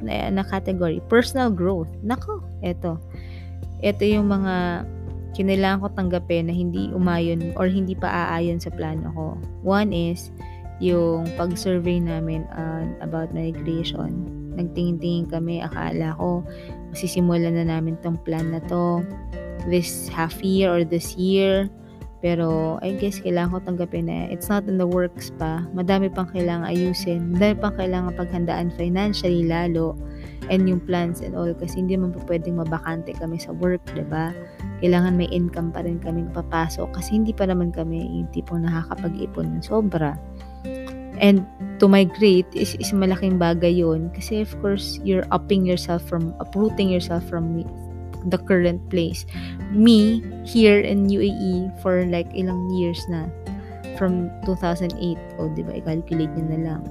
na, 0.00 0.32
na 0.32 0.40
category, 0.40 1.04
personal 1.12 1.52
growth. 1.52 1.92
Nako, 2.00 2.40
eto. 2.64 2.96
Ito 3.84 4.02
yung 4.08 4.32
mga 4.32 4.88
kinailangan 5.36 5.84
ko 5.84 5.88
tanggapin 5.94 6.50
na 6.50 6.54
hindi 6.56 6.90
umayon 6.90 7.54
or 7.60 7.68
hindi 7.68 7.94
pa 7.94 8.08
aayon 8.08 8.58
sa 8.58 8.72
plano 8.72 9.12
ko. 9.12 9.26
One 9.62 9.92
is, 9.92 10.32
yung 10.80 11.26
pag-survey 11.34 12.00
namin 12.00 12.46
uh, 12.54 12.86
about 13.02 13.34
migration. 13.34 14.37
Nagtingin-tingin 14.58 15.30
kami, 15.30 15.62
akala 15.62 16.18
ko 16.18 16.42
masisimulan 16.90 17.54
na 17.54 17.78
namin 17.78 17.94
tong 18.02 18.18
plan 18.26 18.50
na 18.50 18.60
to 18.66 19.06
this 19.70 20.10
half 20.10 20.42
year 20.42 20.68
or 20.68 20.82
this 20.82 21.14
year. 21.14 21.70
Pero 22.18 22.82
I 22.82 22.98
guess 22.98 23.22
kailangan 23.22 23.54
ko 23.54 23.58
tanggapin 23.62 24.10
na 24.10 24.26
it's 24.26 24.50
not 24.50 24.66
in 24.66 24.74
the 24.74 24.86
works 24.86 25.30
pa. 25.38 25.62
Madami 25.70 26.10
pang 26.10 26.26
kailangan 26.26 26.66
ayusin. 26.66 27.30
Madami 27.30 27.54
pang 27.62 27.74
kailangan 27.78 28.10
paghandaan 28.18 28.74
financially 28.74 29.46
lalo. 29.46 29.94
And 30.50 30.66
yung 30.66 30.82
plans 30.82 31.22
and 31.22 31.38
all. 31.38 31.54
Kasi 31.54 31.78
hindi 31.78 31.94
man 31.94 32.10
pwedeng 32.26 32.58
mabakante 32.58 33.14
kami 33.14 33.38
sa 33.38 33.54
work, 33.54 33.86
ba 33.86 33.94
diba? 33.94 34.26
Kailangan 34.82 35.14
may 35.14 35.30
income 35.30 35.70
pa 35.70 35.86
rin 35.86 36.02
kami 36.02 36.26
papasok. 36.34 36.90
Kasi 36.90 37.22
hindi 37.22 37.30
pa 37.30 37.46
naman 37.46 37.70
kami 37.70 38.02
yung 38.02 38.26
tipong 38.34 38.66
nakakapag-ipon 38.66 39.54
ng 39.54 39.62
sobra. 39.62 40.18
And 41.18 41.46
to 41.78 41.88
migrate 41.88 42.46
is, 42.54 42.74
is 42.78 42.94
malaking 42.94 43.38
bagay 43.38 43.78
yon 43.78 44.10
Kasi 44.14 44.42
of 44.42 44.50
course, 44.62 44.98
you're 45.02 45.26
upping 45.30 45.66
yourself 45.66 46.02
from, 46.06 46.34
uprooting 46.40 46.88
yourself 46.88 47.26
from 47.28 47.62
the 48.26 48.38
current 48.38 48.82
place. 48.90 49.26
Me, 49.70 50.22
here 50.46 50.80
in 50.80 51.06
UAE 51.10 51.70
for 51.82 52.06
like 52.06 52.30
ilang 52.34 52.70
years 52.78 53.02
na. 53.08 53.26
From 53.98 54.30
2008. 54.46 54.94
O, 55.42 55.46
oh, 55.46 55.48
di 55.58 55.66
ba? 55.66 55.74
I-calculate 55.74 56.30
nyo 56.38 56.46
na 56.54 56.60
lang. 56.62 56.82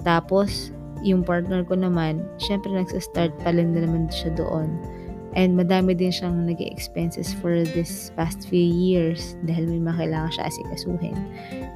Tapos, 0.00 0.72
yung 1.04 1.20
partner 1.20 1.60
ko 1.66 1.76
naman, 1.76 2.24
syempre 2.40 2.72
nagsa-start 2.72 3.36
pa 3.44 3.52
lang 3.52 3.76
na 3.76 3.84
naman 3.84 4.08
siya 4.08 4.32
doon. 4.32 4.80
And 5.36 5.52
madami 5.52 5.92
din 5.92 6.08
siyang 6.08 6.48
nag 6.48 6.64
expenses 6.64 7.36
for 7.44 7.60
this 7.76 8.08
past 8.16 8.48
few 8.48 8.64
years 8.64 9.36
dahil 9.44 9.68
may 9.68 9.82
mga 9.84 10.08
kailangan 10.08 10.32
siya 10.32 10.44
asikasuhin. 10.48 11.16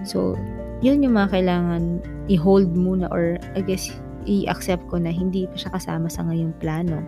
So, 0.09 0.33
yun 0.81 1.05
yung 1.05 1.17
mga 1.17 1.37
kailangan 1.37 2.01
i-hold 2.33 2.73
muna 2.73 3.09
or 3.13 3.37
I 3.53 3.61
guess 3.61 3.93
i-accept 4.25 4.85
ko 4.89 5.01
na 5.01 5.13
hindi 5.13 5.49
pa 5.49 5.57
siya 5.57 5.71
kasama 5.77 6.09
sa 6.09 6.25
ngayong 6.29 6.57
plano. 6.61 7.01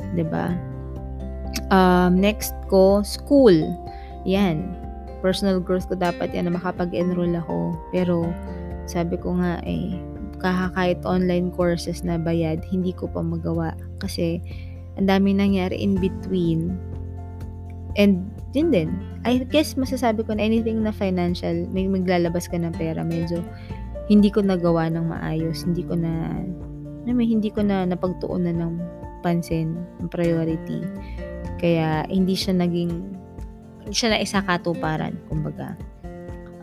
ba 0.00 0.16
diba? 0.16 0.46
Um, 1.72 2.18
next 2.18 2.56
ko, 2.68 3.04
school. 3.04 3.54
Yan. 4.24 4.76
Personal 5.20 5.60
growth 5.60 5.88
ko 5.88 5.96
dapat 5.96 6.32
yan 6.32 6.48
na 6.48 6.56
makapag-enroll 6.56 7.36
ako. 7.36 7.76
Pero, 7.92 8.28
sabi 8.88 9.20
ko 9.20 9.36
nga 9.36 9.60
eh, 9.64 10.00
kahit 10.40 11.04
online 11.04 11.52
courses 11.52 12.00
na 12.00 12.16
bayad, 12.16 12.64
hindi 12.68 12.96
ko 12.96 13.08
pa 13.08 13.20
magawa. 13.20 13.76
Kasi, 14.00 14.40
ang 14.96 15.08
dami 15.08 15.36
nangyari 15.36 15.76
in 15.76 16.00
between. 16.00 16.76
And, 18.00 18.24
yun 18.52 18.68
din. 18.74 18.90
I 19.22 19.46
guess 19.46 19.78
masasabi 19.78 20.26
ko 20.26 20.34
na 20.34 20.42
anything 20.42 20.82
na 20.82 20.90
financial, 20.90 21.68
may 21.70 21.86
maglalabas 21.86 22.50
ka 22.50 22.58
ng 22.58 22.74
pera, 22.74 23.06
medyo 23.06 23.44
hindi 24.10 24.26
ko 24.26 24.42
nagawa 24.42 24.90
ng 24.90 25.06
maayos. 25.06 25.62
Hindi 25.62 25.86
ko 25.86 25.94
na, 25.94 26.34
may 27.06 27.30
hindi 27.30 27.46
ko 27.54 27.62
na 27.62 27.86
napagtuunan 27.86 28.58
ng 28.58 28.74
pansin, 29.22 29.78
ng 30.02 30.10
priority. 30.10 30.82
Kaya, 31.62 32.02
hindi 32.10 32.34
siya 32.34 32.58
naging, 32.58 32.90
hindi 33.86 33.94
siya 33.94 34.18
na 34.18 34.18
isa 34.18 34.42
katuparan, 34.42 35.14
kumbaga. 35.30 35.78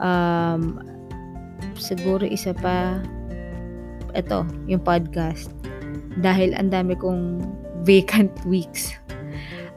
Um, 0.04 0.84
siguro 1.80 2.28
isa 2.28 2.52
pa, 2.52 3.00
ito, 4.12 4.44
yung 4.68 4.84
podcast. 4.84 5.48
Dahil 6.20 6.52
ang 6.52 6.68
dami 6.68 7.00
kong 7.00 7.40
vacant 7.88 8.36
weeks. 8.52 8.92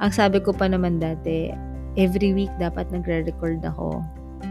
Ang 0.03 0.11
sabi 0.11 0.43
ko 0.43 0.51
pa 0.51 0.67
naman 0.67 0.99
dati, 0.99 1.55
every 1.99 2.35
week 2.37 2.53
dapat 2.59 2.91
nagre-record 2.93 3.63
ako. 3.65 4.05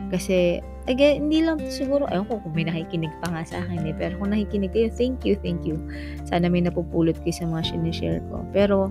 Kasi, 0.09 0.61
again, 0.89 1.29
hindi 1.29 1.45
lang 1.45 1.61
siguro, 1.69 2.09
ayun 2.09 2.25
ko 2.25 2.41
kung 2.41 2.53
may 2.53 2.65
nakikinig 2.65 3.13
pa 3.21 3.29
nga 3.29 3.45
sa 3.45 3.61
akin 3.61 3.89
eh. 3.89 3.95
Pero 3.97 4.17
kung 4.17 4.33
nakikinig 4.33 4.73
kayo, 4.73 4.89
thank 4.89 5.21
you, 5.25 5.37
thank 5.41 5.61
you. 5.65 5.77
Sana 6.25 6.49
may 6.49 6.65
napupulot 6.65 7.17
kayo 7.21 7.33
sa 7.33 7.45
mga 7.45 7.63
sinishare 7.73 8.21
ko. 8.29 8.41
Pero, 8.53 8.89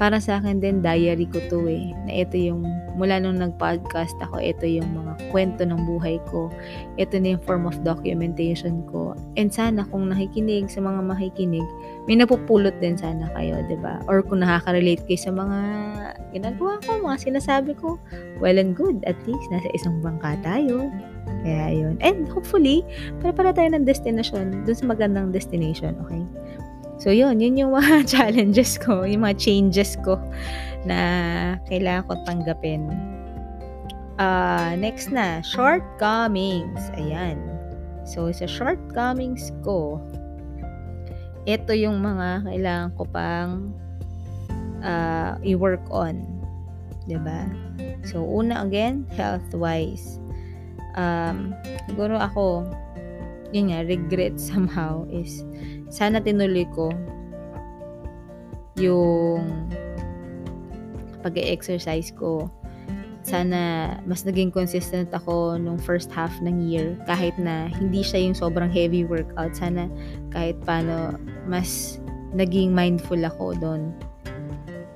para 0.00 0.16
sa 0.16 0.40
akin 0.40 0.64
din, 0.64 0.80
diary 0.80 1.28
ko 1.28 1.44
to 1.52 1.68
eh. 1.68 1.92
Na 2.08 2.24
ito 2.24 2.32
yung, 2.40 2.64
mula 2.96 3.20
nung 3.20 3.36
nag-podcast 3.36 4.16
ako, 4.24 4.40
ito 4.40 4.64
yung 4.64 4.88
mga 4.96 5.12
kwento 5.28 5.60
ng 5.60 5.76
buhay 5.84 6.16
ko. 6.32 6.48
Ito 6.96 7.20
na 7.20 7.36
yung 7.36 7.44
form 7.44 7.68
of 7.68 7.76
documentation 7.84 8.80
ko. 8.88 9.12
And 9.36 9.52
sana 9.52 9.84
kung 9.92 10.08
nakikinig 10.08 10.72
sa 10.72 10.80
mga 10.80 11.04
makikinig, 11.04 11.68
may 12.08 12.16
napupulot 12.16 12.72
din 12.80 12.96
sana 12.96 13.28
kayo, 13.36 13.60
ba 13.60 13.68
diba? 13.68 13.94
Or 14.08 14.24
kung 14.24 14.40
nakaka-relate 14.40 15.04
kayo 15.04 15.20
sa 15.20 15.36
mga 15.36 15.58
ginagawa 16.32 16.80
ko, 16.80 16.96
mga 17.04 17.18
sinasabi 17.20 17.76
ko, 17.76 18.00
well 18.40 18.56
and 18.56 18.72
good. 18.72 19.04
At 19.04 19.20
least, 19.28 19.44
nasa 19.52 19.68
isang 19.76 20.00
bangka 20.00 20.40
tayo. 20.40 20.88
Kaya 21.44 21.76
yun. 21.76 22.00
And 22.00 22.24
hopefully, 22.24 22.88
para 23.20 23.36
para 23.36 23.52
tayo 23.52 23.76
ng 23.76 23.84
destination, 23.84 24.64
dun 24.64 24.76
sa 24.76 24.88
magandang 24.88 25.28
destination, 25.28 25.92
okay? 26.00 26.24
So, 27.00 27.08
yun. 27.08 27.40
Yun 27.40 27.56
yung 27.56 27.72
mga 27.72 28.04
challenges 28.12 28.76
ko, 28.76 29.08
yung 29.08 29.24
mga 29.24 29.40
changes 29.40 29.96
ko 30.04 30.20
na 30.84 31.56
kailangan 31.64 32.04
ko 32.04 32.12
tanggapin. 32.28 32.92
Uh, 34.20 34.76
next 34.76 35.08
na, 35.08 35.40
shortcomings. 35.40 36.92
Ayan. 37.00 37.40
So, 38.04 38.28
sa 38.28 38.44
shortcomings 38.44 39.48
ko, 39.64 39.96
ito 41.48 41.72
yung 41.72 42.04
mga 42.04 42.44
kailangan 42.44 42.90
ko 43.00 43.02
pang 43.08 43.72
uh, 44.84 45.40
i-work 45.40 45.82
on. 45.88 46.20
ba 47.08 47.08
diba? 47.08 47.40
So, 48.04 48.20
una 48.20 48.60
again, 48.60 49.08
health-wise. 49.16 50.20
Um, 51.00 51.56
siguro 51.88 52.20
ako, 52.20 52.68
yun 53.56 53.72
nga, 53.72 53.88
regret 53.88 54.36
somehow 54.36 55.08
is 55.08 55.40
sana 55.90 56.22
tinuloy 56.22 56.64
ko 56.70 56.94
yung 58.78 59.44
pag-exercise 61.20 62.14
ko. 62.16 62.48
Sana 63.20 63.92
mas 64.08 64.24
naging 64.24 64.48
consistent 64.48 65.12
ako 65.12 65.60
nung 65.60 65.76
first 65.76 66.08
half 66.08 66.32
ng 66.40 66.64
year 66.64 66.96
kahit 67.04 67.36
na 67.36 67.68
hindi 67.68 68.00
siya 68.00 68.24
yung 68.24 68.32
sobrang 68.32 68.72
heavy 68.72 69.04
workout. 69.04 69.52
Sana 69.52 69.90
kahit 70.32 70.56
paano 70.64 71.20
mas 71.44 72.00
naging 72.32 72.72
mindful 72.72 73.20
ako 73.20 73.52
doon. 73.60 73.92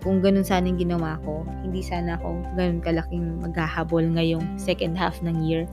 Kung 0.01 0.21
ganun 0.21 0.45
sana 0.45 0.69
yung 0.69 0.81
ginawa 0.81 1.17
ko, 1.25 1.45
hindi 1.65 1.81
sana 1.81 2.17
ako 2.21 2.37
ganun 2.57 2.81
kalaking 2.81 3.41
maghahabol 3.41 4.05
ngayong 4.05 4.45
second 4.57 4.97
half 4.97 5.21
ng 5.21 5.45
year 5.45 5.69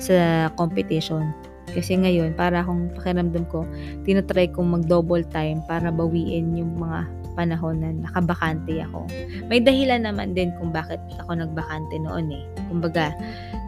sa 0.00 0.48
competition. 0.56 1.32
Kasi 1.70 1.94
ngayon, 1.94 2.34
para 2.34 2.60
akong 2.60 2.90
pakiramdam 2.98 3.46
ko, 3.48 3.62
tinatry 4.02 4.50
kong 4.50 4.82
mag-double 4.82 5.22
time 5.30 5.62
para 5.70 5.94
bawiin 5.94 6.58
yung 6.58 6.74
mga 6.76 7.06
panahon 7.32 7.80
na 7.80 7.90
nakabakante 7.96 8.82
ako. 8.84 9.08
May 9.48 9.62
dahilan 9.62 10.04
naman 10.04 10.36
din 10.36 10.52
kung 10.60 10.74
bakit 10.74 11.00
ako 11.22 11.38
nagbakante 11.40 11.96
noon 11.96 12.28
eh. 12.28 12.44
Kumbaga, 12.68 13.16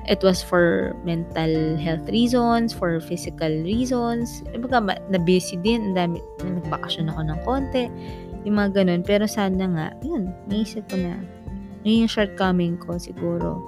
it 0.05 0.21
was 0.21 0.45
for 0.45 0.93
mental 1.03 1.77
health 1.81 2.05
reasons, 2.13 2.77
for 2.77 3.01
physical 3.01 3.51
reasons. 3.65 4.45
Kumbaga, 4.53 5.01
na-busy 5.09 5.57
din. 5.65 5.93
Ang 5.93 5.97
dami, 5.97 6.19
nagbakasyon 6.45 7.09
ako 7.09 7.21
ng 7.25 7.41
konti. 7.49 7.85
Yung 8.45 8.61
mga 8.61 8.85
ganun. 8.85 9.01
Pero 9.01 9.25
sana 9.25 9.65
nga, 9.65 9.87
yun, 10.05 10.29
naisip 10.53 10.85
ko 10.93 11.01
na, 11.01 11.17
yun 11.89 12.05
yung 12.05 12.13
shortcoming 12.13 12.77
ko 12.77 13.01
siguro. 13.01 13.65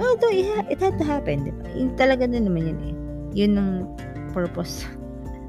Although, 0.00 0.32
it, 0.32 0.80
had 0.80 0.96
to 0.96 1.04
happen, 1.04 1.44
di? 1.44 1.52
Yung 1.76 1.92
talaga 1.98 2.24
na 2.24 2.40
naman 2.40 2.72
yun 2.72 2.80
eh 2.88 2.99
Yun 3.34 3.58
ang 3.58 3.70
purpose. 4.34 4.86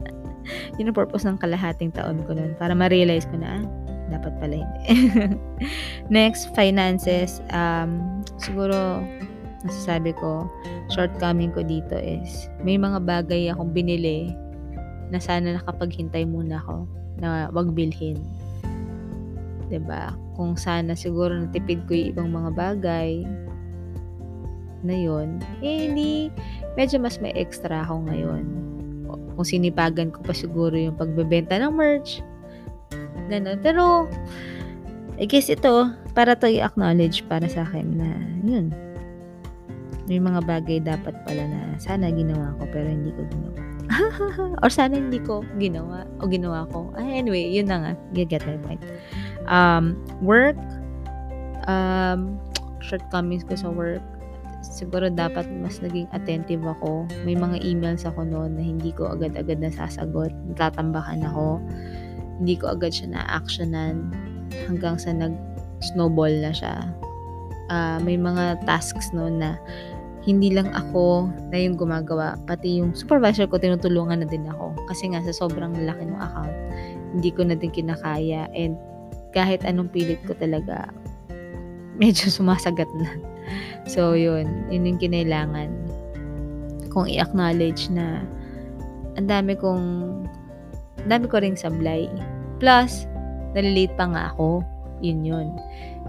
yun 0.77 0.91
ang 0.91 0.97
purpose 0.97 1.25
ng 1.25 1.39
kalahating 1.39 1.93
taon 1.93 2.21
ko 2.25 2.35
noon. 2.37 2.53
Para 2.57 2.73
ma-realize 2.73 3.25
ko 3.29 3.37
na, 3.39 3.61
ah, 3.61 3.63
dapat 4.11 4.33
pala 4.41 4.61
hindi. 4.61 4.81
Next, 6.13 6.51
finances. 6.53 7.39
Um, 7.55 8.21
siguro, 8.41 9.01
nasasabi 9.63 10.11
ko, 10.17 10.49
shortcoming 10.91 11.53
ko 11.55 11.63
dito 11.63 11.95
is, 11.95 12.49
may 12.65 12.75
mga 12.75 13.01
bagay 13.05 13.49
akong 13.53 13.71
binili 13.71 14.33
na 15.11 15.19
sana 15.19 15.55
nakapaghintay 15.55 16.23
muna 16.23 16.63
ako 16.63 16.87
na 17.19 17.51
wag 17.51 17.75
bilhin. 17.75 18.17
'Di 19.67 19.79
ba? 19.83 20.15
Kung 20.35 20.55
sana 20.55 20.95
siguro 20.95 21.35
natipid 21.35 21.87
ko 21.87 21.95
'yung 21.95 22.09
ibang 22.15 22.29
mga 22.31 22.51
bagay 22.55 23.23
na 24.81 24.95
'yon, 24.95 25.41
eh 25.61 25.89
hindi 25.89 26.29
medyo 26.75 26.97
mas 27.01 27.17
may 27.21 27.33
extra 27.37 27.85
ako 27.85 28.07
ngayon. 28.09 28.43
Kung 29.35 29.47
sinipagan 29.47 30.11
ko 30.13 30.21
pa 30.21 30.33
siguro 30.35 30.75
'yung 30.75 30.97
pagbebenta 30.97 31.57
ng 31.57 31.73
merch. 31.73 32.21
Ganun. 33.31 33.57
Pero 33.63 34.07
I 35.21 35.29
guess 35.29 35.53
ito 35.53 35.93
para 36.17 36.33
to 36.33 36.49
i-acknowledge 36.49 37.23
para 37.29 37.45
sa 37.45 37.63
akin 37.63 37.87
na 37.95 38.09
'yun. 38.41 38.73
May 40.09 40.19
mga 40.19 40.43
bagay 40.43 40.83
dapat 40.83 41.13
pala 41.23 41.45
na 41.47 41.77
sana 41.79 42.11
ginawa 42.11 42.57
ko 42.59 42.67
pero 42.73 42.89
hindi 42.89 43.13
ko 43.15 43.21
ginawa. 43.29 43.59
or 44.63 44.69
sana 44.71 44.97
hindi 44.97 45.19
ko 45.19 45.43
ginawa 45.59 46.07
o 46.19 46.27
ginawa 46.27 46.67
ko. 46.71 46.91
Ah, 46.95 47.05
anyway, 47.05 47.47
yun 47.47 47.67
na 47.67 47.77
nga. 47.79 47.91
You 48.15 48.25
get 48.27 48.43
my 48.47 48.57
point. 48.63 48.83
Um, 49.47 49.99
work, 50.23 50.59
um, 51.67 52.39
shortcomings 52.79 53.43
ko 53.45 53.55
sa 53.55 53.69
work, 53.71 54.03
siguro 54.61 55.09
dapat 55.09 55.49
mas 55.49 55.81
naging 55.81 56.07
attentive 56.13 56.63
ako. 56.63 57.09
May 57.25 57.33
mga 57.33 57.61
emails 57.65 58.05
ako 58.05 58.25
noon 58.25 58.55
na 58.55 58.63
hindi 58.63 58.93
ko 58.93 59.11
agad-agad 59.11 59.59
nasasagot. 59.59 60.31
Tatambakan 60.55 61.25
ako. 61.25 61.57
Hindi 62.41 62.55
ko 62.57 62.73
agad 62.73 62.93
siya 62.93 63.17
na-actionan 63.17 64.13
hanggang 64.69 65.01
sa 65.01 65.11
nag-snowball 65.13 66.31
na 66.31 66.53
siya. 66.53 66.93
Uh, 67.71 67.97
may 68.03 68.15
mga 68.19 68.61
tasks 68.65 69.11
noon 69.11 69.41
na 69.41 69.57
hindi 70.21 70.53
lang 70.53 70.69
ako 70.77 71.33
na 71.49 71.57
yung 71.57 71.81
gumagawa, 71.81 72.37
pati 72.45 72.77
yung 72.77 72.93
supervisor 72.93 73.49
ko 73.49 73.57
tinutulungan 73.57 74.21
na 74.21 74.27
din 74.29 74.45
ako. 74.45 74.77
Kasi 74.85 75.09
nga 75.09 75.21
sa 75.25 75.33
sobrang 75.33 75.73
laki 75.81 76.05
ng 76.05 76.19
account, 76.21 76.55
hindi 77.17 77.29
ko 77.33 77.41
na 77.41 77.57
din 77.57 77.73
kinakaya 77.73 78.45
and 78.53 78.77
kahit 79.33 79.65
anong 79.65 79.89
pilit 79.89 80.21
ko 80.29 80.37
talaga, 80.37 80.93
medyo 81.97 82.29
sumasagat 82.37 82.89
na. 83.01 83.30
So, 83.87 84.13
yun. 84.13 84.67
Yun 84.69 84.95
yung 84.95 84.99
kinailangan 85.01 85.69
kong 86.91 87.07
i-acknowledge 87.07 87.87
na 87.87 88.19
ang 89.15 89.27
dami 89.27 89.55
kong 89.55 90.11
ang 91.01 91.09
dami 91.09 91.25
ko 91.31 91.41
ring 91.41 91.57
sablay. 91.57 92.05
Plus, 92.61 93.09
nalilate 93.57 93.95
pa 93.97 94.05
nga 94.11 94.23
ako. 94.35 94.61
Yun 95.01 95.25
yun. 95.25 95.47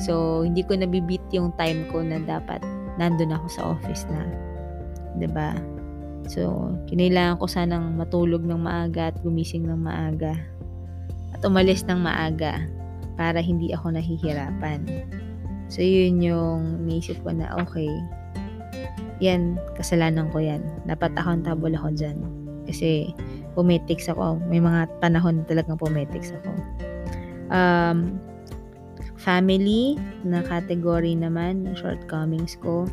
So, 0.03 0.45
hindi 0.45 0.61
ko 0.61 0.77
nabibit 0.77 1.25
yung 1.33 1.55
time 1.57 1.89
ko 1.89 2.05
na 2.05 2.21
dapat 2.21 2.61
nandun 3.01 3.33
ako 3.33 3.47
sa 3.49 3.63
office 3.73 4.05
na. 4.13 4.29
ba? 5.33 5.57
So, 6.29 6.71
kinailangan 6.87 7.41
ko 7.41 7.47
sanang 7.49 7.97
matulog 7.97 8.45
ng 8.45 8.61
maaga 8.61 9.11
at 9.11 9.17
gumising 9.25 9.65
ng 9.65 9.81
maaga. 9.81 10.37
At 11.33 11.41
umalis 11.43 11.89
ng 11.89 11.99
maaga 12.05 12.63
para 13.17 13.41
hindi 13.41 13.73
ako 13.73 13.97
nahihirapan. 13.97 14.85
So, 15.73 15.81
yun 15.81 16.21
yung 16.21 16.85
naisip 16.85 17.17
ko 17.25 17.33
na, 17.33 17.49
okay, 17.57 17.89
yan, 19.25 19.57
kasalanan 19.73 20.29
ko 20.29 20.45
yan. 20.45 20.61
Dapat 20.85 21.17
accountable 21.17 21.73
ako 21.73 21.97
dyan. 21.97 22.21
Kasi, 22.69 23.17
pumetics 23.57 24.13
ako. 24.13 24.37
May 24.53 24.61
mga 24.61 24.93
panahon 25.01 25.49
talagang 25.49 25.81
pumetics 25.81 26.37
ako. 26.37 26.53
Um, 27.49 28.21
Family 29.23 30.03
na 30.27 30.43
category 30.43 31.15
naman 31.15 31.63
ng 31.63 31.79
shortcomings 31.79 32.59
ko. 32.59 32.91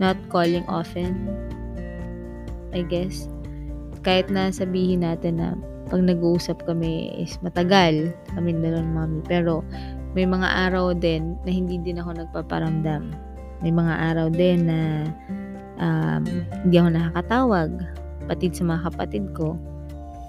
Not 0.00 0.16
calling 0.32 0.64
often. 0.72 1.28
I 2.72 2.80
guess. 2.88 3.28
Kahit 4.00 4.32
na 4.32 4.48
sabihin 4.48 5.04
natin 5.04 5.44
na 5.44 5.52
pag 5.92 6.00
nag-uusap 6.00 6.64
kami 6.64 7.12
is 7.20 7.36
matagal 7.44 8.08
kami 8.32 8.56
dalawang 8.56 8.96
mami. 8.96 9.20
Pero 9.28 9.60
may 10.14 10.26
mga 10.26 10.46
araw 10.70 10.94
din 10.94 11.34
na 11.42 11.50
hindi 11.50 11.76
din 11.82 11.98
ako 11.98 12.22
nagpaparamdam. 12.22 13.10
May 13.66 13.74
mga 13.74 13.94
araw 14.14 14.26
din 14.30 14.70
na 14.70 15.10
um, 15.82 16.22
hindi 16.62 16.76
ako 16.78 16.88
nakakatawag. 16.94 17.70
Patid 18.30 18.54
sa 18.54 18.64
mga 18.64 18.80
kapatid 18.94 19.24
ko. 19.34 19.58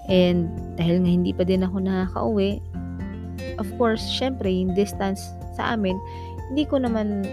And 0.09 0.49
dahil 0.77 1.05
nga 1.05 1.11
hindi 1.13 1.31
pa 1.33 1.45
din 1.45 1.61
ako 1.61 1.85
nakakauwi, 1.85 2.61
of 3.61 3.69
course, 3.77 4.01
syempre, 4.01 4.49
yung 4.49 4.73
distance 4.73 5.33
sa 5.53 5.77
amin, 5.77 5.97
hindi 6.49 6.65
ko 6.65 6.81
naman, 6.81 7.25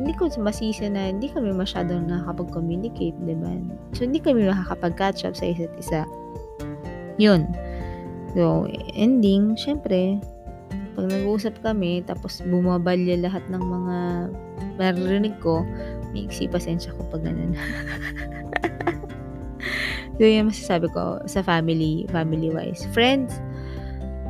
hindi 0.00 0.12
ko 0.16 0.32
masisi 0.40 0.88
na 0.88 1.12
hindi 1.12 1.28
kami 1.28 1.52
masyadong 1.52 2.08
nakakapag-communicate, 2.08 3.16
di 3.24 3.36
ba? 3.36 3.52
So, 3.96 4.08
hindi 4.08 4.20
kami 4.20 4.48
makakapag-catch 4.48 5.24
up 5.28 5.36
sa 5.36 5.44
isa't 5.48 5.72
isa. 5.80 6.02
Yun. 7.16 7.48
So, 8.36 8.68
ending, 8.92 9.56
syempre, 9.56 10.20
pag 10.98 11.06
nag-uusap 11.14 11.54
kami, 11.62 12.02
tapos 12.02 12.42
bumabalya 12.42 13.22
lahat 13.22 13.46
ng 13.54 13.62
mga 13.62 13.96
maririnig 14.82 15.38
ko, 15.38 15.62
may 16.10 16.26
iksi 16.26 16.50
pasensya 16.50 16.90
ko 16.98 17.06
pag 17.06 17.22
ganun. 17.22 17.54
so, 20.18 20.26
yun 20.26 20.50
masasabi 20.50 20.90
ko 20.90 21.22
sa 21.30 21.38
family, 21.46 22.02
family-wise. 22.10 22.82
Friends, 22.90 23.38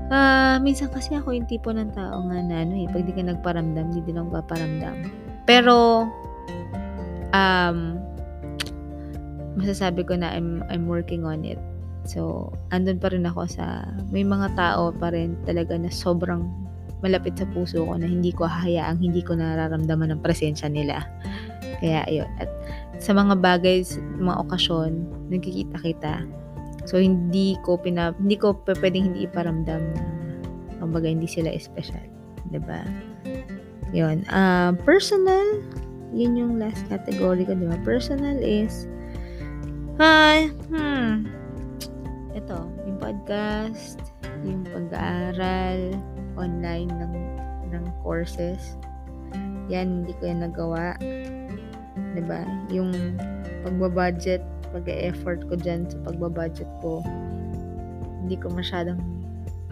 Ah, 0.09 0.57
minsan 0.65 0.89
kasi 0.89 1.13
ako 1.13 1.37
yung 1.37 1.45
tipo 1.45 1.69
ng 1.69 1.93
tao 1.93 2.25
nga 2.33 2.41
na 2.41 2.65
ano 2.65 2.81
eh, 2.81 2.89
pag 2.89 3.05
di 3.05 3.13
ka 3.13 3.21
nagparamdam, 3.21 3.93
hindi 3.93 4.01
din 4.09 4.17
ako 4.17 4.41
paparamdam. 4.41 5.05
Pero, 5.45 6.09
um, 7.37 8.01
masasabi 9.61 10.09
ko 10.09 10.17
na 10.17 10.33
I'm, 10.33 10.65
I'm 10.73 10.89
working 10.89 11.29
on 11.29 11.45
it. 11.45 11.61
So, 12.09 12.49
andun 12.73 12.97
pa 12.97 13.13
rin 13.13 13.29
ako 13.29 13.45
sa, 13.45 13.85
may 14.09 14.25
mga 14.25 14.57
tao 14.57 14.91
pa 14.97 15.13
rin 15.13 15.37
talaga 15.45 15.77
na 15.77 15.93
sobrang 15.93 16.49
malapit 17.05 17.37
sa 17.37 17.47
puso 17.53 17.85
ko 17.85 17.95
na 17.95 18.09
hindi 18.09 18.33
ko 18.33 18.49
hahayaang 18.49 18.99
hindi 18.99 19.21
ko 19.21 19.37
nararamdaman 19.37 20.17
ng 20.17 20.25
presensya 20.25 20.73
nila. 20.73 21.05
Kaya, 21.85 22.09
ayun. 22.09 22.31
At 22.41 22.49
sa 22.99 23.13
mga 23.13 23.39
bagay, 23.39 23.85
mga 24.19 24.37
okasyon, 24.49 24.91
nagkikita 25.31 25.79
kita, 25.85 26.15
So, 26.89 26.97
hindi 26.97 27.61
ko 27.69 27.77
pina, 27.77 28.17
hindi 28.17 28.41
ko 28.41 28.57
pwedeng 28.65 29.13
hindi 29.13 29.29
iparamdam 29.29 29.83
na 29.93 30.03
kumbaga 30.81 31.05
hindi 31.05 31.29
sila 31.29 31.53
special. 31.61 32.01
ba 32.01 32.49
diba? 32.49 32.81
Yun. 33.93 34.25
Uh, 34.33 34.73
personal, 34.89 35.61
yun 36.17 36.33
yung 36.33 36.57
last 36.57 36.81
category 36.89 37.45
ko, 37.45 37.53
di 37.53 37.69
ba? 37.69 37.77
Personal 37.85 38.41
is, 38.41 38.89
hi, 40.01 40.49
hmm, 40.73 41.29
ito, 42.39 42.59
yung 42.87 42.99
podcast, 43.03 43.99
yung 44.47 44.63
pag-aaral, 44.71 45.99
online 46.39 46.87
ng, 46.87 47.15
ng 47.75 47.85
courses, 48.07 48.79
yan, 49.67 50.03
hindi 50.03 50.15
ko 50.17 50.23
yan 50.31 50.47
nagawa. 50.47 50.95
Diba? 52.15 52.47
Yung 52.71 52.95
pagbabudget, 53.67 54.41
pag-effort 54.71 55.45
ko 55.51 55.59
dyan 55.59 55.91
sa 55.91 55.99
pagbabudget 56.07 56.71
ko, 56.81 57.03
hindi 58.23 58.39
ko 58.39 58.55
masyadong 58.55 59.03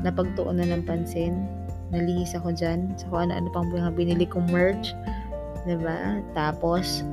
napagtuunan 0.03 0.69
ng 0.75 0.83
pansin. 0.85 1.47
Nalihis 1.95 2.35
ako 2.35 2.51
dyan 2.51 2.99
sa 2.99 3.07
kung 3.09 3.31
ano-ano 3.31 3.49
pang 3.55 3.71
mga 3.71 3.95
binili 3.95 4.27
kong 4.27 4.51
merch. 4.51 4.93
Diba? 5.65 6.21
Tapos, 6.35 7.07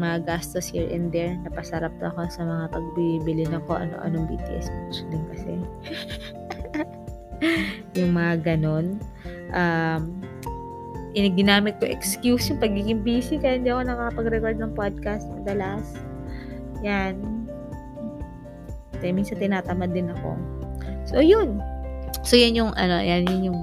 mga 0.00 0.24
gastos 0.24 0.72
here 0.72 0.88
and 0.88 1.12
there. 1.12 1.36
Napasarap 1.44 1.92
na 2.00 2.08
ako 2.10 2.32
sa 2.32 2.42
mga 2.42 2.64
pagbibili 2.72 3.44
ng 3.44 3.62
ko 3.68 3.76
ano-anong 3.76 4.26
BTS 4.32 4.72
merch 4.72 4.98
din 5.12 5.22
kasi. 5.28 5.52
yung 8.00 8.16
mga 8.16 8.56
ganon. 8.56 8.96
Um, 9.52 10.24
ginamit 11.14 11.76
ko 11.82 11.86
excuse 11.90 12.48
yung 12.48 12.62
pagiging 12.62 13.02
busy 13.02 13.36
kaya 13.36 13.58
hindi 13.58 13.68
ako 13.68 13.82
nakakapag-record 13.86 14.56
ng 14.58 14.72
podcast 14.72 15.28
madalas. 15.30 15.84
Yan. 16.80 17.46
Kaya 19.00 19.12
minsan 19.12 19.40
tinatamad 19.40 19.92
din 19.92 20.12
ako. 20.12 20.36
So, 21.08 21.20
yun. 21.20 21.60
So, 22.20 22.36
yan 22.36 22.52
yung, 22.52 22.76
ano, 22.76 23.00
yan, 23.00 23.24
yan 23.24 23.48
yung, 23.48 23.60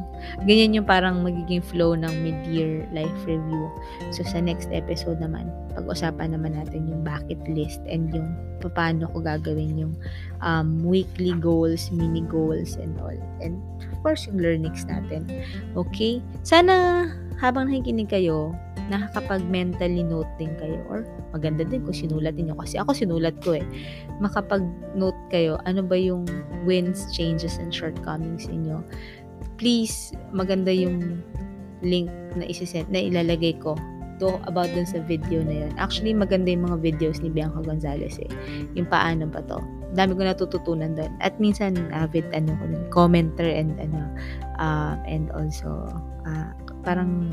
ganyan 0.50 0.74
yung 0.74 0.88
parang 0.90 1.22
magiging 1.22 1.62
flow 1.62 1.94
ng 1.94 2.10
mid-year 2.26 2.90
life 2.90 3.14
review. 3.30 3.70
So, 4.10 4.26
sa 4.26 4.42
next 4.42 4.74
episode 4.74 5.22
naman, 5.22 5.54
pag-usapan 5.78 6.34
naman 6.34 6.58
natin 6.58 6.90
yung 6.90 7.06
bucket 7.06 7.38
list 7.46 7.82
and 7.86 8.10
yung 8.10 8.34
paano 8.58 9.06
ko 9.14 9.22
gagawin 9.22 9.78
yung 9.78 9.94
um, 10.42 10.82
weekly 10.82 11.38
goals, 11.38 11.94
mini 11.94 12.26
goals, 12.26 12.82
and 12.82 12.98
all. 12.98 13.14
And, 13.40 13.62
of 13.94 14.02
course, 14.02 14.26
yung 14.26 14.42
learnings 14.42 14.90
natin. 14.90 15.30
Okay? 15.78 16.20
Sana, 16.42 17.06
habang 17.38 17.70
nakikinig 17.70 18.10
kayo, 18.10 18.58
nakakapag-mentally 18.88 20.04
note 20.04 20.30
din 20.40 20.52
kayo 20.60 20.80
or 20.88 21.04
maganda 21.36 21.68
din 21.68 21.84
kung 21.84 21.96
sinulat 21.96 22.36
niyo 22.36 22.56
kasi 22.56 22.80
ako 22.80 22.96
sinulat 22.96 23.36
ko 23.44 23.60
eh. 23.60 23.66
Makapag-note 24.24 25.22
kayo 25.32 25.60
ano 25.68 25.84
ba 25.84 25.96
yung 26.00 26.24
wins, 26.64 27.08
changes, 27.12 27.60
and 27.60 27.72
shortcomings 27.72 28.48
inyo. 28.48 28.80
Please, 29.60 30.16
maganda 30.32 30.72
yung 30.72 31.22
link 31.86 32.10
na 32.34 32.46
isisend, 32.48 32.90
na 32.90 33.02
ilalagay 33.04 33.58
ko 33.62 33.78
to 34.18 34.34
about 34.50 34.70
dun 34.74 34.86
sa 34.86 34.98
video 35.06 35.46
na 35.46 35.66
yun. 35.66 35.72
Actually, 35.78 36.14
maganda 36.14 36.50
yung 36.50 36.66
mga 36.66 36.82
videos 36.82 37.22
ni 37.22 37.30
Bianca 37.30 37.62
Gonzalez 37.62 38.18
eh. 38.18 38.32
Yung 38.74 38.90
paano 38.90 39.30
ba 39.30 39.46
to. 39.46 39.62
Dami 39.94 40.18
ko 40.18 40.22
natututunan 40.26 40.98
doon. 40.98 41.14
At 41.22 41.38
minsan, 41.38 41.78
avid 41.94 42.26
ano 42.34 42.58
ko 42.58 42.64
nun, 42.66 42.86
commenter 42.90 43.46
and 43.46 43.78
ano, 43.78 44.10
uh, 44.58 44.98
and 45.06 45.30
also, 45.38 45.70
uh, 46.26 46.50
parang 46.82 47.30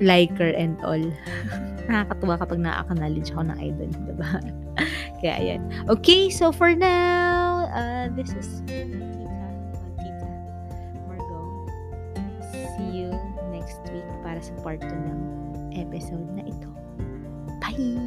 liker 0.00 0.50
and 0.54 0.78
all. 0.84 1.00
Nakakatuwa 1.88 2.36
kapag 2.36 2.58
na-acknowledge 2.60 3.32
ako 3.32 3.48
ng 3.48 3.58
idol, 3.64 3.90
diba? 4.04 4.30
Kaya, 5.24 5.34
ayan. 5.40 5.62
Okay, 5.88 6.28
so 6.28 6.52
for 6.52 6.76
now, 6.76 7.66
uh, 7.72 8.12
this 8.12 8.36
is 8.36 8.62
para 14.38 14.38
sa 14.44 14.54
part 14.62 14.78
2 14.78 14.86
ng 14.86 15.20
episode 15.74 16.30
na 16.30 16.46
ito. 16.46 16.70
Bye! 17.58 17.98